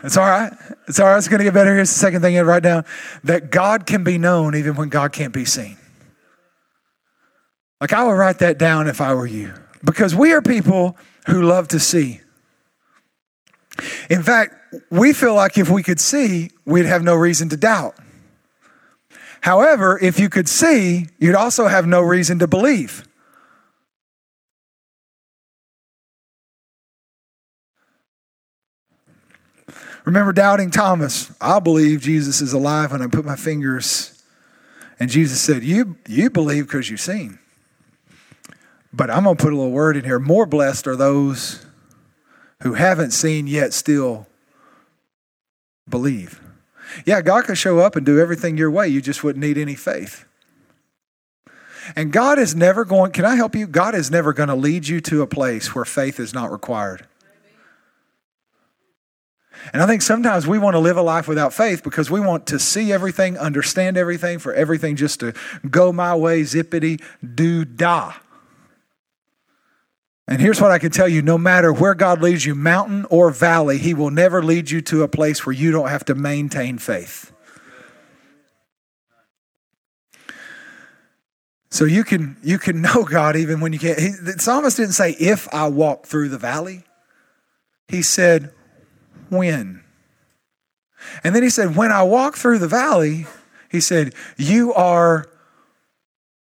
it's 0.04 0.18
all 0.18 0.28
right. 0.28 0.54
It's 0.88 1.00
all 1.00 1.08
right. 1.08 1.18
It's 1.18 1.28
going 1.28 1.40
to 1.40 1.44
get 1.46 1.54
better. 1.54 1.74
Here's 1.74 1.92
the 1.92 2.00
second 2.00 2.22
thing 2.22 2.38
write 2.46 2.64
down 2.64 2.86
that 3.24 3.50
God 3.50 3.88
can 3.88 4.04
be 4.04 4.18
known 4.18 4.56
even 4.56 4.76
when 4.76 4.90
God 4.90 5.12
can't 5.12 5.34
be 5.34 5.46
seen. 5.46 5.78
Like, 7.82 7.94
I 7.94 8.04
would 8.04 8.14
write 8.14 8.40
that 8.40 8.58
down 8.58 8.88
if 8.88 9.02
I 9.02 9.14
were 9.14 9.26
you. 9.26 9.54
Because 9.84 10.14
we 10.14 10.34
are 10.34 10.42
people 10.42 10.98
who 11.28 11.42
love 11.44 11.68
to 11.70 11.80
see. 11.80 12.22
In 14.10 14.24
fact, 14.24 14.56
we 14.92 15.12
feel 15.14 15.34
like 15.34 15.58
if 15.58 15.70
we 15.70 15.84
could 15.84 16.00
see, 16.00 16.52
we'd 16.66 16.86
have 16.86 17.04
no 17.04 17.16
reason 17.16 17.50
to 17.50 17.58
doubt. 17.58 17.96
However, 19.46 20.00
if 20.02 20.20
you 20.20 20.28
could 20.28 20.50
see, 20.50 21.06
you'd 21.20 21.36
also 21.36 21.68
have 21.68 21.86
no 21.86 22.02
reason 22.02 22.40
to 22.40 22.48
believe. 22.48 23.08
Remember 30.04 30.34
doubting 30.34 30.72
Thomas. 30.72 31.32
I 31.40 31.60
believe 31.60 32.02
Jesus 32.02 32.42
is 32.42 32.54
alive 32.54 32.92
when 32.92 33.04
I 33.04 33.08
put 33.08 33.24
my 33.24 33.36
fingers. 33.36 34.20
And 35.00 35.12
Jesus 35.12 35.42
said, 35.42 35.64
You, 35.64 35.96
you 36.08 36.32
believe 36.32 36.66
because 36.66 36.90
you've 36.90 37.00
seen. 37.00 37.38
But 38.92 39.12
I'm 39.12 39.26
going 39.26 39.38
to 39.38 39.44
put 39.44 39.54
a 39.54 39.56
little 39.56 39.72
word 39.72 39.96
in 39.96 40.06
here. 40.06 40.18
More 40.18 40.48
blessed 40.48 40.88
are 40.88 40.96
those 40.96 41.64
who 42.64 42.74
haven't 42.74 43.12
seen 43.12 43.46
yet 43.46 43.74
still 43.74 44.26
believe. 45.88 46.42
Yeah, 47.06 47.22
God 47.22 47.46
could 47.46 47.58
show 47.58 47.80
up 47.80 47.96
and 47.96 48.06
do 48.06 48.20
everything 48.20 48.58
your 48.58 48.72
way. 48.72 48.88
You 48.88 49.02
just 49.02 49.24
wouldn't 49.24 49.44
need 49.44 49.58
any 49.58 49.76
faith. 49.76 50.26
And 51.96 52.12
God 52.12 52.40
is 52.40 52.56
never 52.56 52.86
going, 52.86 53.12
can 53.12 53.26
I 53.26 53.36
help 53.36 53.56
you? 53.56 53.68
God 53.68 53.94
is 53.94 54.10
never 54.10 54.34
going 54.34 54.50
to 54.50 54.56
lead 54.56 54.88
you 54.88 55.02
to 55.02 55.22
a 55.22 55.28
place 55.28 55.76
where 55.76 55.86
faith 55.86 56.20
is 56.20 56.34
not 56.34 56.52
required. 56.52 57.06
And 59.74 59.82
I 59.82 59.88
think 59.88 60.02
sometimes 60.02 60.46
we 60.46 60.60
want 60.60 60.76
to 60.76 60.80
live 60.80 60.98
a 60.98 61.02
life 61.02 61.28
without 61.28 61.54
faith 61.54 61.84
because 61.84 62.12
we 62.12 62.20
want 62.20 62.46
to 62.48 62.60
see 62.60 62.92
everything, 62.92 63.38
understand 63.38 63.98
everything, 63.98 64.40
for 64.40 64.54
everything 64.54 64.96
just 64.96 65.20
to 65.22 65.34
go 65.70 65.92
my 65.92 66.16
way, 66.16 66.42
zippity 66.42 67.02
doo 67.24 67.66
dah. 67.66 68.14
And 70.28 70.42
here's 70.42 70.60
what 70.60 70.72
I 70.72 70.80
can 70.80 70.92
tell 70.92 71.08
you 71.08 71.22
no 71.22 71.38
matter 71.38 71.72
where 71.72 71.94
God 71.94 72.22
leads 72.22 72.46
you, 72.46 72.56
mountain 72.56 73.06
or 73.10 73.30
valley, 73.30 73.78
He 73.78 73.94
will 73.94 74.10
never 74.10 74.42
lead 74.44 74.72
you 74.72 74.82
to 74.82 75.04
a 75.04 75.08
place 75.08 75.46
where 75.46 75.54
you 75.54 75.72
don't 75.72 75.90
have 75.90 76.06
to 76.06 76.16
maintain 76.16 76.78
faith. 76.78 77.32
So 81.70 81.84
you 81.84 82.04
can 82.04 82.38
you 82.42 82.58
can 82.58 82.82
know 82.82 83.04
God 83.04 83.36
even 83.36 83.60
when 83.60 83.74
you 83.74 83.80
can't. 83.80 84.00
He, 84.00 84.10
the 84.10 84.40
psalmist 84.40 84.78
didn't 84.78 84.94
say 84.94 85.12
if 85.20 85.54
I 85.54 85.68
walk 85.68 86.06
through 86.06 86.30
the 86.30 86.38
valley. 86.38 86.84
He 87.88 88.02
said 88.02 88.52
when. 89.30 89.84
And 91.24 91.36
then 91.36 91.44
he 91.44 91.50
said 91.50 91.76
when 91.76 91.92
I 91.92 92.02
walk 92.04 92.36
through 92.36 92.60
the 92.60 92.68
valley, 92.68 93.28
he 93.70 93.80
said 93.80 94.16
you 94.38 94.74
are 94.74 95.30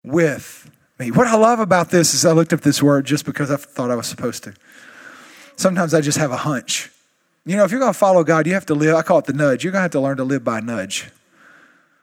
with 0.04 0.70
me. 1.00 1.12
What 1.12 1.28
I 1.28 1.36
love 1.36 1.60
about 1.60 1.90
this 1.90 2.14
is 2.14 2.26
I 2.26 2.32
looked 2.32 2.54
up 2.54 2.62
this 2.62 2.82
word 2.82 3.06
just 3.06 3.26
because 3.26 3.52
I 3.52 3.58
thought 3.58 3.92
I 3.92 3.96
was 3.96 4.08
supposed 4.08 4.44
to. 4.44 4.54
Sometimes 5.56 5.94
I 5.94 6.02
just 6.02 6.18
have 6.18 6.32
a 6.32 6.38
hunch. 6.38 6.90
You 7.46 7.58
know, 7.58 7.64
if 7.64 7.72
you're 7.72 7.80
going 7.80 7.94
to 7.94 7.98
follow 7.98 8.24
God, 8.24 8.48
you 8.48 8.54
have 8.54 8.66
to 8.68 8.76
live, 8.76 8.96
I 8.96 9.02
call 9.02 9.20
it 9.20 9.26
the 9.26 9.34
nudge. 9.34 9.64
You're 9.64 9.72
going 9.72 9.80
to 9.80 9.84
have 9.84 9.92
to 9.92 10.00
learn 10.00 10.18
to 10.18 10.24
live 10.24 10.44
by 10.44 10.60
nudge. 10.60 11.10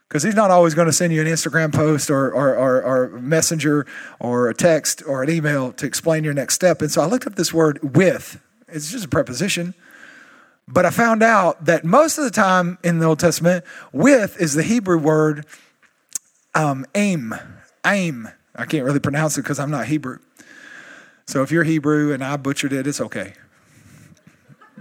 Because 0.09 0.22
he's 0.24 0.35
not 0.35 0.50
always 0.50 0.74
going 0.74 0.87
to 0.87 0.92
send 0.92 1.12
you 1.12 1.20
an 1.20 1.29
Instagram 1.29 1.72
post 1.72 2.11
or, 2.11 2.33
or, 2.33 2.57
or, 2.57 2.83
or 2.83 3.09
messenger 3.20 3.87
or 4.18 4.48
a 4.48 4.55
text 4.55 5.03
or 5.07 5.22
an 5.22 5.31
email 5.31 5.72
to 5.74 5.87
explain 5.87 6.24
your 6.24 6.35
next 6.35 6.55
step. 6.55 6.83
And 6.83 6.90
so 6.90 7.00
I 7.00 7.07
looked 7.07 7.26
up 7.26 7.37
this 7.37 7.55
word 7.55 7.94
with. 7.94 8.40
It's 8.68 8.90
just 8.90 9.05
a 9.05 9.09
preposition. 9.09 9.72
But 10.66 10.85
I 10.85 10.90
found 10.90 11.22
out 11.22 11.64
that 11.64 11.85
most 11.85 12.18
of 12.18 12.24
the 12.24 12.31
time 12.31 12.79
in 12.85 12.98
the 12.98 13.07
Old 13.07 13.18
Testament, 13.18 13.64
with 13.92 14.40
is 14.40 14.55
the 14.55 14.62
Hebrew 14.62 14.98
word 14.98 15.46
um, 16.55 16.87
aim, 16.94 17.35
aim. 17.87 18.29
I 18.55 18.67
can't 18.67 18.85
really 18.85 19.01
pronounce 19.01 19.39
it 19.39 19.43
because 19.43 19.59
I'm 19.59 19.71
not 19.71 19.87
Hebrew. 19.87 20.19
So 21.27 21.43
if 21.43 21.51
you're 21.51 21.65
Hebrew 21.65 22.13
and 22.13 22.25
I 22.25 22.37
butchered 22.37 22.73
it, 22.73 22.87
it's 22.87 23.01
okay. 23.01 23.35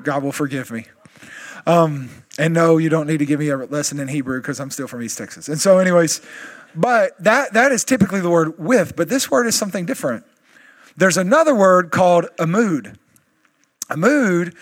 God 0.04 0.24
will 0.24 0.32
forgive 0.32 0.72
me. 0.72 0.86
Um, 1.68 2.10
and 2.38 2.54
no, 2.54 2.78
you 2.78 2.90
don't 2.90 3.06
need 3.06 3.20
to 3.20 3.26
give 3.26 3.40
me 3.40 3.50
a 3.50 3.58
lesson 3.58 4.00
in 4.00 4.08
Hebrew 4.08 4.42
because 4.42 4.60
I'm 4.60 4.72
still 4.72 4.88
from 4.88 5.02
East 5.02 5.18
Texas. 5.18 5.50
And 5.50 5.60
so, 5.60 5.78
anyways, 5.78 6.22
but 6.74 7.22
that 7.22 7.54
that 7.54 7.72
is 7.72 7.84
typically 7.84 8.22
the 8.22 8.30
word 8.30 8.58
with, 8.58 8.96
but 8.96 9.10
this 9.10 9.30
word 9.30 9.46
is 9.46 9.56
something 9.56 9.86
different. 9.86 10.24
There's 10.96 11.18
another 11.18 11.54
word 11.54 11.92
called 11.92 12.28
a 12.40 12.48
mood. 12.48 12.98
A 13.90 13.98
mood, 13.98 14.56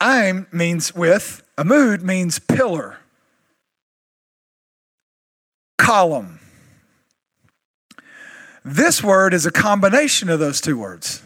I'm 0.00 0.46
means 0.52 0.94
with, 0.94 1.42
a 1.56 1.64
mood 1.64 2.02
means 2.02 2.38
pillar, 2.38 2.98
column. 5.76 6.37
This 8.64 9.02
word 9.02 9.34
is 9.34 9.46
a 9.46 9.50
combination 9.50 10.28
of 10.28 10.40
those 10.40 10.60
two 10.60 10.78
words. 10.78 11.22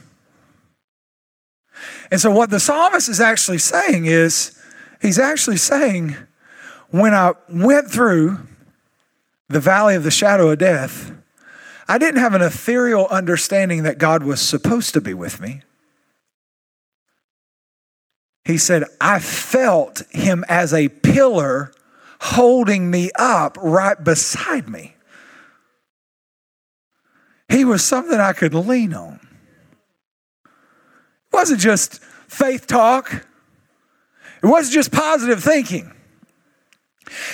And 2.11 2.21
so, 2.21 2.31
what 2.31 2.51
the 2.51 2.61
psalmist 2.61 3.09
is 3.09 3.21
actually 3.21 3.59
saying 3.59 4.07
is, 4.07 4.59
he's 5.01 5.19
actually 5.19 5.57
saying, 5.57 6.17
when 6.91 7.15
I 7.15 7.33
went 7.49 7.91
through 7.91 8.39
the 9.49 9.61
valley 9.61 9.95
of 9.95 10.05
the 10.05 10.11
shadow 10.11 10.51
of 10.51 10.59
death, 10.59 11.13
I 11.89 11.99
didn't 11.99 12.21
have 12.21 12.35
an 12.35 12.43
ethereal 12.43 13.07
understanding 13.09 13.83
that 13.83 13.99
God 13.99 14.23
was 14.23 14.41
supposed 14.41 14.95
to 14.95 15.01
be 15.01 15.15
with 15.15 15.41
me. 15.41 15.63
He 18.45 18.59
said, 18.59 18.85
I 19.01 19.19
felt 19.19 20.03
him 20.11 20.45
as 20.49 20.75
a 20.75 20.89
pillar 20.89 21.73
holding 22.21 22.91
me 22.91 23.11
up 23.17 23.57
right 23.61 24.03
beside 24.03 24.69
me. 24.69 24.97
He 27.53 27.67
was 27.67 27.85
something 27.85 28.19
I 28.19 28.33
could 28.33 28.55
lean 28.55 28.95
on. 28.95 29.21
It 30.47 30.51
wasn't 31.35 31.61
just 31.61 32.03
faith 32.03 32.67
talk, 32.67 33.13
it 34.43 34.47
wasn't 34.47 34.73
just 34.73 34.91
positive 34.91 35.45
thinking. 35.45 35.93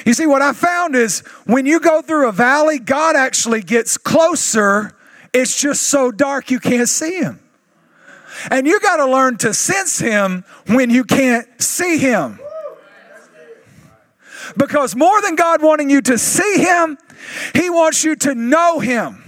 You 0.04 0.14
see, 0.14 0.26
what 0.26 0.42
I 0.42 0.54
found 0.54 0.96
is 0.96 1.20
when 1.46 1.66
you 1.66 1.78
go 1.78 2.02
through 2.02 2.28
a 2.28 2.32
valley, 2.32 2.80
God 2.80 3.14
actually 3.14 3.62
gets 3.62 3.96
closer. 3.96 4.92
It's 5.32 5.60
just 5.60 5.84
so 5.84 6.10
dark 6.10 6.50
you 6.50 6.58
can't 6.58 6.88
see 6.88 7.20
him. 7.20 7.38
And 8.50 8.66
you 8.66 8.80
got 8.80 8.96
to 8.96 9.06
learn 9.06 9.36
to 9.38 9.54
sense 9.54 10.00
him 10.00 10.44
when 10.66 10.90
you 10.90 11.04
can't 11.04 11.46
see 11.62 11.98
him. 11.98 12.40
Because 14.56 14.96
more 14.96 15.20
than 15.22 15.36
God 15.36 15.62
wanting 15.62 15.90
you 15.90 16.00
to 16.02 16.18
see 16.18 16.58
him, 16.58 16.98
he 17.54 17.70
wants 17.70 18.02
you 18.02 18.16
to 18.16 18.34
know 18.34 18.80
him. 18.80 19.27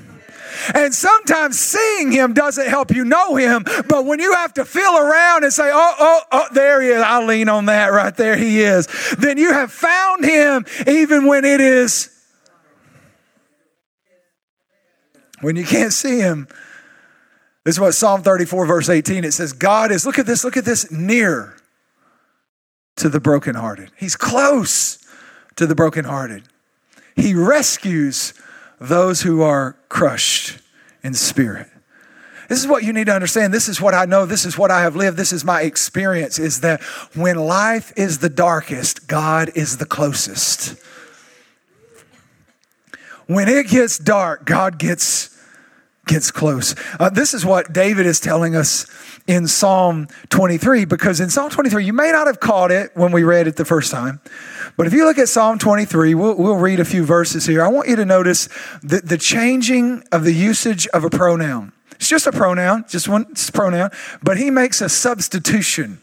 And 0.74 0.94
sometimes 0.94 1.58
seeing 1.58 2.10
him 2.10 2.32
doesn't 2.32 2.68
help 2.68 2.90
you 2.90 3.04
know 3.04 3.36
him, 3.36 3.64
but 3.88 4.04
when 4.04 4.18
you 4.20 4.34
have 4.34 4.54
to 4.54 4.64
feel 4.64 4.96
around 4.96 5.44
and 5.44 5.52
say, 5.52 5.70
oh, 5.72 5.94
oh, 5.98 6.20
oh, 6.32 6.46
there 6.52 6.80
he 6.82 6.88
is, 6.88 7.02
I'll 7.02 7.26
lean 7.26 7.48
on 7.48 7.66
that 7.66 7.88
right 7.88 8.14
there, 8.16 8.36
he 8.36 8.60
is, 8.60 8.86
then 9.18 9.38
you 9.38 9.52
have 9.52 9.72
found 9.72 10.24
him 10.24 10.66
even 10.86 11.26
when 11.26 11.44
it 11.44 11.60
is, 11.60 12.10
when 15.40 15.56
you 15.56 15.64
can't 15.64 15.92
see 15.92 16.18
him. 16.18 16.48
This 17.64 17.76
is 17.76 17.80
what 17.80 17.92
Psalm 17.92 18.22
34, 18.22 18.66
verse 18.66 18.88
18, 18.88 19.24
it 19.24 19.32
says, 19.32 19.52
God 19.52 19.92
is, 19.92 20.06
look 20.06 20.18
at 20.18 20.26
this, 20.26 20.44
look 20.44 20.56
at 20.56 20.64
this, 20.64 20.90
near 20.90 21.56
to 22.96 23.08
the 23.08 23.20
brokenhearted. 23.20 23.90
He's 23.96 24.16
close 24.16 24.98
to 25.56 25.66
the 25.66 25.74
brokenhearted. 25.74 26.44
He 27.16 27.34
rescues 27.34 28.34
those 28.80 29.22
who 29.22 29.42
are 29.42 29.76
crushed 29.88 30.58
in 31.02 31.14
spirit. 31.14 31.68
This 32.48 32.58
is 32.58 32.66
what 32.66 32.82
you 32.82 32.92
need 32.92 33.06
to 33.06 33.14
understand. 33.14 33.54
This 33.54 33.68
is 33.68 33.80
what 33.80 33.94
I 33.94 34.06
know. 34.06 34.26
This 34.26 34.44
is 34.44 34.58
what 34.58 34.72
I 34.72 34.80
have 34.80 34.96
lived. 34.96 35.16
This 35.16 35.32
is 35.32 35.44
my 35.44 35.62
experience 35.62 36.38
is 36.38 36.62
that 36.62 36.82
when 37.14 37.36
life 37.36 37.92
is 37.94 38.18
the 38.18 38.28
darkest, 38.28 39.06
God 39.06 39.52
is 39.54 39.76
the 39.76 39.86
closest. 39.86 40.74
When 43.26 43.48
it 43.48 43.68
gets 43.68 43.98
dark, 43.98 44.44
God 44.46 44.78
gets 44.78 45.30
gets 46.06 46.32
close. 46.32 46.74
Uh, 46.98 47.08
this 47.08 47.34
is 47.34 47.46
what 47.46 47.72
David 47.72 48.04
is 48.04 48.18
telling 48.18 48.56
us 48.56 48.84
in 49.28 49.46
Psalm 49.46 50.08
23 50.30 50.84
because 50.84 51.20
in 51.20 51.30
Psalm 51.30 51.50
23 51.50 51.84
you 51.84 51.92
may 51.92 52.10
not 52.10 52.26
have 52.26 52.40
caught 52.40 52.72
it 52.72 52.90
when 52.94 53.12
we 53.12 53.22
read 53.22 53.46
it 53.46 53.54
the 53.54 53.64
first 53.64 53.92
time. 53.92 54.20
But 54.80 54.86
if 54.86 54.94
you 54.94 55.04
look 55.04 55.18
at 55.18 55.28
Psalm 55.28 55.58
23, 55.58 56.14
we'll, 56.14 56.36
we'll 56.36 56.56
read 56.56 56.80
a 56.80 56.86
few 56.86 57.04
verses 57.04 57.44
here. 57.44 57.62
I 57.62 57.68
want 57.68 57.90
you 57.90 57.96
to 57.96 58.06
notice 58.06 58.48
the, 58.82 59.02
the 59.04 59.18
changing 59.18 60.02
of 60.10 60.24
the 60.24 60.32
usage 60.32 60.86
of 60.86 61.04
a 61.04 61.10
pronoun. 61.10 61.72
It's 61.96 62.08
just 62.08 62.26
a 62.26 62.32
pronoun, 62.32 62.86
just 62.88 63.06
one 63.06 63.26
pronoun, 63.52 63.90
but 64.22 64.38
he 64.38 64.50
makes 64.50 64.80
a 64.80 64.88
substitution 64.88 66.00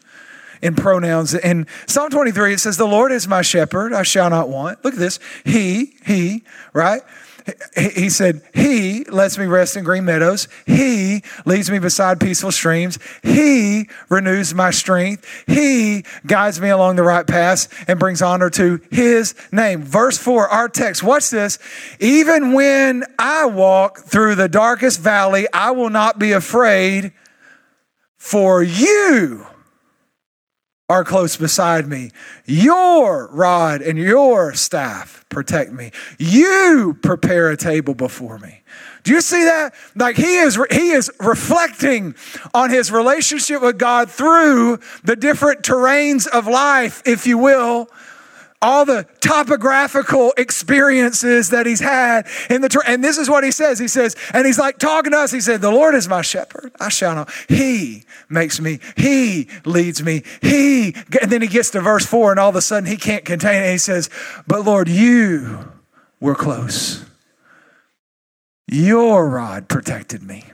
in 0.61 0.75
pronouns. 0.75 1.33
In 1.33 1.65
Psalm 1.87 2.11
23, 2.11 2.53
it 2.53 2.59
says, 2.59 2.77
The 2.77 2.85
Lord 2.85 3.11
is 3.11 3.27
my 3.27 3.41
shepherd, 3.41 3.93
I 3.93 4.03
shall 4.03 4.29
not 4.29 4.47
want. 4.47 4.85
Look 4.85 4.93
at 4.93 4.99
this. 4.99 5.19
He, 5.43 5.95
he, 6.05 6.43
right? 6.71 7.01
He 7.75 8.09
said, 8.09 8.41
He 8.53 9.03
lets 9.05 9.37
me 9.37 9.45
rest 9.45 9.77
in 9.77 9.83
green 9.83 10.05
meadows. 10.05 10.47
He 10.65 11.23
leads 11.45 11.69
me 11.69 11.79
beside 11.79 12.19
peaceful 12.19 12.51
streams. 12.51 12.99
He 13.23 13.89
renews 14.09 14.53
my 14.53 14.71
strength. 14.71 15.25
He 15.47 16.03
guides 16.25 16.59
me 16.59 16.69
along 16.69 16.95
the 16.95 17.03
right 17.03 17.25
paths 17.25 17.69
and 17.87 17.99
brings 17.99 18.21
honor 18.21 18.49
to 18.51 18.81
His 18.91 19.35
name. 19.51 19.83
Verse 19.83 20.17
4, 20.17 20.47
our 20.49 20.69
text, 20.69 21.03
watch 21.03 21.29
this. 21.29 21.59
Even 21.99 22.53
when 22.53 23.03
I 23.17 23.45
walk 23.45 23.99
through 23.99 24.35
the 24.35 24.49
darkest 24.49 24.99
valley, 24.99 25.47
I 25.53 25.71
will 25.71 25.89
not 25.89 26.19
be 26.19 26.31
afraid, 26.31 27.13
for 28.17 28.61
you 28.63 29.45
are 30.89 31.03
close 31.03 31.35
beside 31.35 31.87
me. 31.87 32.11
Your 32.45 33.27
rod 33.27 33.81
and 33.81 33.97
your 33.97 34.53
staff 34.53 35.25
protect 35.29 35.71
me. 35.71 35.91
You 36.17 36.97
prepare 37.01 37.49
a 37.49 37.57
table 37.57 37.93
before 37.93 38.39
me. 38.39 38.61
Do 39.03 39.13
you 39.13 39.21
see 39.21 39.43
that? 39.43 39.73
Like 39.95 40.15
he 40.17 40.37
is 40.37 40.59
he 40.71 40.91
is 40.91 41.11
reflecting 41.19 42.15
on 42.53 42.69
his 42.69 42.91
relationship 42.91 43.61
with 43.61 43.77
God 43.77 44.09
through 44.09 44.79
the 45.03 45.15
different 45.15 45.61
terrains 45.61 46.27
of 46.27 46.47
life, 46.47 47.01
if 47.05 47.25
you 47.25 47.37
will, 47.37 47.89
all 48.61 48.85
the 48.85 49.05
topographical 49.21 50.33
experiences 50.37 51.49
that 51.49 51.65
he's 51.65 51.79
had 51.79 52.27
in 52.49 52.61
the 52.61 52.83
and 52.87 53.03
this 53.03 53.17
is 53.17 53.29
what 53.29 53.43
he 53.43 53.51
says. 53.51 53.77
He 53.77 53.87
says 53.87 54.15
and 54.33 54.45
he's 54.45 54.57
like 54.57 54.79
talking 54.79 55.11
to 55.11 55.17
us. 55.17 55.31
He 55.31 55.41
said 55.41 55.61
the 55.61 55.71
lord 55.71 55.93
is 55.93 56.07
my 56.07 56.21
shepherd. 56.21 56.71
I 56.79 56.89
shall 56.89 57.15
not. 57.15 57.31
He 57.47 58.03
makes 58.29 58.59
me. 58.59 58.79
He 58.95 59.47
leads 59.65 60.03
me. 60.03 60.23
He 60.41 60.95
and 61.21 61.31
then 61.31 61.41
he 61.41 61.47
gets 61.47 61.69
to 61.71 61.81
verse 61.81 62.05
4 62.05 62.31
and 62.31 62.39
all 62.39 62.49
of 62.49 62.55
a 62.55 62.61
sudden 62.61 62.89
he 62.89 62.97
can't 62.97 63.25
contain 63.25 63.63
it. 63.63 63.71
He 63.71 63.77
says 63.77 64.09
but 64.47 64.65
lord 64.65 64.89
you 64.89 65.71
were 66.19 66.35
close. 66.35 67.05
Your 68.67 69.29
rod 69.29 69.69
protected 69.69 70.23
me 70.23 70.45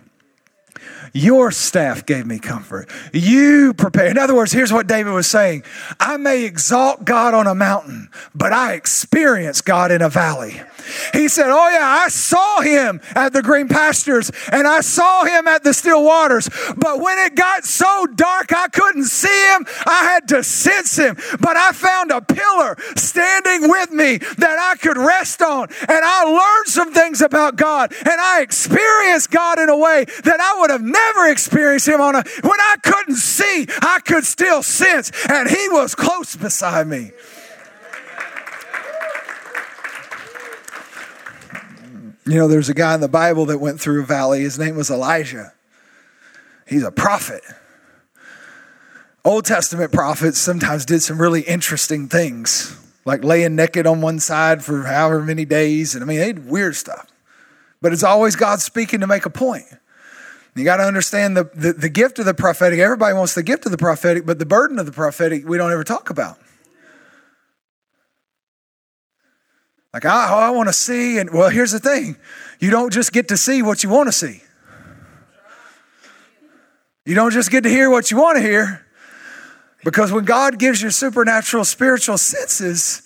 your 1.14 1.52
staff 1.52 2.06
gave 2.06 2.26
me 2.26 2.40
comfort. 2.40 2.90
You 3.14 3.74
prepare. 3.76 4.08
In 4.08 4.18
other 4.18 4.36
words, 4.36 4.52
here's 4.52 4.74
what 4.74 4.88
David 4.88 5.14
was 5.14 5.28
saying 5.28 5.64
I 6.00 6.18
may 6.18 6.44
exalt 6.44 7.06
God 7.06 7.34
on 7.34 7.48
a 7.48 7.56
mountain, 7.56 8.10
but 8.34 8.52
I 8.52 8.74
experience 8.74 9.62
God 9.62 9.92
in 9.92 10.02
a 10.02 10.10
valley. 10.10 10.62
He 11.14 11.28
said, 11.28 11.50
Oh, 11.50 11.70
yeah, 11.70 12.02
I 12.04 12.10
saw 12.10 12.62
him 12.62 13.02
at 13.16 13.34
the 13.34 13.42
green 13.42 13.68
pastures 13.68 14.32
and 14.52 14.68
I 14.68 14.82
saw 14.82 15.26
him 15.26 15.48
at 15.48 15.64
the 15.64 15.74
still 15.74 16.04
waters. 16.04 16.50
But 16.78 17.00
when 17.00 17.18
it 17.20 17.36
got 17.36 17.64
so 17.64 18.08
dark 18.16 18.54
I 18.54 18.68
couldn't 18.68 19.06
see 19.06 19.54
him, 19.54 19.66
I 19.86 20.04
had 20.04 20.28
to 20.30 20.44
sense 20.44 20.98
him. 20.98 21.18
But 21.40 21.58
I 21.58 21.72
found 21.72 22.12
a 22.12 22.22
pillar 22.22 22.78
standing 22.96 23.70
with 23.70 23.92
me 23.92 24.18
that 24.18 24.58
I 24.60 24.76
could 24.78 24.98
rest 24.98 25.42
on. 25.42 25.70
And 25.82 26.02
I 26.04 26.24
learned 26.24 26.68
some 26.68 26.94
things 26.94 27.22
about 27.22 27.56
God 27.56 27.94
and 28.00 28.20
I 28.20 28.42
experienced 28.42 29.32
God 29.32 29.60
in 29.60 29.70
a 29.70 29.78
way 29.78 30.06
that 30.24 30.40
I 30.40 30.60
would 30.60 30.70
have 30.70 30.82
never 30.82 31.30
experienced 31.30 31.88
him 31.88 32.02
on 32.02 32.16
a, 32.16 32.24
when 32.42 32.60
I 32.60 32.76
couldn't 32.84 33.16
see, 33.16 33.68
I 33.82 34.00
could 34.06 34.26
still 34.26 34.64
sense, 34.64 35.12
and 35.30 35.50
he 35.50 35.70
was 35.70 35.96
close 35.96 36.36
beside 36.36 36.88
me. 36.88 37.12
You 42.26 42.36
know, 42.36 42.48
there's 42.48 42.70
a 42.70 42.74
guy 42.74 42.96
in 42.96 43.02
the 43.02 43.10
Bible 43.10 43.46
that 43.48 43.60
went 43.60 43.82
through 43.82 44.02
a 44.02 44.06
valley. 44.06 44.42
His 44.42 44.58
name 44.58 44.76
was 44.76 44.90
Elijah. 44.90 45.54
He's 46.68 46.84
a 46.84 46.92
prophet. 46.92 47.42
Old 49.26 49.46
Testament 49.46 49.92
prophets 49.92 50.38
sometimes 50.38 50.86
did 50.86 51.02
some 51.02 51.22
really 51.22 51.42
interesting 51.42 52.08
things, 52.08 52.78
like 53.06 53.24
laying 53.24 53.56
naked 53.56 53.88
on 53.88 54.02
one 54.02 54.20
side 54.20 54.64
for 54.64 54.84
however 54.84 55.22
many 55.22 55.46
days. 55.46 55.96
And 55.96 56.04
I 56.04 56.08
mean, 56.08 56.20
they 56.20 56.34
did 56.34 56.50
weird 56.50 56.76
stuff. 56.76 57.08
But 57.82 57.92
it's 57.92 58.04
always 58.04 58.36
God 58.36 58.62
speaking 58.62 59.02
to 59.02 59.08
make 59.08 59.26
a 59.26 59.30
point. 59.30 59.66
You 60.56 60.64
got 60.64 60.78
to 60.78 60.84
understand 60.84 61.36
the, 61.36 61.50
the, 61.54 61.74
the 61.74 61.90
gift 61.90 62.20
of 62.20 62.26
the 62.26 62.34
prophetic. 62.34 62.80
Everybody 62.80 63.16
wants 63.16 63.34
the 63.34 63.44
gift 63.44 63.66
of 63.66 63.72
the 63.72 63.78
prophetic, 63.78 64.26
but 64.26 64.40
the 64.40 64.46
burden 64.46 64.78
of 64.78 64.86
the 64.86 64.92
prophetic 64.92 65.48
we 65.48 65.58
don't 65.58 65.72
ever 65.72 65.84
talk 65.84 66.10
about. 66.10 66.38
Like, 69.94 70.06
I, 70.06 70.30
oh, 70.32 70.40
I 70.40 70.50
want 70.50 70.70
to 70.70 70.74
see. 70.74 71.20
And 71.20 71.30
well, 71.32 71.50
here's 71.50 71.72
the 71.72 71.80
thing 71.80 72.18
you 72.60 72.70
don't 72.70 72.92
just 72.92 73.12
get 73.14 73.28
to 73.28 73.38
see 73.38 73.62
what 73.62 73.84
you 73.84 73.90
want 73.90 74.08
to 74.08 74.14
see, 74.14 74.42
you 77.06 77.16
don't 77.16 77.32
just 77.32 77.52
get 77.52 77.64
to 77.64 77.70
hear 77.70 77.90
what 77.90 78.12
you 78.12 78.18
want 78.18 78.38
to 78.38 78.42
hear. 78.42 78.86
Because 79.84 80.14
when 80.14 80.24
God 80.24 80.60
gives 80.60 80.82
you 80.82 80.90
supernatural 80.92 81.66
spiritual 81.66 82.18
senses, 82.18 83.02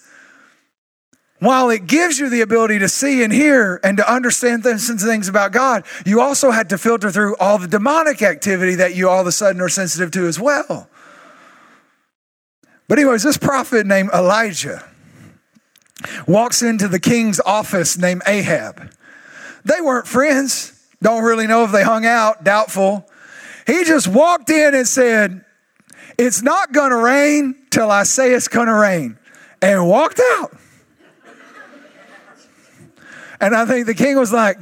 while 1.39 1.69
it 1.69 1.88
gives 1.88 2.19
you 2.19 2.29
the 2.29 2.41
ability 2.41 2.79
to 2.79 2.89
see 2.89 3.23
and 3.23 3.33
hear 3.33 3.79
and 3.83 3.97
to 3.97 4.11
understand 4.11 4.63
things 4.63 4.89
and 4.89 4.99
things 4.99 5.27
about 5.27 5.51
God, 5.51 5.85
you 6.05 6.21
also 6.21 6.51
had 6.51 6.69
to 6.69 6.77
filter 6.77 7.11
through 7.11 7.35
all 7.38 7.57
the 7.57 7.67
demonic 7.67 8.21
activity 8.21 8.75
that 8.75 8.95
you 8.95 9.09
all 9.09 9.21
of 9.21 9.27
a 9.27 9.31
sudden 9.31 9.59
are 9.59 9.69
sensitive 9.69 10.11
to 10.11 10.27
as 10.27 10.39
well. 10.39 10.88
But, 12.88 12.99
anyways, 12.99 13.23
this 13.23 13.38
prophet 13.38 13.85
named 13.85 14.11
Elijah 14.13 14.88
walks 16.27 16.61
into 16.61 16.87
the 16.87 16.99
king's 16.99 17.39
office 17.39 17.97
named 17.97 18.21
Ahab. 18.27 18.91
They 19.65 19.81
weren't 19.81 20.07
friends, 20.07 20.73
don't 21.01 21.23
really 21.23 21.47
know 21.47 21.63
if 21.63 21.71
they 21.71 21.83
hung 21.83 22.05
out, 22.05 22.43
doubtful. 22.43 23.09
He 23.65 23.83
just 23.83 24.07
walked 24.07 24.49
in 24.49 24.73
and 24.73 24.87
said, 24.87 25.43
It's 26.17 26.41
not 26.41 26.71
gonna 26.71 26.97
rain 26.97 27.55
till 27.69 27.91
I 27.91 28.03
say 28.03 28.33
it's 28.33 28.47
gonna 28.47 28.75
rain, 28.75 29.17
and 29.61 29.87
walked 29.87 30.21
out. 30.35 30.57
And 33.39 33.55
I 33.55 33.65
think 33.65 33.85
the 33.85 33.93
king 33.93 34.17
was 34.17 34.33
like, 34.33 34.57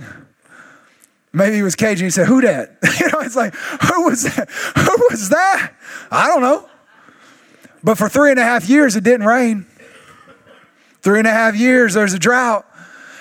maybe 1.31 1.55
he 1.55 1.63
was 1.63 1.75
cagey. 1.75 2.05
He 2.05 2.09
said, 2.11 2.27
Who 2.27 2.41
that? 2.41 2.77
you 2.99 3.07
know, 3.11 3.19
it's 3.19 3.36
like, 3.36 3.53
Who 3.55 4.05
was 4.05 4.23
that? 4.23 4.49
Who 4.49 5.07
was 5.09 5.29
that? 5.29 5.73
I 6.11 6.27
don't 6.27 6.41
know. 6.41 6.67
But 7.83 7.99
for 7.99 8.09
three 8.09 8.31
and 8.31 8.39
a 8.39 8.43
half 8.43 8.67
years, 8.67 8.95
it 8.95 9.03
didn't 9.03 9.27
rain. 9.27 9.67
Three 11.06 11.20
and 11.20 11.28
a 11.28 11.32
half 11.32 11.56
years, 11.56 11.93
there's 11.93 12.16
a 12.16 12.20
drought. 12.20 12.66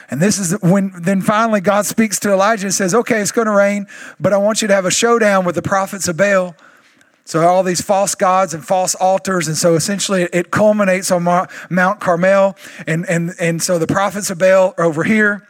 And 0.09 0.19
this 0.19 0.39
is 0.39 0.59
when 0.63 0.91
then 1.03 1.21
finally 1.21 1.61
God 1.61 1.85
speaks 1.85 2.19
to 2.21 2.33
Elijah 2.33 2.65
and 2.65 2.75
says, 2.75 2.95
Okay, 2.95 3.21
it's 3.21 3.31
going 3.31 3.45
to 3.47 3.53
rain, 3.53 3.89
but 4.19 4.33
I 4.33 4.39
want 4.39 4.63
you 4.63 4.69
to 4.69 4.75
have 4.75 4.87
a 4.87 4.91
showdown 4.91 5.45
with 5.45 5.55
the 5.55 5.61
prophets 5.61 6.09
of 6.09 6.17
Baal. 6.17 6.57
So, 7.27 7.47
all 7.47 7.63
these 7.63 7.83
false 7.83 8.15
gods 8.15 8.55
and 8.55 8.65
false 8.65 8.95
altars. 8.95 9.49
And 9.49 9.57
so, 9.57 9.75
essentially, 9.75 10.23
it 10.33 10.51
culminates 10.51 11.11
on 11.11 11.25
Mount 11.25 12.01
Carmel. 12.01 12.57
And, 12.87 13.05
and, 13.07 13.33
and 13.39 13.63
so, 13.63 13.79
the 13.79 13.87
prophets 13.87 14.31
of 14.31 14.39
Baal 14.39 14.73
are 14.79 14.85
over 14.85 15.05
here 15.05 15.47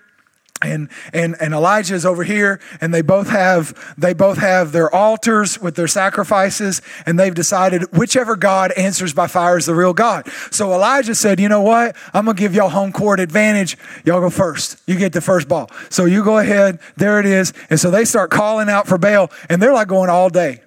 and 0.64 0.88
and 1.12 1.36
and 1.40 1.54
Elijah 1.54 1.94
is 1.94 2.06
over 2.06 2.24
here 2.24 2.60
and 2.80 2.92
they 2.92 3.02
both 3.02 3.28
have 3.28 3.94
they 3.98 4.14
both 4.14 4.38
have 4.38 4.72
their 4.72 4.92
altars 4.94 5.60
with 5.60 5.76
their 5.76 5.86
sacrifices 5.86 6.82
and 7.06 7.18
they've 7.18 7.34
decided 7.34 7.96
whichever 7.96 8.36
God 8.36 8.72
answers 8.72 9.12
by 9.12 9.26
fire 9.26 9.58
is 9.58 9.66
the 9.66 9.74
real 9.74 9.92
God. 9.92 10.28
So 10.50 10.72
Elijah 10.72 11.14
said, 11.14 11.38
"You 11.38 11.48
know 11.48 11.62
what? 11.62 11.96
I'm 12.12 12.24
going 12.24 12.36
to 12.36 12.40
give 12.40 12.54
y'all 12.54 12.70
home 12.70 12.92
court 12.92 13.20
advantage. 13.20 13.76
Y'all 14.04 14.20
go 14.20 14.30
first. 14.30 14.78
You 14.86 14.96
get 14.96 15.12
the 15.12 15.20
first 15.20 15.48
ball. 15.48 15.70
So 15.90 16.04
you 16.06 16.24
go 16.24 16.38
ahead. 16.38 16.78
There 16.96 17.20
it 17.20 17.26
is." 17.26 17.52
And 17.70 17.78
so 17.78 17.90
they 17.90 18.04
start 18.04 18.30
calling 18.30 18.68
out 18.68 18.86
for 18.86 18.98
Baal 18.98 19.30
and 19.48 19.62
they're 19.62 19.74
like 19.74 19.88
going 19.88 20.10
all 20.10 20.30
day. 20.30 20.60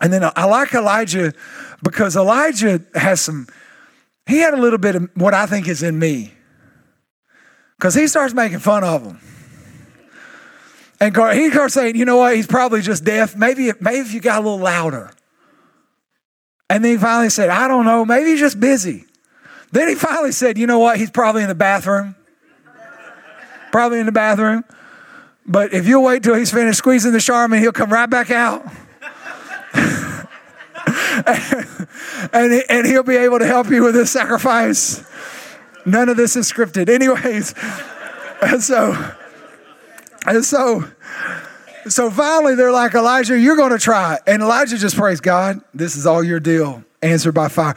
And 0.00 0.12
then 0.12 0.22
I 0.36 0.44
like 0.44 0.74
Elijah 0.74 1.32
because 1.82 2.16
Elijah 2.16 2.80
has 2.94 3.20
some 3.20 3.46
he 4.26 4.38
had 4.38 4.54
a 4.54 4.60
little 4.60 4.78
bit 4.78 4.96
of 4.96 5.08
what 5.14 5.34
I 5.34 5.46
think 5.46 5.68
is 5.68 5.82
in 5.82 5.98
me 5.98 6.32
because 7.78 7.94
he 7.94 8.06
starts 8.06 8.34
making 8.34 8.58
fun 8.58 8.84
of 8.84 9.02
him. 9.02 9.20
And 10.98 11.14
he 11.36 11.50
starts 11.50 11.74
saying, 11.74 11.96
you 11.96 12.04
know 12.04 12.16
what, 12.16 12.36
he's 12.36 12.46
probably 12.46 12.80
just 12.80 13.04
deaf. 13.04 13.36
Maybe, 13.36 13.70
maybe 13.80 13.98
if 13.98 14.14
you 14.14 14.20
got 14.20 14.38
a 14.38 14.42
little 14.42 14.58
louder. 14.58 15.12
And 16.70 16.84
then 16.84 16.92
he 16.92 16.98
finally 16.98 17.28
said, 17.28 17.50
I 17.50 17.68
don't 17.68 17.84
know, 17.84 18.04
maybe 18.04 18.30
he's 18.30 18.40
just 18.40 18.58
busy. 18.58 19.04
Then 19.72 19.88
he 19.88 19.94
finally 19.94 20.32
said, 20.32 20.56
you 20.56 20.66
know 20.66 20.78
what, 20.78 20.96
he's 20.98 21.10
probably 21.10 21.42
in 21.42 21.48
the 21.48 21.54
bathroom. 21.54 22.14
probably 23.72 24.00
in 24.00 24.06
the 24.06 24.12
bathroom. 24.12 24.64
But 25.44 25.74
if 25.74 25.86
you'll 25.86 26.02
wait 26.02 26.22
till 26.22 26.34
he's 26.34 26.50
finished 26.50 26.78
squeezing 26.78 27.12
the 27.12 27.20
Charmin, 27.20 27.60
he'll 27.60 27.72
come 27.72 27.92
right 27.92 28.08
back 28.08 28.30
out. 28.30 28.64
and, 32.32 32.62
and 32.68 32.86
he'll 32.86 33.02
be 33.02 33.16
able 33.16 33.38
to 33.38 33.46
help 33.46 33.70
you 33.70 33.84
with 33.84 33.94
this 33.94 34.10
sacrifice. 34.10 35.04
None 35.86 36.08
of 36.08 36.16
this 36.16 36.34
is 36.34 36.50
scripted. 36.50 36.88
Anyways, 36.88 37.54
and 38.42 38.62
so, 38.62 39.14
and 40.26 40.44
so, 40.44 40.84
so 41.88 42.10
finally 42.10 42.56
they're 42.56 42.72
like, 42.72 42.94
Elijah, 42.94 43.38
you're 43.38 43.56
going 43.56 43.70
to 43.70 43.78
try. 43.78 44.18
And 44.26 44.42
Elijah 44.42 44.76
just 44.76 44.96
prays, 44.96 45.20
God, 45.20 45.60
this 45.72 45.96
is 45.96 46.04
all 46.04 46.24
your 46.24 46.40
deal. 46.40 46.82
Answered 47.02 47.32
by 47.32 47.48
fire. 47.48 47.76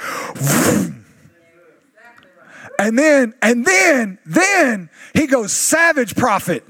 And 2.79 2.97
then, 2.97 3.35
and 3.41 3.65
then, 3.65 4.17
then 4.25 4.89
he 5.13 5.27
goes 5.27 5.51
savage 5.51 6.15
prophet. 6.15 6.63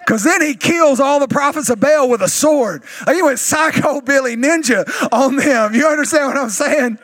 Because 0.00 0.22
then 0.22 0.42
he 0.42 0.54
kills 0.54 1.00
all 1.00 1.18
the 1.18 1.28
prophets 1.28 1.70
of 1.70 1.80
Baal 1.80 2.10
with 2.10 2.20
a 2.20 2.28
sword. 2.28 2.82
He 3.06 3.22
went 3.22 3.38
psycho 3.38 4.02
Billy 4.02 4.36
Ninja 4.36 4.84
on 5.10 5.36
them. 5.36 5.74
You 5.74 5.86
understand 5.86 6.26
what 6.26 6.36
I'm 6.36 6.50
saying? 6.50 6.98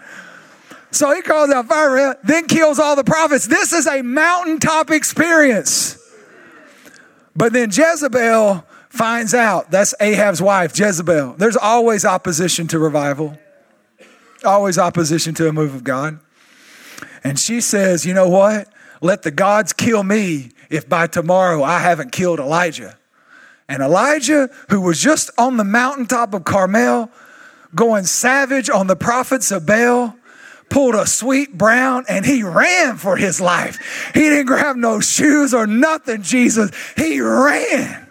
So 0.92 1.14
he 1.14 1.22
calls 1.22 1.50
out 1.50 1.68
fire, 1.68 2.16
then 2.24 2.46
kills 2.46 2.78
all 2.78 2.96
the 2.96 3.04
prophets. 3.04 3.46
This 3.46 3.72
is 3.72 3.86
a 3.86 4.02
mountaintop 4.02 4.90
experience. 4.90 5.96
But 7.36 7.52
then 7.52 7.70
Jezebel 7.70 8.64
finds 8.88 9.34
out. 9.34 9.70
That's 9.70 9.94
Ahab's 10.00 10.42
wife, 10.42 10.76
Jezebel. 10.76 11.34
There's 11.34 11.56
always 11.56 12.04
opposition 12.04 12.66
to 12.68 12.78
revival, 12.78 13.38
always 14.44 14.78
opposition 14.78 15.34
to 15.34 15.48
a 15.48 15.52
move 15.52 15.74
of 15.74 15.84
God. 15.84 16.18
And 17.22 17.38
she 17.38 17.60
says, 17.60 18.04
You 18.04 18.14
know 18.14 18.28
what? 18.28 18.68
Let 19.00 19.22
the 19.22 19.30
gods 19.30 19.72
kill 19.72 20.02
me 20.02 20.50
if 20.68 20.88
by 20.88 21.06
tomorrow 21.06 21.62
I 21.62 21.78
haven't 21.78 22.12
killed 22.12 22.40
Elijah. 22.40 22.98
And 23.68 23.82
Elijah, 23.82 24.50
who 24.68 24.80
was 24.80 25.00
just 25.00 25.30
on 25.38 25.56
the 25.56 25.64
mountaintop 25.64 26.34
of 26.34 26.44
Carmel, 26.44 27.10
going 27.74 28.04
savage 28.04 28.68
on 28.68 28.88
the 28.88 28.96
prophets 28.96 29.52
of 29.52 29.64
Baal, 29.64 30.16
pulled 30.70 30.94
a 30.94 31.06
sweet 31.06 31.58
brown 31.58 32.04
and 32.08 32.24
he 32.24 32.42
ran 32.42 32.96
for 32.96 33.16
his 33.16 33.40
life. 33.40 34.10
He 34.14 34.20
didn't 34.20 34.46
grab 34.46 34.76
no 34.76 35.00
shoes 35.00 35.52
or 35.52 35.66
nothing, 35.66 36.22
Jesus. 36.22 36.70
He 36.96 37.20
ran. 37.20 38.06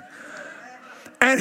And 1.21 1.39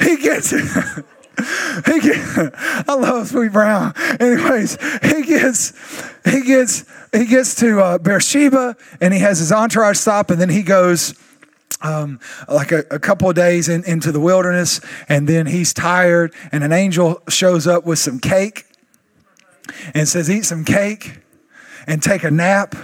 he 0.00 0.16
gets 0.16 0.50
he 1.86 2.00
gets 2.00 2.38
I 2.88 2.94
love 2.94 3.28
sweet 3.28 3.52
brown. 3.52 3.94
Anyways, 4.20 4.78
he 5.02 5.22
gets 5.22 5.72
he 6.24 6.42
gets 6.42 6.84
he 7.12 7.26
gets 7.26 7.54
to 7.56 7.80
uh, 7.80 7.98
Beersheba 7.98 8.76
and 9.00 9.12
he 9.12 9.20
has 9.20 9.38
his 9.38 9.50
entourage 9.50 9.98
stop 9.98 10.30
and 10.30 10.40
then 10.40 10.50
he 10.50 10.62
goes 10.62 11.14
um, 11.82 12.18
like 12.48 12.72
a, 12.72 12.84
a, 12.90 12.98
couple 12.98 13.28
of 13.28 13.36
days 13.36 13.68
in, 13.68 13.84
into 13.84 14.10
the 14.10 14.20
wilderness, 14.20 14.80
and 15.06 15.28
then 15.28 15.44
he's 15.44 15.74
tired, 15.74 16.32
and 16.50 16.64
an 16.64 16.72
angel 16.72 17.22
shows 17.28 17.66
up 17.66 17.84
with 17.84 17.98
some 17.98 18.18
cake 18.18 18.64
and 19.94 20.08
says, 20.08 20.30
Eat 20.30 20.44
some 20.44 20.64
cake 20.64 21.20
and 21.86 22.02
take 22.02 22.24
a 22.24 22.30
nap, 22.30 22.74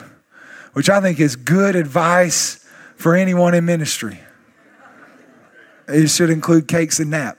which 0.73 0.89
I 0.89 1.01
think 1.01 1.21
is 1.21 1.37
good 1.37 1.77
advice 1.77 2.67
for 2.97 3.15
anyone 3.15 3.55
in 3.55 3.65
ministry. 3.65 4.21
It 5.89 6.09
should 6.09 6.31
include 6.31 6.69
cakes 6.69 7.01
and 7.01 7.11
nap. 7.11 7.39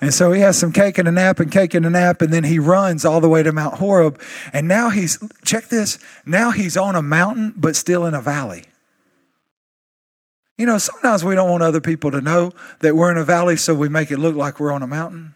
And 0.00 0.14
so 0.14 0.32
he 0.32 0.40
has 0.42 0.56
some 0.56 0.72
cake 0.72 0.98
and 0.98 1.08
a 1.08 1.12
nap 1.12 1.40
and 1.40 1.50
cake 1.50 1.74
and 1.74 1.84
a 1.84 1.90
nap, 1.90 2.22
and 2.22 2.32
then 2.32 2.44
he 2.44 2.58
runs 2.58 3.04
all 3.04 3.20
the 3.20 3.28
way 3.28 3.42
to 3.42 3.50
Mount 3.50 3.74
Horeb. 3.74 4.20
And 4.52 4.68
now 4.68 4.90
he's, 4.90 5.18
check 5.44 5.68
this, 5.68 5.98
now 6.24 6.52
he's 6.52 6.76
on 6.76 6.94
a 6.94 7.02
mountain, 7.02 7.52
but 7.56 7.74
still 7.74 8.06
in 8.06 8.14
a 8.14 8.20
valley. 8.20 8.64
You 10.56 10.66
know, 10.66 10.78
sometimes 10.78 11.24
we 11.24 11.34
don't 11.34 11.50
want 11.50 11.62
other 11.62 11.80
people 11.80 12.10
to 12.12 12.20
know 12.20 12.52
that 12.80 12.96
we're 12.96 13.10
in 13.10 13.18
a 13.18 13.24
valley, 13.24 13.56
so 13.56 13.74
we 13.74 13.88
make 13.88 14.10
it 14.10 14.18
look 14.18 14.36
like 14.36 14.60
we're 14.60 14.72
on 14.72 14.82
a 14.82 14.88
mountain. 14.88 15.34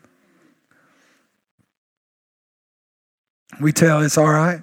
We 3.63 3.73
tell 3.73 4.03
it's 4.03 4.19
all 4.19 4.31
right, 4.31 4.63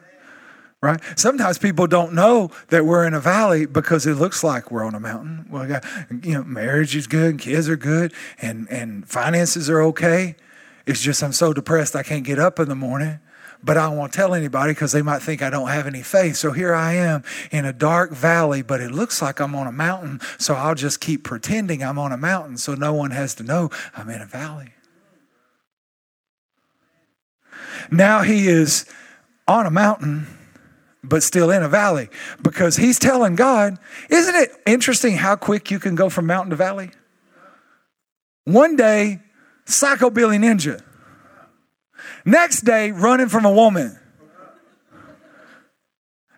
right? 0.81 0.99
Sometimes 1.15 1.57
people 1.57 1.87
don't 1.87 2.13
know 2.13 2.51
that 2.69 2.85
we're 2.85 3.05
in 3.05 3.13
a 3.13 3.19
valley 3.19 3.65
because 3.65 4.05
it 4.05 4.15
looks 4.15 4.43
like 4.43 4.71
we're 4.71 4.83
on 4.83 4.95
a 4.95 4.99
mountain. 4.99 5.47
Well, 5.49 5.81
you 6.23 6.33
know, 6.33 6.43
marriage 6.43 6.95
is 6.95 7.07
good, 7.07 7.31
and 7.31 7.39
kids 7.39 7.69
are 7.69 7.77
good, 7.77 8.13
and 8.41 8.69
and 8.69 9.07
finances 9.07 9.69
are 9.69 9.81
okay. 9.83 10.35
It's 10.85 11.01
just 11.01 11.23
I'm 11.23 11.33
so 11.33 11.53
depressed 11.53 11.95
I 11.95 12.03
can't 12.03 12.23
get 12.23 12.39
up 12.39 12.59
in 12.59 12.69
the 12.69 12.75
morning 12.75 13.19
but 13.63 13.77
I 13.77 13.87
don't 13.87 13.97
want 13.97 14.13
to 14.13 14.17
tell 14.17 14.33
anybody 14.33 14.71
because 14.71 14.91
they 14.91 15.01
might 15.01 15.21
think 15.21 15.41
I 15.41 15.49
don't 15.49 15.67
have 15.67 15.85
any 15.85 16.01
faith. 16.01 16.37
So 16.37 16.51
here 16.51 16.73
I 16.73 16.93
am 16.93 17.23
in 17.51 17.65
a 17.65 17.73
dark 17.73 18.11
valley, 18.11 18.61
but 18.61 18.81
it 18.81 18.91
looks 18.91 19.21
like 19.21 19.39
I'm 19.39 19.55
on 19.55 19.67
a 19.67 19.71
mountain. 19.71 20.21
So 20.37 20.53
I'll 20.53 20.75
just 20.75 21.01
keep 21.01 21.23
pretending 21.23 21.83
I'm 21.83 21.99
on 21.99 22.11
a 22.11 22.17
mountain 22.17 22.57
so 22.57 22.73
no 22.75 22.93
one 22.93 23.11
has 23.11 23.35
to 23.35 23.43
know 23.43 23.69
I'm 23.95 24.09
in 24.09 24.21
a 24.21 24.25
valley. 24.25 24.73
Now 27.91 28.21
he 28.21 28.47
is 28.47 28.85
on 29.47 29.65
a 29.65 29.71
mountain, 29.71 30.27
but 31.03 31.23
still 31.23 31.49
in 31.51 31.63
a 31.63 31.69
valley 31.69 32.09
because 32.41 32.77
he's 32.77 32.99
telling 32.99 33.35
God, 33.35 33.77
isn't 34.09 34.35
it 34.35 34.51
interesting 34.65 35.17
how 35.17 35.35
quick 35.35 35.71
you 35.71 35.79
can 35.79 35.95
go 35.95 36.09
from 36.09 36.25
mountain 36.25 36.51
to 36.51 36.55
valley? 36.55 36.91
One 38.45 38.75
day, 38.75 39.19
Psycho 39.65 40.09
Billy 40.09 40.37
Ninja. 40.37 40.81
Next 42.25 42.61
day, 42.61 42.91
running 42.91 43.29
from 43.29 43.45
a 43.45 43.51
woman. 43.51 43.99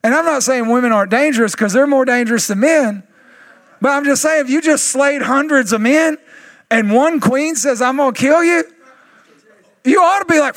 And 0.04 0.14
I'm 0.16 0.26
not 0.26 0.44
saying 0.44 0.68
women 0.68 0.92
aren't 0.92 1.12
dangerous 1.12 1.54
because 1.54 1.74
they're 1.74 1.88
more 1.88 2.06
dangerous 2.06 2.48
than 2.48 2.60
men. 2.60 3.04
But 3.80 3.90
I'm 3.90 4.06
just 4.06 4.22
saying, 4.22 4.46
if 4.46 4.50
you 4.50 4.62
just 4.62 4.88
slayed 4.88 5.22
hundreds 5.22 5.74
of 5.74 5.82
men 5.82 6.18
and 6.70 6.92
one 6.92 7.20
queen 7.20 7.56
says, 7.56 7.82
I'm 7.82 7.98
going 7.98 8.14
to 8.14 8.20
kill 8.20 8.44
you, 8.44 8.64
you 9.84 10.02
ought 10.02 10.20
to 10.20 10.26
be 10.26 10.40
like, 10.40 10.56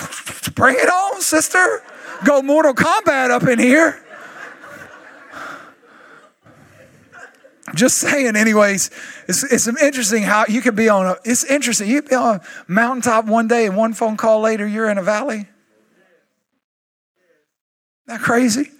bring 0.55 0.77
it 0.77 0.89
on, 0.89 1.20
sister. 1.20 1.83
Go 2.25 2.43
Mortal 2.43 2.75
Kombat 2.75 3.31
up 3.31 3.45
in 3.45 3.59
here. 3.59 4.01
Just 7.75 7.99
saying, 7.99 8.37
anyways, 8.37 8.91
it's, 9.27 9.43
it's 9.43 9.66
interesting 9.66 10.22
how 10.22 10.45
you 10.47 10.61
could 10.61 10.77
be 10.77 10.89
on 10.89 11.07
a, 11.07 11.16
it's 11.25 11.45
interesting. 11.45 11.89
You 11.89 12.03
be 12.03 12.14
on 12.14 12.37
a 12.37 12.41
mountaintop 12.68 13.25
one 13.25 13.49
day 13.49 13.66
and 13.66 13.77
one 13.77 13.95
phone 13.95 14.16
call 14.16 14.41
later, 14.41 14.66
you're 14.66 14.89
in 14.89 14.99
a 14.99 15.03
valley. 15.03 15.37
Isn't 15.37 15.49
that 18.07 18.20
crazy? 18.20 18.70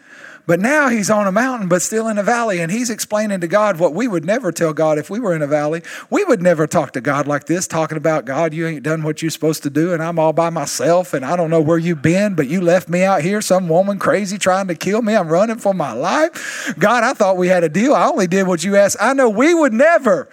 But 0.47 0.61
now 0.61 0.89
he's 0.89 1.09
on 1.09 1.27
a 1.27 1.33
mountain, 1.33 1.69
but 1.69 1.81
still 1.81 2.07
in 2.07 2.19
a 2.19 2.23
valley, 2.23 2.61
and 2.61 2.71
he's 2.71 2.91
explaining 2.91 3.41
to 3.41 3.49
God 3.49 3.79
what 3.79 3.95
we 3.95 4.07
would 4.07 4.27
never 4.27 4.53
tell 4.53 4.75
God 4.75 4.99
if 4.99 5.09
we 5.09 5.19
were 5.19 5.35
in 5.35 5.41
a 5.41 5.47
valley. 5.47 5.83
We 6.11 6.23
would 6.25 6.43
never 6.43 6.67
talk 6.67 6.93
to 6.93 7.01
God 7.01 7.27
like 7.27 7.47
this, 7.47 7.67
talking 7.67 7.97
about 7.97 8.27
God, 8.27 8.53
you 8.53 8.67
ain't 8.67 8.83
done 8.83 9.03
what 9.03 9.23
you're 9.23 9.31
supposed 9.31 9.63
to 9.63 9.71
do, 9.71 9.95
and 9.95 10.03
I'm 10.03 10.19
all 10.19 10.35
by 10.35 10.51
myself, 10.51 11.15
and 11.15 11.25
I 11.25 11.37
don't 11.37 11.49
know 11.49 11.63
where 11.63 11.79
you've 11.79 12.03
been, 12.03 12.35
but 12.35 12.47
you 12.47 12.61
left 12.61 12.91
me 12.91 13.03
out 13.03 13.23
here, 13.23 13.41
some 13.41 13.71
woman 13.71 13.99
crazy 13.99 14.37
trying 14.37 14.69
to 14.69 14.75
kill 14.75 15.01
me. 15.01 15.17
I'm 15.17 15.29
running 15.29 15.59
for 15.59 15.73
my 15.73 15.93
life. 15.93 16.75
God, 16.79 17.05
I 17.05 17.15
thought 17.15 17.39
we 17.39 17.49
had 17.49 17.65
a 17.65 17.71
deal. 17.71 17.95
I 17.95 18.07
only 18.09 18.27
did 18.27 18.47
what 18.47 18.63
you 18.63 18.77
asked. 18.77 18.99
I 19.01 19.15
know 19.15 19.31
we 19.31 19.55
would 19.55 19.73
never, 19.73 20.29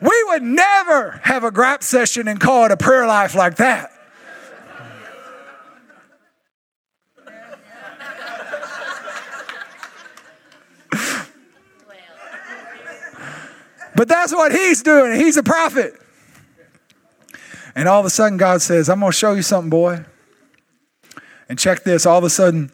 we 0.00 0.24
would 0.28 0.42
never 0.42 1.20
have 1.22 1.44
a 1.44 1.52
gripe 1.52 1.84
session 1.84 2.26
and 2.26 2.40
call 2.40 2.64
it 2.64 2.72
a 2.72 2.76
prayer 2.76 3.06
life 3.06 3.36
like 3.36 3.56
that. 3.56 3.92
But 13.94 14.06
that's 14.06 14.32
what 14.32 14.52
he's 14.52 14.82
doing. 14.82 15.18
He's 15.18 15.36
a 15.36 15.42
prophet. 15.42 15.92
And 17.74 17.88
all 17.88 17.98
of 17.98 18.06
a 18.06 18.10
sudden, 18.10 18.38
God 18.38 18.62
says, 18.62 18.88
I'm 18.88 19.00
going 19.00 19.10
to 19.10 19.16
show 19.16 19.34
you 19.34 19.42
something, 19.42 19.70
boy. 19.70 20.04
And 21.48 21.58
check 21.58 21.82
this. 21.82 22.06
All 22.06 22.18
of 22.18 22.24
a 22.24 22.30
sudden, 22.30 22.70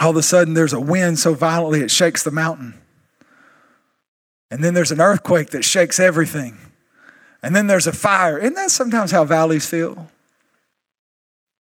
all 0.00 0.10
of 0.10 0.16
a 0.16 0.22
sudden, 0.22 0.54
there's 0.54 0.72
a 0.72 0.80
wind 0.80 1.18
so 1.18 1.34
violently 1.34 1.80
it 1.80 1.90
shakes 1.90 2.24
the 2.24 2.30
mountain. 2.30 2.74
And 4.50 4.64
then 4.64 4.74
there's 4.74 4.90
an 4.90 5.00
earthquake 5.00 5.50
that 5.50 5.64
shakes 5.64 6.00
everything. 6.00 6.58
And 7.42 7.54
then 7.54 7.66
there's 7.68 7.86
a 7.86 7.92
fire. 7.92 8.36
Isn't 8.36 8.54
that 8.54 8.70
sometimes 8.70 9.12
how 9.12 9.24
valleys 9.24 9.66
feel? 9.66 10.10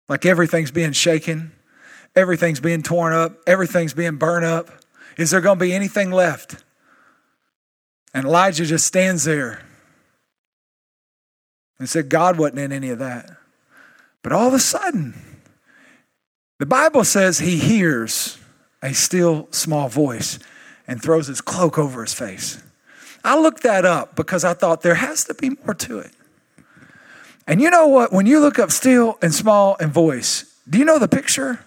Like 0.08 0.26
everything's 0.26 0.72
being 0.72 0.94
shaken, 0.94 1.52
everything's 2.16 2.60
being 2.60 2.82
torn 2.82 3.14
up, 3.14 3.38
everything's 3.46 3.94
being 3.94 4.16
burned 4.16 4.46
up. 4.46 4.72
Is 5.20 5.32
there 5.32 5.42
going 5.42 5.60
to 5.60 5.66
be 5.66 5.74
anything 5.74 6.12
left? 6.12 6.64
And 8.14 8.26
Elijah 8.26 8.66
just 8.66 8.88
stands 8.88 9.26
there 9.26 9.62
and 11.78 11.90
said, 11.90 12.08
God 12.08 12.38
wasn't 12.38 12.60
in 12.60 12.72
any 12.72 12.90
of 12.90 13.00
that. 13.00 13.30
But 14.24 14.32
all 14.32 14.48
of 14.48 14.54
a 14.54 14.60
sudden, 14.60 15.14
the 16.58 16.66
Bible 16.66 17.04
says 17.04 17.40
he 17.40 17.58
hears 17.58 18.38
a 18.82 18.94
still 18.94 19.50
small 19.52 19.90
voice 19.90 20.40
and 20.88 21.04
throws 21.04 21.28
his 21.28 21.42
cloak 21.42 21.78
over 21.78 22.02
his 22.02 22.14
face. 22.14 22.64
I 23.22 23.38
looked 23.38 23.64
that 23.64 23.84
up 23.84 24.16
because 24.16 24.46
I 24.46 24.54
thought 24.54 24.84
there 24.84 24.96
has 24.96 25.26
to 25.26 25.34
be 25.34 25.50
more 25.50 25.74
to 25.74 26.00
it. 26.00 26.12
And 27.46 27.60
you 27.60 27.70
know 27.70 27.88
what? 27.88 28.14
When 28.14 28.26
you 28.26 28.40
look 28.40 28.58
up 28.58 28.72
still 28.72 29.18
and 29.22 29.34
small 29.34 29.76
and 29.82 29.92
voice, 29.92 30.46
do 30.70 30.78
you 30.78 30.86
know 30.86 30.98
the 30.98 31.10
picture? 31.10 31.60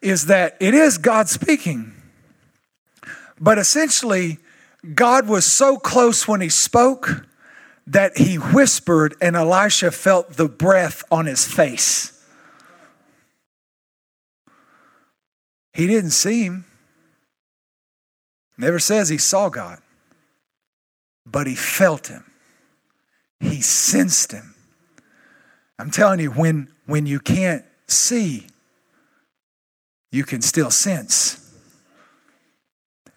Is 0.00 0.26
that 0.26 0.56
it 0.60 0.74
is 0.74 0.98
God 0.98 1.28
speaking 1.28 1.94
but 3.40 3.56
essentially, 3.56 4.38
God 4.94 5.26
was 5.26 5.46
so 5.46 5.78
close 5.78 6.28
when 6.28 6.42
he 6.42 6.50
spoke 6.50 7.26
that 7.86 8.18
he 8.18 8.36
whispered, 8.36 9.16
and 9.20 9.34
Elisha 9.34 9.90
felt 9.90 10.34
the 10.34 10.48
breath 10.48 11.02
on 11.10 11.24
his 11.24 11.46
face. 11.46 12.16
He 15.72 15.86
didn't 15.86 16.10
see 16.10 16.44
him. 16.44 16.66
Never 18.58 18.78
says 18.78 19.08
he 19.08 19.16
saw 19.16 19.48
God, 19.48 19.78
but 21.24 21.46
he 21.46 21.54
felt 21.54 22.08
him. 22.08 22.24
He 23.40 23.62
sensed 23.62 24.32
him. 24.32 24.54
I'm 25.78 25.90
telling 25.90 26.20
you, 26.20 26.30
when, 26.30 26.68
when 26.84 27.06
you 27.06 27.20
can't 27.20 27.64
see, 27.88 28.48
you 30.10 30.24
can 30.24 30.42
still 30.42 30.70
sense. 30.70 31.36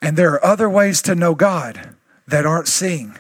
And 0.01 0.17
there 0.17 0.33
are 0.33 0.45
other 0.45 0.69
ways 0.69 1.01
to 1.03 1.15
know 1.15 1.33
God 1.33 1.95
that 2.27 2.45
aren't 2.45 2.67
seeing. 2.67 3.17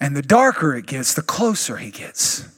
And 0.00 0.14
the 0.14 0.22
darker 0.22 0.74
it 0.74 0.86
gets, 0.86 1.14
the 1.14 1.22
closer 1.22 1.78
he 1.78 1.90
gets. 1.90 2.48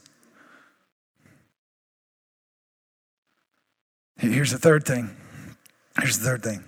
Here's 4.17 4.51
the 4.51 4.57
third 4.57 4.85
thing. 4.85 5.15
Here's 5.99 6.19
the 6.19 6.25
third 6.25 6.43
thing. 6.43 6.63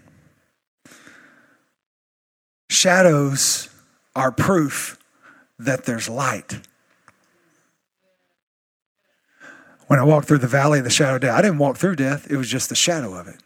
Shadows 2.69 3.69
are 4.15 4.31
proof 4.31 4.97
that 5.57 5.85
there's 5.85 6.07
light. 6.07 6.59
When 9.89 9.97
I 9.97 10.03
walked 10.03 10.27
through 10.27 10.37
the 10.37 10.47
valley 10.47 10.77
of 10.77 10.85
the 10.85 10.91
shadow 10.91 11.15
of 11.15 11.21
death, 11.21 11.35
I 11.35 11.41
didn't 11.41 11.57
walk 11.57 11.77
through 11.77 11.95
death, 11.95 12.29
it 12.29 12.37
was 12.37 12.47
just 12.47 12.69
the 12.69 12.75
shadow 12.75 13.15
of 13.15 13.27
it. 13.27 13.41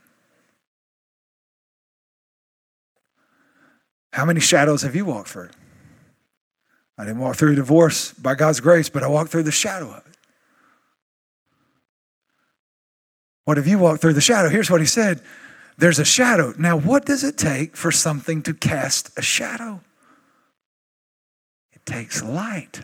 How 4.11 4.25
many 4.25 4.41
shadows 4.41 4.81
have 4.81 4.93
you 4.93 5.05
walked 5.05 5.29
through? 5.29 5.51
I 6.97 7.05
didn't 7.05 7.19
walk 7.21 7.37
through 7.37 7.55
divorce 7.55 8.11
by 8.11 8.35
God's 8.35 8.59
grace, 8.59 8.89
but 8.89 9.03
I 9.03 9.07
walked 9.07 9.31
through 9.31 9.43
the 9.43 9.53
shadow 9.53 9.89
of 9.91 10.05
it. 10.05 10.17
What 13.45 13.55
have 13.55 13.65
you 13.65 13.79
walked 13.79 14.01
through 14.01 14.13
the 14.13 14.19
shadow? 14.19 14.49
Here's 14.49 14.69
what 14.69 14.81
he 14.81 14.85
said 14.85 15.21
there's 15.77 15.97
a 15.97 16.05
shadow. 16.05 16.53
Now, 16.57 16.75
what 16.75 17.05
does 17.05 17.23
it 17.23 17.37
take 17.37 17.77
for 17.77 17.89
something 17.89 18.41
to 18.41 18.53
cast 18.53 19.17
a 19.17 19.21
shadow? 19.21 19.79
It 21.71 21.85
takes 21.85 22.21
light. 22.21 22.81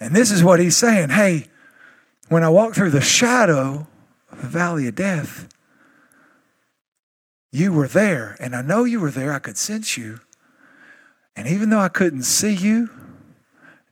And 0.00 0.14
this 0.14 0.30
is 0.30 0.44
what 0.44 0.60
he's 0.60 0.76
saying 0.76 1.10
hey, 1.10 1.46
when 2.28 2.42
I 2.44 2.48
walk 2.48 2.74
through 2.74 2.90
the 2.90 3.00
shadow 3.00 3.86
of 4.30 4.42
the 4.42 4.48
valley 4.48 4.86
of 4.86 4.94
death, 4.94 5.48
you 7.50 7.72
were 7.72 7.88
there, 7.88 8.36
and 8.40 8.54
I 8.54 8.62
know 8.62 8.84
you 8.84 9.00
were 9.00 9.10
there. 9.10 9.32
I 9.32 9.38
could 9.38 9.56
sense 9.56 9.96
you. 9.96 10.20
And 11.34 11.46
even 11.46 11.70
though 11.70 11.78
I 11.78 11.88
couldn't 11.88 12.24
see 12.24 12.52
you, 12.52 12.90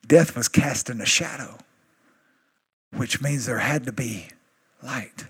death 0.06 0.36
was 0.36 0.48
casting 0.48 1.00
a 1.00 1.06
shadow, 1.06 1.58
which 2.92 3.22
means 3.22 3.46
there 3.46 3.58
had 3.58 3.84
to 3.84 3.92
be 3.92 4.28
light. 4.82 5.24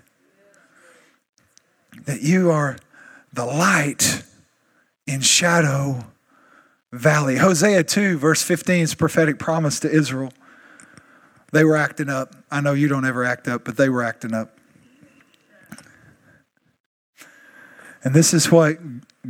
That 2.05 2.21
you 2.21 2.51
are 2.51 2.77
the 3.31 3.45
light 3.45 4.23
in 5.05 5.21
shadow 5.21 6.05
valley. 6.91 7.37
Hosea 7.37 7.83
2, 7.83 8.17
verse 8.17 8.41
15 8.41 8.83
is 8.83 8.95
prophetic 8.95 9.39
promise 9.39 9.79
to 9.81 9.89
Israel. 9.89 10.33
They 11.51 11.63
were 11.63 11.75
acting 11.75 12.09
up. 12.09 12.35
I 12.51 12.61
know 12.61 12.73
you 12.73 12.87
don't 12.87 13.05
ever 13.05 13.23
act 13.23 13.47
up, 13.47 13.63
but 13.63 13.77
they 13.77 13.89
were 13.89 14.03
acting 14.03 14.33
up. 14.33 14.57
And 18.03 18.13
this 18.13 18.33
is 18.33 18.51
what 18.51 18.77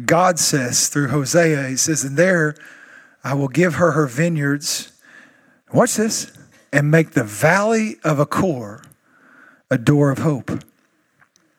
God 0.06 0.40
says 0.40 0.90
through 0.90 1.10
Hosea. 1.10 1.68
He 1.68 1.78
says, 1.78 2.04
And 2.04 2.18
there 2.18 2.56
I 3.24 3.34
will 3.34 3.48
give 3.48 3.76
her 3.76 3.92
her 3.92 4.08
vineyards. 4.08 4.92
Watch 5.74 5.96
this. 5.96 6.32
And 6.72 6.92
make 6.92 7.12
the 7.12 7.24
valley 7.24 7.98
of 8.04 8.20
Achor 8.20 8.84
a 9.72 9.78
door 9.78 10.12
of 10.12 10.20
hope. 10.20 10.52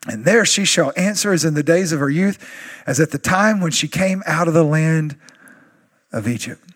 And 0.07 0.25
there 0.25 0.45
she 0.45 0.65
shall 0.65 0.93
answer 0.97 1.33
as 1.33 1.45
in 1.45 1.55
the 1.55 1.63
days 1.63 1.93
of 1.93 2.01
her 2.01 2.11
youth, 2.11 2.39
as 2.87 3.01
at 3.01 3.11
the 3.11 3.19
time 3.19 3.61
when 3.61 3.71
she 3.71 3.89
came 3.89 4.23
out 4.27 4.49
of 4.49 4.55
the 4.55 4.65
land 4.65 5.17
of 6.13 6.29
Egypt. 6.29 6.68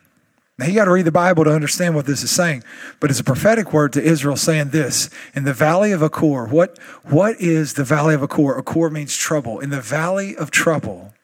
Now, 0.63 0.69
you 0.69 0.75
got 0.75 0.85
to 0.85 0.93
read 0.93 1.07
the 1.07 1.11
Bible 1.11 1.43
to 1.43 1.51
understand 1.51 1.97
what 1.97 2.07
this 2.07 2.23
is 2.23 2.31
saying, 2.31 2.63
but 3.01 3.11
it's 3.11 3.19
a 3.19 3.25
prophetic 3.25 3.73
word 3.73 3.93
to 3.95 4.01
Israel 4.01 4.37
saying 4.37 4.69
this 4.69 5.11
in 5.35 5.43
the 5.43 5.53
valley 5.53 5.91
of 5.91 6.05
Achor. 6.05 6.47
What, 6.47 6.79
what 7.03 7.41
is 7.41 7.75
the 7.75 7.83
valley 7.83 8.15
of 8.15 8.23
Achor? 8.23 8.61
Achor 8.61 8.89
means 8.89 9.17
trouble. 9.17 9.59
In 9.59 9.71
the 9.71 9.81
valley 9.81 10.37
of 10.37 10.53
trouble, 10.53 11.15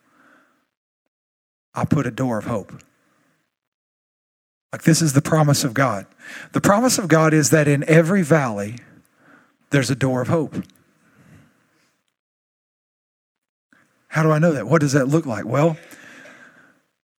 I 1.72 1.84
put 1.84 2.04
a 2.04 2.10
door 2.10 2.38
of 2.38 2.46
hope. 2.46 2.82
Like 4.72 4.82
this 4.82 5.00
is 5.00 5.12
the 5.12 5.22
promise 5.22 5.62
of 5.62 5.72
God. 5.72 6.06
The 6.50 6.60
promise 6.60 6.98
of 6.98 7.06
God 7.06 7.32
is 7.32 7.50
that 7.50 7.68
in 7.68 7.88
every 7.88 8.22
valley, 8.22 8.78
there's 9.70 9.88
a 9.88 9.94
door 9.94 10.20
of 10.20 10.26
hope. 10.26 10.56
How 14.08 14.24
do 14.24 14.32
I 14.32 14.40
know 14.40 14.50
that? 14.50 14.66
What 14.66 14.80
does 14.80 14.94
that 14.94 15.06
look 15.06 15.26
like? 15.26 15.44
Well, 15.44 15.76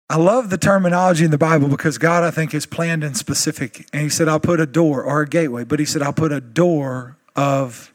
I 0.09 0.17
love 0.17 0.49
the 0.49 0.57
terminology 0.57 1.23
in 1.23 1.31
the 1.31 1.37
Bible 1.37 1.67
because 1.67 1.99
God, 1.99 2.23
I 2.23 2.31
think, 2.31 2.53
is 2.55 2.65
planned 2.65 3.03
and 3.03 3.15
specific. 3.15 3.87
And 3.93 4.01
He 4.01 4.09
said, 4.09 4.27
I'll 4.27 4.39
put 4.39 4.59
a 4.59 4.65
door 4.65 5.03
or 5.03 5.21
a 5.21 5.27
gateway, 5.27 5.63
but 5.63 5.79
He 5.79 5.85
said, 5.85 6.01
I'll 6.01 6.13
put 6.13 6.31
a 6.31 6.41
door 6.41 7.17
of 7.35 7.91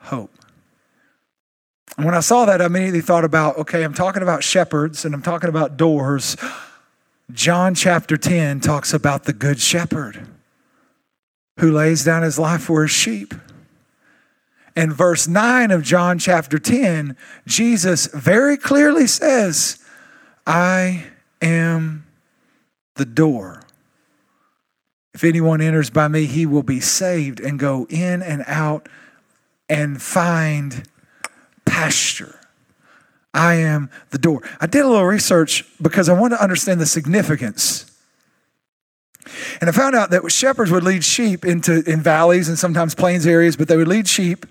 hope. 0.00 0.30
And 1.96 2.04
when 2.04 2.14
I 2.14 2.20
saw 2.20 2.44
that, 2.44 2.60
I 2.60 2.66
immediately 2.66 3.00
thought 3.00 3.24
about 3.24 3.56
okay, 3.58 3.82
I'm 3.82 3.94
talking 3.94 4.22
about 4.22 4.44
shepherds 4.44 5.04
and 5.04 5.14
I'm 5.14 5.22
talking 5.22 5.48
about 5.48 5.76
doors. 5.76 6.36
John 7.32 7.74
chapter 7.74 8.18
10 8.18 8.60
talks 8.60 8.92
about 8.92 9.24
the 9.24 9.32
good 9.32 9.58
shepherd 9.58 10.26
who 11.58 11.72
lays 11.72 12.04
down 12.04 12.22
his 12.22 12.38
life 12.38 12.62
for 12.62 12.82
his 12.82 12.90
sheep. 12.90 13.32
And 14.76 14.92
verse 14.92 15.26
9 15.26 15.70
of 15.70 15.82
John 15.82 16.18
chapter 16.18 16.58
10, 16.58 17.16
Jesus 17.46 18.06
very 18.08 18.56
clearly 18.56 19.06
says, 19.06 19.78
I 20.46 21.04
am 21.42 22.06
the 22.96 23.04
door. 23.04 23.62
If 25.14 25.22
anyone 25.24 25.60
enters 25.60 25.90
by 25.90 26.08
me, 26.08 26.26
he 26.26 26.44
will 26.44 26.62
be 26.62 26.80
saved 26.80 27.40
and 27.40 27.58
go 27.58 27.86
in 27.88 28.22
and 28.22 28.44
out 28.46 28.88
and 29.68 30.02
find 30.02 30.88
pasture. 31.64 32.40
I 33.32 33.54
am 33.54 33.90
the 34.10 34.18
door. 34.18 34.42
I 34.60 34.66
did 34.66 34.84
a 34.84 34.88
little 34.88 35.06
research 35.06 35.64
because 35.80 36.08
I 36.08 36.12
wanted 36.12 36.36
to 36.36 36.42
understand 36.42 36.80
the 36.80 36.86
significance. 36.86 37.90
And 39.60 39.70
I 39.70 39.72
found 39.72 39.94
out 39.94 40.10
that 40.10 40.30
shepherds 40.30 40.70
would 40.70 40.84
lead 40.84 41.04
sheep 41.04 41.44
into 41.44 41.82
in 41.90 42.00
valleys 42.00 42.48
and 42.48 42.58
sometimes 42.58 42.94
plains 42.94 43.26
areas, 43.26 43.56
but 43.56 43.68
they 43.68 43.76
would 43.76 43.88
lead 43.88 44.06
sheep 44.06 44.46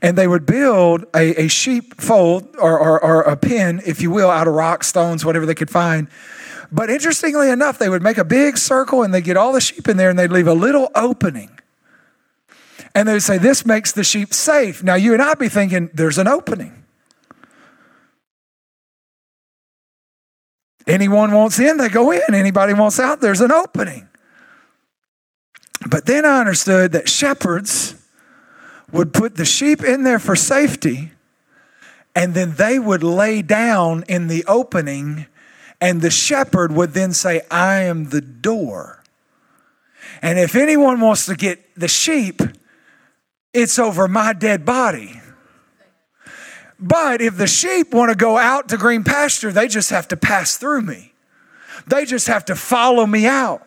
and 0.00 0.16
they 0.16 0.26
would 0.26 0.46
build 0.46 1.04
a, 1.14 1.42
a 1.42 1.48
sheep 1.48 2.00
fold 2.00 2.48
or, 2.58 2.78
or, 2.78 3.02
or 3.02 3.22
a 3.22 3.36
pen, 3.36 3.82
if 3.84 4.00
you 4.00 4.10
will, 4.10 4.30
out 4.30 4.48
of 4.48 4.54
rocks, 4.54 4.86
stones, 4.86 5.24
whatever 5.24 5.44
they 5.44 5.54
could 5.54 5.70
find. 5.70 6.08
But 6.70 6.88
interestingly 6.88 7.50
enough, 7.50 7.78
they 7.78 7.88
would 7.88 8.02
make 8.02 8.16
a 8.16 8.24
big 8.24 8.56
circle 8.56 9.02
and 9.02 9.12
they'd 9.12 9.24
get 9.24 9.36
all 9.36 9.52
the 9.52 9.60
sheep 9.60 9.88
in 9.88 9.96
there 9.98 10.08
and 10.08 10.18
they'd 10.18 10.32
leave 10.32 10.48
a 10.48 10.54
little 10.54 10.90
opening. 10.94 11.50
And 12.94 13.08
they 13.08 13.12
would 13.14 13.22
say, 13.22 13.38
This 13.38 13.66
makes 13.66 13.92
the 13.92 14.04
sheep 14.04 14.32
safe. 14.32 14.82
Now, 14.82 14.94
you 14.94 15.12
and 15.12 15.22
I'd 15.22 15.38
be 15.38 15.48
thinking, 15.48 15.90
There's 15.92 16.18
an 16.18 16.28
opening. 16.28 16.82
Anyone 20.86 21.32
wants 21.32 21.58
in, 21.60 21.76
they 21.76 21.88
go 21.88 22.10
in. 22.10 22.34
Anybody 22.34 22.74
wants 22.74 22.98
out, 22.98 23.20
there's 23.20 23.40
an 23.40 23.52
opening. 23.52 24.08
But 25.88 26.06
then 26.06 26.24
I 26.24 26.40
understood 26.40 26.92
that 26.92 27.08
shepherds 27.08 28.01
would 28.92 29.12
put 29.12 29.36
the 29.36 29.44
sheep 29.44 29.82
in 29.82 30.04
there 30.04 30.18
for 30.18 30.36
safety, 30.36 31.12
and 32.14 32.34
then 32.34 32.54
they 32.56 32.78
would 32.78 33.02
lay 33.02 33.42
down 33.42 34.04
in 34.08 34.28
the 34.28 34.44
opening, 34.46 35.26
and 35.80 36.02
the 36.02 36.10
shepherd 36.10 36.70
would 36.72 36.92
then 36.92 37.12
say, 37.12 37.40
I 37.50 37.80
am 37.80 38.10
the 38.10 38.20
door. 38.20 39.02
And 40.20 40.38
if 40.38 40.54
anyone 40.54 41.00
wants 41.00 41.26
to 41.26 41.34
get 41.34 41.74
the 41.74 41.88
sheep, 41.88 42.40
it's 43.52 43.78
over 43.78 44.06
my 44.06 44.32
dead 44.32 44.64
body. 44.64 45.20
But 46.78 47.20
if 47.20 47.36
the 47.36 47.46
sheep 47.46 47.94
want 47.94 48.10
to 48.10 48.16
go 48.16 48.36
out 48.36 48.68
to 48.70 48.76
green 48.76 49.04
pasture, 49.04 49.52
they 49.52 49.68
just 49.68 49.90
have 49.90 50.08
to 50.08 50.16
pass 50.16 50.56
through 50.56 50.82
me. 50.82 51.12
They 51.86 52.04
just 52.04 52.26
have 52.26 52.44
to 52.46 52.56
follow 52.56 53.06
me 53.06 53.26
out. 53.26 53.66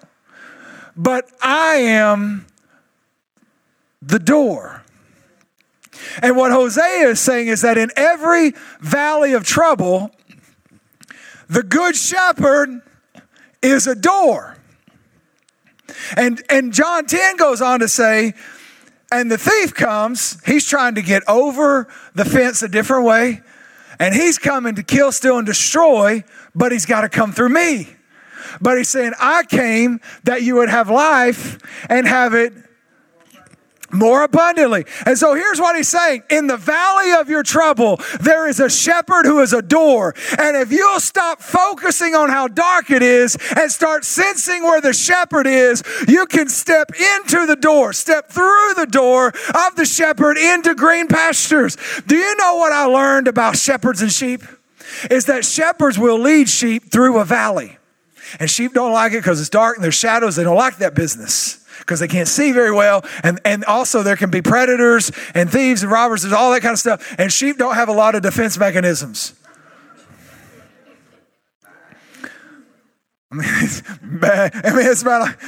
But 0.95 1.29
I 1.41 1.75
am 1.75 2.45
the 4.01 4.19
door. 4.19 4.83
And 6.21 6.35
what 6.35 6.51
Hosea 6.51 7.09
is 7.09 7.19
saying 7.19 7.47
is 7.47 7.61
that 7.61 7.77
in 7.77 7.91
every 7.95 8.53
valley 8.79 9.33
of 9.33 9.43
trouble, 9.43 10.11
the 11.47 11.63
good 11.63 11.95
shepherd 11.95 12.81
is 13.61 13.87
a 13.87 13.95
door. 13.95 14.57
And, 16.15 16.41
and 16.49 16.73
John 16.73 17.05
10 17.05 17.37
goes 17.37 17.61
on 17.61 17.79
to 17.79 17.87
say, 17.87 18.33
and 19.11 19.31
the 19.31 19.37
thief 19.37 19.73
comes, 19.73 20.43
he's 20.45 20.65
trying 20.65 20.95
to 20.95 21.01
get 21.01 21.23
over 21.27 21.87
the 22.15 22.25
fence 22.25 22.63
a 22.63 22.67
different 22.67 23.05
way, 23.05 23.41
and 23.99 24.13
he's 24.13 24.37
coming 24.37 24.75
to 24.75 24.83
kill, 24.83 25.11
steal, 25.11 25.37
and 25.37 25.45
destroy, 25.45 26.23
but 26.53 26.71
he's 26.71 26.85
got 26.85 27.01
to 27.01 27.09
come 27.09 27.31
through 27.31 27.49
me. 27.49 27.95
But 28.59 28.77
he's 28.77 28.89
saying, 28.89 29.13
I 29.19 29.43
came 29.43 29.99
that 30.23 30.43
you 30.43 30.55
would 30.55 30.69
have 30.69 30.89
life 30.89 31.59
and 31.89 32.07
have 32.07 32.33
it 32.33 32.53
more 33.95 34.23
abundantly. 34.23 34.85
And 35.05 35.17
so 35.17 35.33
here's 35.33 35.59
what 35.59 35.75
he's 35.75 35.89
saying 35.89 36.23
In 36.29 36.47
the 36.47 36.57
valley 36.57 37.13
of 37.13 37.29
your 37.29 37.43
trouble, 37.43 37.99
there 38.21 38.47
is 38.47 38.59
a 38.59 38.69
shepherd 38.69 39.25
who 39.25 39.39
is 39.39 39.53
a 39.53 39.61
door. 39.61 40.13
And 40.37 40.57
if 40.57 40.71
you'll 40.71 40.99
stop 40.99 41.41
focusing 41.41 42.15
on 42.15 42.29
how 42.29 42.47
dark 42.47 42.91
it 42.91 43.01
is 43.01 43.37
and 43.55 43.71
start 43.71 44.05
sensing 44.05 44.63
where 44.63 44.81
the 44.81 44.93
shepherd 44.93 45.47
is, 45.47 45.83
you 46.07 46.25
can 46.25 46.49
step 46.49 46.91
into 46.93 47.45
the 47.45 47.55
door, 47.55 47.93
step 47.93 48.29
through 48.29 48.73
the 48.75 48.87
door 48.89 49.29
of 49.29 49.75
the 49.75 49.85
shepherd 49.85 50.37
into 50.37 50.75
green 50.75 51.07
pastures. 51.07 51.77
Do 52.07 52.15
you 52.15 52.35
know 52.37 52.55
what 52.55 52.71
I 52.71 52.85
learned 52.85 53.27
about 53.27 53.57
shepherds 53.57 54.01
and 54.01 54.11
sheep? 54.11 54.41
Is 55.09 55.25
that 55.25 55.45
shepherds 55.45 55.97
will 55.97 56.19
lead 56.19 56.47
sheep 56.47 56.91
through 56.91 57.19
a 57.19 57.25
valley. 57.25 57.77
And 58.39 58.49
sheep 58.49 58.73
don't 58.73 58.91
like 58.91 59.13
it 59.13 59.17
because 59.17 59.39
it's 59.39 59.49
dark 59.49 59.77
and 59.77 59.83
there's 59.83 59.95
shadows. 59.95 60.35
They 60.35 60.43
don't 60.43 60.57
like 60.57 60.77
that 60.77 60.95
business 60.95 61.64
because 61.79 61.99
they 61.99 62.07
can't 62.07 62.27
see 62.27 62.51
very 62.51 62.71
well. 62.71 63.05
And, 63.23 63.39
and 63.45 63.63
also, 63.65 64.03
there 64.03 64.15
can 64.15 64.29
be 64.29 64.41
predators 64.41 65.11
and 65.33 65.51
thieves 65.51 65.83
and 65.83 65.91
robbers 65.91 66.23
and 66.23 66.33
all 66.33 66.51
that 66.51 66.61
kind 66.61 66.73
of 66.73 66.79
stuff. 66.79 67.15
And 67.17 67.31
sheep 67.31 67.57
don't 67.57 67.75
have 67.75 67.89
a 67.89 67.93
lot 67.93 68.15
of 68.15 68.21
defense 68.21 68.57
mechanisms. 68.57 69.33
I 73.31 73.35
mean, 73.35 73.47
it's 73.47 73.81
bad. 74.01 74.53
Bad. 74.53 75.19
Like, 75.19 75.39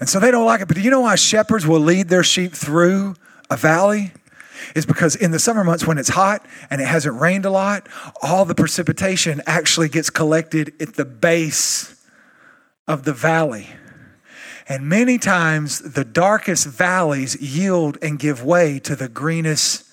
and 0.00 0.08
so 0.08 0.18
they 0.18 0.30
don't 0.30 0.46
like 0.46 0.62
it. 0.62 0.68
But 0.68 0.76
do 0.76 0.82
you 0.82 0.90
know 0.90 1.00
why 1.00 1.14
shepherds 1.14 1.66
will 1.66 1.80
lead 1.80 2.08
their 2.08 2.24
sheep 2.24 2.52
through 2.52 3.14
a 3.50 3.56
valley? 3.56 4.12
Is 4.74 4.86
because 4.86 5.16
in 5.16 5.30
the 5.30 5.38
summer 5.38 5.64
months 5.64 5.86
when 5.86 5.98
it's 5.98 6.10
hot 6.10 6.44
and 6.70 6.80
it 6.80 6.86
hasn't 6.86 7.20
rained 7.20 7.44
a 7.44 7.50
lot, 7.50 7.88
all 8.22 8.44
the 8.44 8.54
precipitation 8.54 9.42
actually 9.46 9.88
gets 9.88 10.10
collected 10.10 10.72
at 10.80 10.94
the 10.94 11.04
base 11.04 11.94
of 12.86 13.04
the 13.04 13.12
valley. 13.12 13.68
And 14.70 14.88
many 14.88 15.18
times 15.18 15.80
the 15.80 16.04
darkest 16.04 16.64
valleys 16.64 17.42
yield 17.42 17.98
and 18.00 18.20
give 18.20 18.44
way 18.44 18.78
to 18.78 18.94
the 18.94 19.08
greenest 19.08 19.84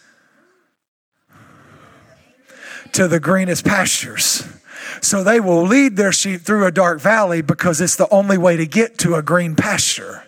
to 2.93 3.07
the 3.07 3.19
greenest 3.19 3.65
pastures. 3.65 4.47
So 5.01 5.23
they 5.23 5.39
will 5.39 5.63
lead 5.63 5.97
their 5.97 6.11
sheep 6.11 6.41
through 6.41 6.65
a 6.65 6.71
dark 6.71 7.01
valley 7.01 7.41
because 7.41 7.81
it's 7.81 7.95
the 7.95 8.07
only 8.09 8.37
way 8.37 8.55
to 8.55 8.67
get 8.67 8.99
to 8.99 9.15
a 9.15 9.23
green 9.23 9.55
pasture. 9.55 10.23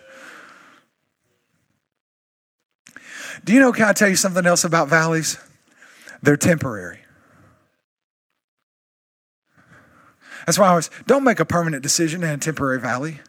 Do 3.44 3.52
you 3.52 3.60
know, 3.60 3.72
can 3.72 3.84
I 3.84 3.92
tell 3.92 4.08
you 4.08 4.16
something 4.16 4.46
else 4.46 4.64
about 4.64 4.88
valleys? 4.88 5.38
They're 6.22 6.36
temporary. 6.36 6.98
That's 10.44 10.58
why 10.58 10.66
I 10.66 10.70
always 10.70 10.90
don't 11.06 11.22
make 11.22 11.38
a 11.38 11.44
permanent 11.44 11.84
decision 11.84 12.24
in 12.24 12.30
a 12.30 12.38
temporary 12.38 12.80
valley. 12.80 13.20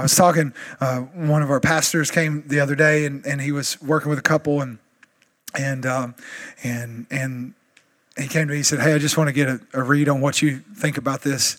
I 0.00 0.02
was 0.04 0.14
talking, 0.14 0.54
uh, 0.80 1.00
one 1.00 1.42
of 1.42 1.50
our 1.50 1.60
pastors 1.60 2.10
came 2.10 2.42
the 2.46 2.58
other 2.58 2.74
day 2.74 3.04
and, 3.04 3.24
and 3.26 3.38
he 3.38 3.52
was 3.52 3.80
working 3.82 4.08
with 4.08 4.18
a 4.18 4.22
couple 4.22 4.62
and, 4.62 4.78
and, 5.54 5.84
um, 5.84 6.14
and, 6.64 7.06
and 7.10 7.52
he 8.16 8.26
came 8.26 8.46
to 8.46 8.52
me, 8.52 8.54
and 8.54 8.56
he 8.56 8.62
said, 8.62 8.80
Hey, 8.80 8.94
I 8.94 8.98
just 8.98 9.18
want 9.18 9.28
to 9.28 9.32
get 9.34 9.48
a, 9.48 9.60
a 9.74 9.82
read 9.82 10.08
on 10.08 10.22
what 10.22 10.40
you 10.40 10.60
think 10.74 10.96
about 10.96 11.20
this. 11.20 11.58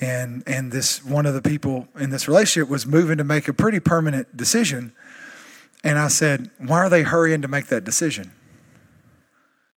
And, 0.00 0.42
and 0.48 0.72
this, 0.72 1.04
one 1.04 1.26
of 1.26 1.34
the 1.34 1.42
people 1.42 1.86
in 1.96 2.10
this 2.10 2.26
relationship 2.26 2.68
was 2.68 2.86
moving 2.86 3.18
to 3.18 3.24
make 3.24 3.46
a 3.46 3.52
pretty 3.52 3.78
permanent 3.78 4.36
decision. 4.36 4.92
And 5.84 5.96
I 5.96 6.08
said, 6.08 6.50
Why 6.58 6.78
are 6.78 6.88
they 6.88 7.04
hurrying 7.04 7.42
to 7.42 7.48
make 7.48 7.66
that 7.66 7.84
decision? 7.84 8.32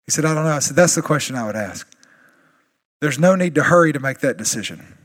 He 0.04 0.10
said, 0.10 0.24
I 0.24 0.34
don't 0.34 0.42
know. 0.42 0.50
I 0.50 0.58
said, 0.58 0.74
That's 0.74 0.96
the 0.96 1.02
question 1.02 1.36
I 1.36 1.46
would 1.46 1.54
ask. 1.54 1.86
There's 3.00 3.20
no 3.20 3.36
need 3.36 3.54
to 3.54 3.62
hurry 3.62 3.92
to 3.92 4.00
make 4.00 4.18
that 4.18 4.36
decision. 4.36 4.96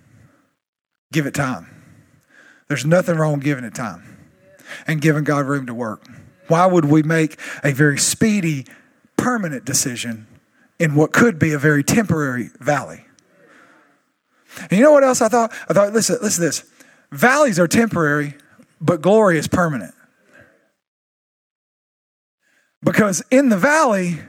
Give 1.14 1.28
it 1.28 1.36
time. 1.36 1.75
There's 2.68 2.86
nothing 2.86 3.18
wrong 3.18 3.40
giving 3.40 3.64
it 3.64 3.76
time 3.76 4.18
and 4.88 5.02
giving 5.02 5.24
God 5.24 5.46
room 5.46 5.66
to 5.68 5.74
work. 5.74 6.04
Why 6.48 6.66
would 6.66 6.86
we 6.86 7.04
make 7.04 7.40
a 7.64 7.72
very 7.72 7.98
speedy, 7.98 8.66
permanent 9.18 9.66
decision 9.66 10.28
in 10.80 10.96
what 10.96 11.12
could 11.12 11.40
be 11.40 11.54
a 11.54 11.60
very 11.60 11.84
temporary 11.84 12.50
valley? 12.60 13.06
And 14.62 14.72
you 14.72 14.82
know 14.82 14.92
what 14.92 15.04
else 15.04 15.22
I 15.22 15.28
thought? 15.28 15.54
I 15.70 15.74
thought, 15.74 15.94
listen, 15.94 16.18
listen 16.22 16.42
to 16.42 16.48
this. 16.48 16.64
Valleys 17.12 17.60
are 17.60 17.68
temporary, 17.68 18.36
but 18.80 19.02
glory 19.02 19.38
is 19.38 19.48
permanent. 19.48 19.94
Because 22.84 23.24
in 23.32 23.50
the 23.50 23.58
valley 23.58 24.20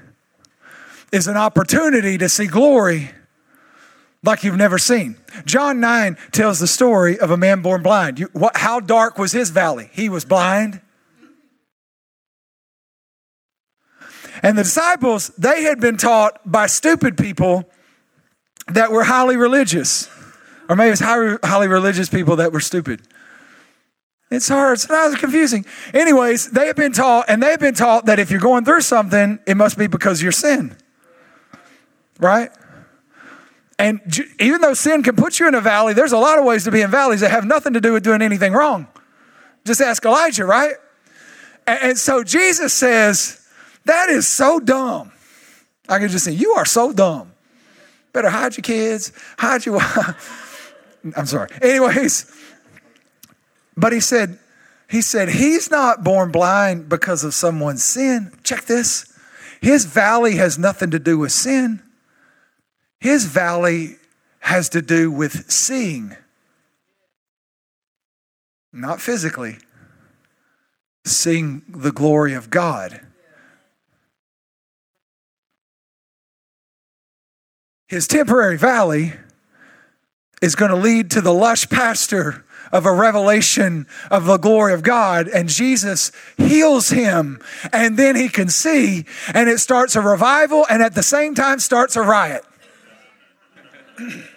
is 1.13 1.27
an 1.27 1.37
opportunity 1.37 2.19
to 2.19 2.29
see 2.29 2.47
glory 2.47 3.11
like 4.27 4.45
you've 4.45 4.57
never 4.57 4.79
seen. 4.79 5.17
John 5.45 5.81
9 5.81 6.17
tells 6.33 6.59
the 6.59 6.67
story 6.67 7.19
of 7.19 7.31
a 7.31 7.37
man 7.37 7.63
born 7.63 7.83
blind. 7.83 8.19
You, 8.19 8.29
what, 8.33 8.57
how 8.57 8.81
dark 8.81 9.19
was 9.19 9.33
his 9.33 9.51
valley? 9.51 9.91
He 9.93 10.09
was 10.09 10.25
blind. 10.25 10.81
And 14.43 14.59
the 14.59 14.65
disciples, 14.65 15.29
they 15.39 15.63
had 15.63 15.81
been 15.81 15.97
taught 15.97 16.41
by 16.45 16.67
stupid 16.67 17.17
people 17.17 17.71
that 18.69 18.91
were 18.93 19.05
highly 19.05 19.37
religious. 19.37 20.09
Or 20.69 20.77
maybe 20.77 20.91
it's 20.91 21.01
highly, 21.01 21.39
highly 21.43 21.69
religious 21.69 22.09
people 22.09 22.37
that 22.37 22.53
were 22.53 22.61
stupid. 22.61 23.03
It's 24.31 24.49
hard. 24.49 24.81
Sometimes 24.81 25.17
confusing. 25.17 25.65
Anyways, 25.95 26.51
they 26.51 26.67
have 26.67 26.77
been 26.77 26.93
taught, 26.93 27.27
and 27.29 27.43
they've 27.43 27.61
been 27.61 27.75
taught 27.75 28.07
that 28.07 28.19
if 28.19 28.31
you're 28.31 28.41
going 28.41 28.65
through 28.65 28.81
something, 28.81 29.39
it 29.47 29.57
must 29.57 29.79
be 29.79 29.87
because 29.87 30.19
of 30.19 30.23
your 30.25 30.33
sin. 30.33 30.77
Right? 32.19 32.51
And 33.79 34.01
even 34.41 34.61
though 34.61 34.75
sin 34.75 35.03
can 35.03 35.17
put 35.17 35.39
you 35.39 35.49
in 35.49 35.55
a 35.55 35.61
valley, 35.61 35.93
there's 35.93 36.13
a 36.13 36.19
lot 36.19 36.39
of 36.39 36.45
ways 36.45 36.65
to 36.65 36.71
be 36.71 36.81
in 36.81 36.91
valleys 36.91 37.21
that 37.21 37.31
have 37.31 37.45
nothing 37.45 37.75
to 37.75 37.81
do 37.81 37.93
with 37.93 38.03
doing 38.03 38.23
anything 38.23 38.53
wrong. 38.53 38.87
Just 39.67 39.81
ask 39.81 40.05
Elijah, 40.05 40.47
right? 40.47 40.75
And 41.67 41.99
so 41.99 42.23
Jesus 42.25 42.73
says, 42.73 43.47
That 43.85 44.09
is 44.09 44.27
so 44.27 44.61
dumb. 44.61 45.13
I 45.89 45.99
can 45.99 46.09
just 46.09 46.25
say, 46.25 46.33
You 46.33 46.53
are 46.53 46.65
so 46.65 46.93
dumb. 46.93 47.33
Better 48.13 48.31
hide 48.31 48.57
your 48.57 48.63
kids, 48.63 49.13
hide 49.39 49.67
your 49.67 49.79
I'm 51.17 51.27
sorry. 51.27 51.51
Anyways, 51.61 52.33
but 53.77 53.93
he 53.93 54.01
said, 54.01 54.39
he 54.89 55.03
said, 55.03 55.29
he's 55.29 55.71
not 55.71 56.05
born 56.05 56.31
blind 56.31 56.89
because 56.89 57.25
of 57.25 57.35
someone's 57.35 57.85
sin. 57.85 58.33
Check 58.43 58.65
this. 58.65 59.13
His 59.61 59.85
valley 59.85 60.37
has 60.37 60.59
nothing 60.59 60.91
to 60.93 60.99
do 60.99 61.19
with 61.19 61.33
sin. 61.33 61.83
His 63.01 63.27
valley 63.27 63.97
has 64.41 64.69
to 64.71 64.83
do 64.83 65.11
with 65.11 65.51
seeing, 65.51 66.17
not 68.73 69.01
physically, 69.01 69.59
seeing 71.05 71.63
the 71.69 71.93
glory 71.93 72.35
of 72.35 72.51
God. 72.51 73.01
His 77.89 78.09
temporary 78.09 78.59
valley 78.59 79.13
is 80.43 80.55
going 80.55 80.71
to 80.71 80.77
lead 80.77 81.11
to 81.13 81.21
the 81.21 81.33
lush 81.33 81.69
pasture 81.69 82.45
of 82.73 82.85
a 82.85 82.93
revelation 82.93 83.87
of 84.11 84.25
the 84.25 84.37
glory 84.37 84.75
of 84.75 84.83
God. 84.83 85.29
And 85.29 85.49
Jesus 85.49 86.11
heals 86.37 86.91
him, 86.91 87.41
and 87.73 87.97
then 87.97 88.17
he 88.17 88.29
can 88.29 88.49
see, 88.49 89.05
and 89.33 89.49
it 89.49 89.59
starts 89.59 89.95
a 89.97 90.01
revival, 90.01 90.67
and 90.69 90.83
at 90.83 90.95
the 90.95 91.03
same 91.03 91.35
time 91.35 91.61
starts 91.61 91.97
a 91.97 92.03
riot. 92.03 92.45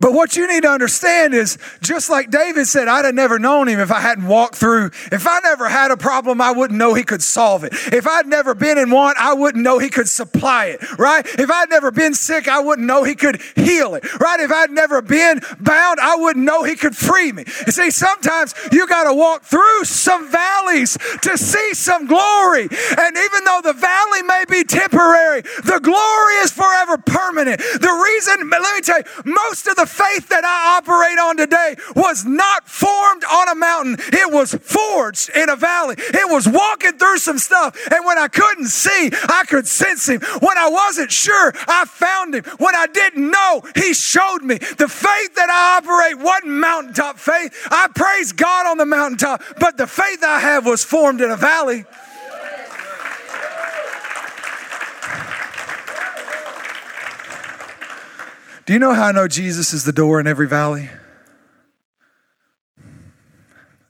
But 0.00 0.14
what 0.14 0.34
you 0.34 0.48
need 0.48 0.62
to 0.62 0.70
understand 0.70 1.34
is 1.34 1.58
just 1.82 2.08
like 2.08 2.30
David 2.30 2.66
said, 2.66 2.88
I'd 2.88 3.04
have 3.04 3.14
never 3.14 3.38
known 3.38 3.68
him 3.68 3.78
if 3.80 3.92
I 3.92 4.00
hadn't 4.00 4.26
walked 4.26 4.54
through. 4.54 4.86
If 5.12 5.26
I 5.28 5.40
never 5.44 5.68
had 5.68 5.90
a 5.90 5.96
problem, 5.96 6.40
I 6.40 6.52
wouldn't 6.52 6.78
know 6.78 6.94
he 6.94 7.02
could 7.02 7.22
solve 7.22 7.64
it. 7.64 7.74
If 7.92 8.06
I'd 8.06 8.26
never 8.26 8.54
been 8.54 8.78
in 8.78 8.90
want, 8.90 9.18
I 9.18 9.34
wouldn't 9.34 9.62
know 9.62 9.78
he 9.78 9.90
could 9.90 10.08
supply 10.08 10.66
it, 10.66 10.98
right? 10.98 11.26
If 11.38 11.50
I'd 11.50 11.68
never 11.68 11.90
been 11.90 12.14
sick, 12.14 12.48
I 12.48 12.60
wouldn't 12.60 12.86
know 12.86 13.04
he 13.04 13.14
could 13.14 13.42
heal 13.54 13.94
it, 13.94 14.18
right? 14.18 14.40
If 14.40 14.50
I'd 14.50 14.70
never 14.70 15.02
been 15.02 15.42
bound, 15.60 16.00
I 16.00 16.16
wouldn't 16.16 16.46
know 16.46 16.62
he 16.62 16.76
could 16.76 16.96
free 16.96 17.30
me. 17.32 17.44
You 17.66 17.72
see, 17.72 17.90
sometimes 17.90 18.54
you 18.72 18.86
got 18.86 19.04
to 19.04 19.12
walk 19.12 19.42
through 19.42 19.84
some 19.84 20.30
valleys 20.30 20.96
to 21.22 21.36
see 21.36 21.74
some 21.74 22.06
glory. 22.06 22.62
And 22.62 23.16
even 23.18 23.44
though 23.44 23.60
the 23.62 23.74
valley 23.74 24.22
may 24.22 24.44
be 24.48 24.64
temporary, 24.64 25.42
the 25.42 25.78
glory 25.82 26.34
is 26.36 26.52
forever 26.52 26.69
permanent. 27.56 27.80
The 27.80 28.02
reason, 28.04 28.50
let 28.50 28.74
me 28.74 28.80
tell 28.82 28.98
you, 28.98 29.32
most 29.32 29.66
of 29.66 29.76
the 29.76 29.86
faith 29.86 30.28
that 30.28 30.44
I 30.44 30.78
operate 30.78 31.18
on 31.18 31.36
today 31.36 31.76
was 31.94 32.24
not 32.24 32.68
formed 32.68 33.24
on 33.24 33.48
a 33.48 33.54
mountain. 33.54 33.96
It 34.12 34.32
was 34.32 34.54
forged 34.54 35.30
in 35.34 35.48
a 35.48 35.56
valley. 35.56 35.96
It 35.98 36.30
was 36.30 36.48
walking 36.48 36.98
through 36.98 37.18
some 37.18 37.38
stuff. 37.38 37.76
And 37.90 38.04
when 38.04 38.18
I 38.18 38.28
couldn't 38.28 38.68
see, 38.68 39.10
I 39.28 39.44
could 39.48 39.66
sense 39.66 40.08
him. 40.08 40.20
When 40.40 40.58
I 40.58 40.68
wasn't 40.68 41.12
sure, 41.12 41.52
I 41.68 41.84
found 41.86 42.34
him. 42.34 42.44
When 42.58 42.74
I 42.74 42.86
didn't 42.86 43.30
know, 43.30 43.62
he 43.74 43.94
showed 43.94 44.42
me. 44.42 44.58
The 44.58 44.88
faith 44.88 45.34
that 45.34 45.50
I 45.50 45.78
operate 45.78 46.22
wasn't 46.22 46.52
mountaintop 46.52 47.18
faith. 47.18 47.54
I 47.70 47.88
praise 47.94 48.32
God 48.32 48.66
on 48.66 48.78
the 48.78 48.86
mountaintop, 48.86 49.42
but 49.58 49.76
the 49.76 49.86
faith 49.86 50.22
I 50.22 50.40
have 50.40 50.66
was 50.66 50.84
formed 50.84 51.20
in 51.20 51.30
a 51.30 51.36
valley. 51.36 51.84
Do 58.70 58.74
you 58.74 58.78
know 58.78 58.94
how 58.94 59.06
I 59.06 59.10
know 59.10 59.26
Jesus 59.26 59.72
is 59.72 59.82
the 59.82 59.90
door 59.90 60.20
in 60.20 60.28
every 60.28 60.46
valley? 60.46 60.90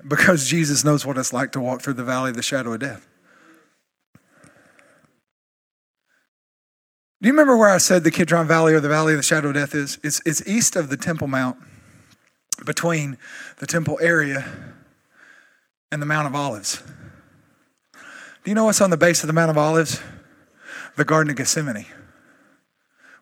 Because 0.08 0.48
Jesus 0.48 0.84
knows 0.84 1.04
what 1.04 1.18
it's 1.18 1.34
like 1.34 1.52
to 1.52 1.60
walk 1.60 1.82
through 1.82 1.92
the 1.92 2.02
valley 2.02 2.30
of 2.30 2.36
the 2.36 2.42
shadow 2.42 2.72
of 2.72 2.80
death. 2.80 3.06
Do 7.20 7.28
you 7.28 7.32
remember 7.32 7.58
where 7.58 7.68
I 7.68 7.76
said 7.76 8.04
the 8.04 8.10
Kidron 8.10 8.48
Valley 8.48 8.72
or 8.72 8.80
the 8.80 8.88
Valley 8.88 9.12
of 9.12 9.18
the 9.18 9.22
Shadow 9.22 9.48
of 9.48 9.54
Death 9.54 9.74
is? 9.74 9.98
It's, 10.02 10.22
it's 10.24 10.48
east 10.48 10.76
of 10.76 10.88
the 10.88 10.96
Temple 10.96 11.26
Mount, 11.26 11.58
between 12.64 13.18
the 13.58 13.66
temple 13.66 13.98
area 14.00 14.46
and 15.92 16.00
the 16.00 16.06
Mount 16.06 16.26
of 16.26 16.34
Olives. 16.34 16.82
Do 17.92 18.50
you 18.50 18.54
know 18.54 18.64
what's 18.64 18.80
on 18.80 18.88
the 18.88 18.96
base 18.96 19.22
of 19.22 19.26
the 19.26 19.34
Mount 19.34 19.50
of 19.50 19.58
Olives? 19.58 20.00
The 20.96 21.04
Garden 21.04 21.28
of 21.28 21.36
Gethsemane 21.36 21.84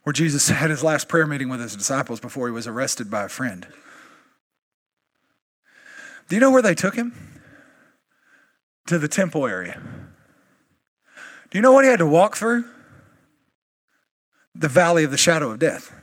where 0.02 0.12
Jesus 0.12 0.48
had 0.48 0.70
his 0.70 0.82
last 0.82 1.08
prayer 1.08 1.26
meeting 1.26 1.48
with 1.48 1.60
his 1.60 1.76
disciples 1.76 2.20
before 2.20 2.46
he 2.46 2.52
was 2.52 2.66
arrested 2.66 3.10
by 3.10 3.24
a 3.24 3.28
friend. 3.28 3.66
Do 6.28 6.36
you 6.36 6.40
know 6.40 6.50
where 6.50 6.62
they 6.62 6.74
took 6.74 6.94
him? 6.94 7.14
To 8.86 8.98
the 8.98 9.08
temple 9.08 9.46
area. 9.46 9.80
Do 11.50 11.58
you 11.58 11.62
know 11.62 11.72
what 11.72 11.84
he 11.84 11.90
had 11.90 11.98
to 12.00 12.06
walk 12.06 12.36
through? 12.36 12.64
The 14.54 14.68
valley 14.68 15.04
of 15.04 15.10
the 15.10 15.16
shadow 15.16 15.50
of 15.50 15.58
death. 15.58 15.94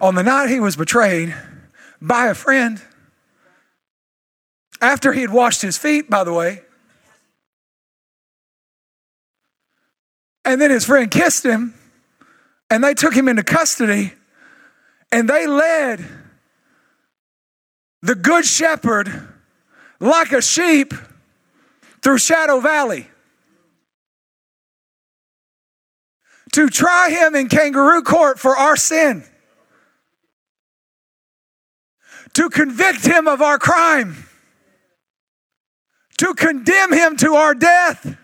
On 0.00 0.14
the 0.14 0.22
night 0.22 0.48
he 0.48 0.60
was 0.60 0.76
betrayed 0.76 1.34
by 2.00 2.26
a 2.26 2.34
friend, 2.34 2.80
after 4.80 5.12
he 5.12 5.20
had 5.20 5.30
washed 5.30 5.62
his 5.62 5.78
feet, 5.78 6.10
by 6.10 6.24
the 6.24 6.32
way, 6.32 6.62
and 10.44 10.60
then 10.60 10.70
his 10.70 10.84
friend 10.84 11.10
kissed 11.10 11.44
him, 11.44 11.74
and 12.72 12.82
they 12.82 12.94
took 12.94 13.12
him 13.12 13.28
into 13.28 13.42
custody 13.42 14.14
and 15.12 15.28
they 15.28 15.46
led 15.46 16.02
the 18.00 18.14
good 18.14 18.46
shepherd 18.46 19.28
like 20.00 20.32
a 20.32 20.40
sheep 20.40 20.94
through 22.00 22.16
Shadow 22.16 22.60
Valley. 22.60 23.08
To 26.54 26.68
try 26.68 27.10
him 27.10 27.34
in 27.34 27.50
kangaroo 27.50 28.02
court 28.02 28.38
for 28.38 28.56
our 28.56 28.76
sin, 28.76 29.22
to 32.32 32.48
convict 32.48 33.04
him 33.04 33.28
of 33.28 33.42
our 33.42 33.58
crime, 33.58 34.16
to 36.16 36.32
condemn 36.32 36.94
him 36.94 37.18
to 37.18 37.34
our 37.34 37.54
death, 37.54 38.16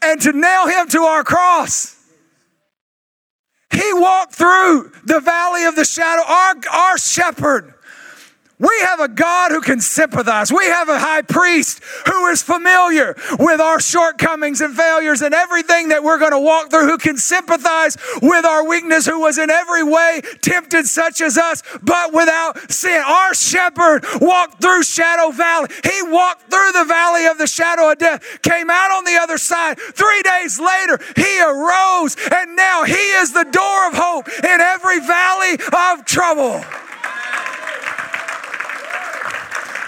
and 0.00 0.20
to 0.22 0.32
nail 0.32 0.68
him 0.68 0.88
to 0.90 1.00
our 1.02 1.24
cross. 1.24 1.95
He 3.70 3.92
walked 3.92 4.34
through 4.34 4.92
the 5.04 5.20
valley 5.20 5.64
of 5.64 5.76
the 5.76 5.84
shadow, 5.84 6.22
our, 6.26 6.54
our 6.72 6.98
shepherd. 6.98 7.74
We 8.58 8.72
have 8.84 9.00
a 9.00 9.08
God 9.08 9.50
who 9.50 9.60
can 9.60 9.80
sympathize. 9.80 10.50
We 10.50 10.64
have 10.64 10.88
a 10.88 10.98
high 10.98 11.20
priest 11.20 11.82
who 12.06 12.26
is 12.28 12.42
familiar 12.42 13.14
with 13.38 13.60
our 13.60 13.78
shortcomings 13.80 14.62
and 14.62 14.74
failures 14.74 15.20
and 15.20 15.34
everything 15.34 15.88
that 15.88 16.02
we're 16.02 16.18
going 16.18 16.32
to 16.32 16.40
walk 16.40 16.70
through, 16.70 16.86
who 16.86 16.96
can 16.96 17.18
sympathize 17.18 17.98
with 18.22 18.46
our 18.46 18.66
weakness, 18.66 19.04
who 19.04 19.20
was 19.20 19.36
in 19.36 19.50
every 19.50 19.84
way 19.84 20.22
tempted 20.40 20.86
such 20.86 21.20
as 21.20 21.36
us, 21.36 21.62
but 21.82 22.14
without 22.14 22.70
sin. 22.70 23.02
Our 23.06 23.34
shepherd 23.34 24.06
walked 24.22 24.62
through 24.62 24.84
Shadow 24.84 25.32
Valley. 25.32 25.68
He 25.84 26.02
walked 26.04 26.50
through 26.50 26.72
the 26.72 26.86
valley 26.86 27.26
of 27.26 27.36
the 27.36 27.46
shadow 27.46 27.92
of 27.92 27.98
death, 27.98 28.40
came 28.40 28.70
out 28.70 28.90
on 28.90 29.04
the 29.04 29.18
other 29.20 29.36
side. 29.36 29.78
Three 29.78 30.22
days 30.22 30.58
later, 30.58 30.98
he 31.14 31.42
arose, 31.42 32.16
and 32.32 32.56
now 32.56 32.84
he 32.84 32.94
is 32.94 33.32
the 33.32 33.44
door 33.44 33.88
of 33.88 33.94
hope 33.94 34.28
in 34.28 34.60
every 34.62 35.00
valley 35.00 35.54
of 35.54 36.06
trouble. 36.06 36.64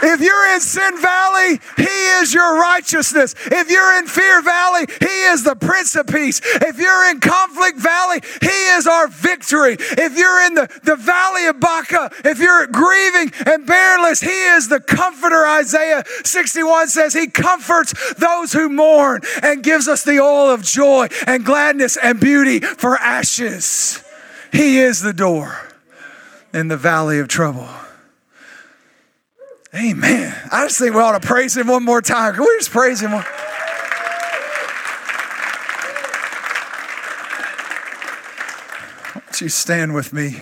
If 0.03 0.21
you're 0.21 0.55
in 0.55 0.61
Sin 0.61 1.01
Valley, 1.01 1.61
He 1.77 2.21
is 2.21 2.33
your 2.33 2.61
righteousness. 2.61 3.35
If 3.47 3.71
you're 3.71 3.99
in 3.99 4.07
Fear 4.07 4.43
Valley, 4.43 4.87
He 5.01 5.23
is 5.27 5.45
the 5.45 5.57
Prince 5.57 5.97
of 5.97 6.07
Peace. 6.07 6.41
If 6.45 6.79
you're 6.79 7.11
in 7.11 7.21
Conflict 7.21 7.79
Valley, 7.79 8.21
He 8.41 8.69
is 8.77 8.87
our 8.87 9.09
victory. 9.09 9.77
If 9.79 10.17
you're 10.17 10.47
in 10.47 10.55
the, 10.55 10.69
the 10.85 10.97
Valley 10.97 11.47
of 11.47 11.61
Baca, 11.61 12.11
if 12.25 12.39
you're 12.39 12.67
grieving 12.67 13.33
and 13.47 13.67
barrenless, 13.67 14.21
He 14.21 14.29
is 14.29 14.69
the 14.69 14.81
comforter. 14.81 15.47
Isaiah 15.47 16.05
61 16.25 16.89
says 16.89 17.15
He 17.15 17.27
comforts 17.27 18.15
those 18.15 18.53
who 18.53 18.69
mourn 18.69 19.23
and 19.43 19.63
gives 19.63 19.89
us 19.89 20.05
the 20.05 20.21
oil 20.21 20.51
of 20.51 20.63
joy 20.63 21.09
and 21.27 21.45
gladness 21.45 21.97
and 21.97 22.21
beauty 22.21 22.61
for 22.61 22.97
ashes. 22.97 24.03
He 24.53 24.79
is 24.79 25.03
the 25.03 25.13
door 25.13 25.69
in 26.53 26.69
the 26.69 26.77
valley 26.77 27.19
of 27.19 27.29
trouble. 27.29 27.69
Amen. 29.75 30.35
I 30.51 30.67
just 30.67 30.79
think 30.79 30.95
we 30.95 31.01
ought 31.01 31.21
to 31.21 31.27
praise 31.27 31.57
him 31.57 31.67
one 31.67 31.85
more 31.85 32.01
time. 32.01 32.35
Can 32.35 32.43
we 32.43 32.57
just 32.59 32.71
praise 32.71 33.01
him? 33.01 33.13
One? 33.13 33.23
Why 39.13 39.23
don't 39.27 39.41
you 39.41 39.49
stand 39.49 39.95
with 39.95 40.13
me? 40.13 40.41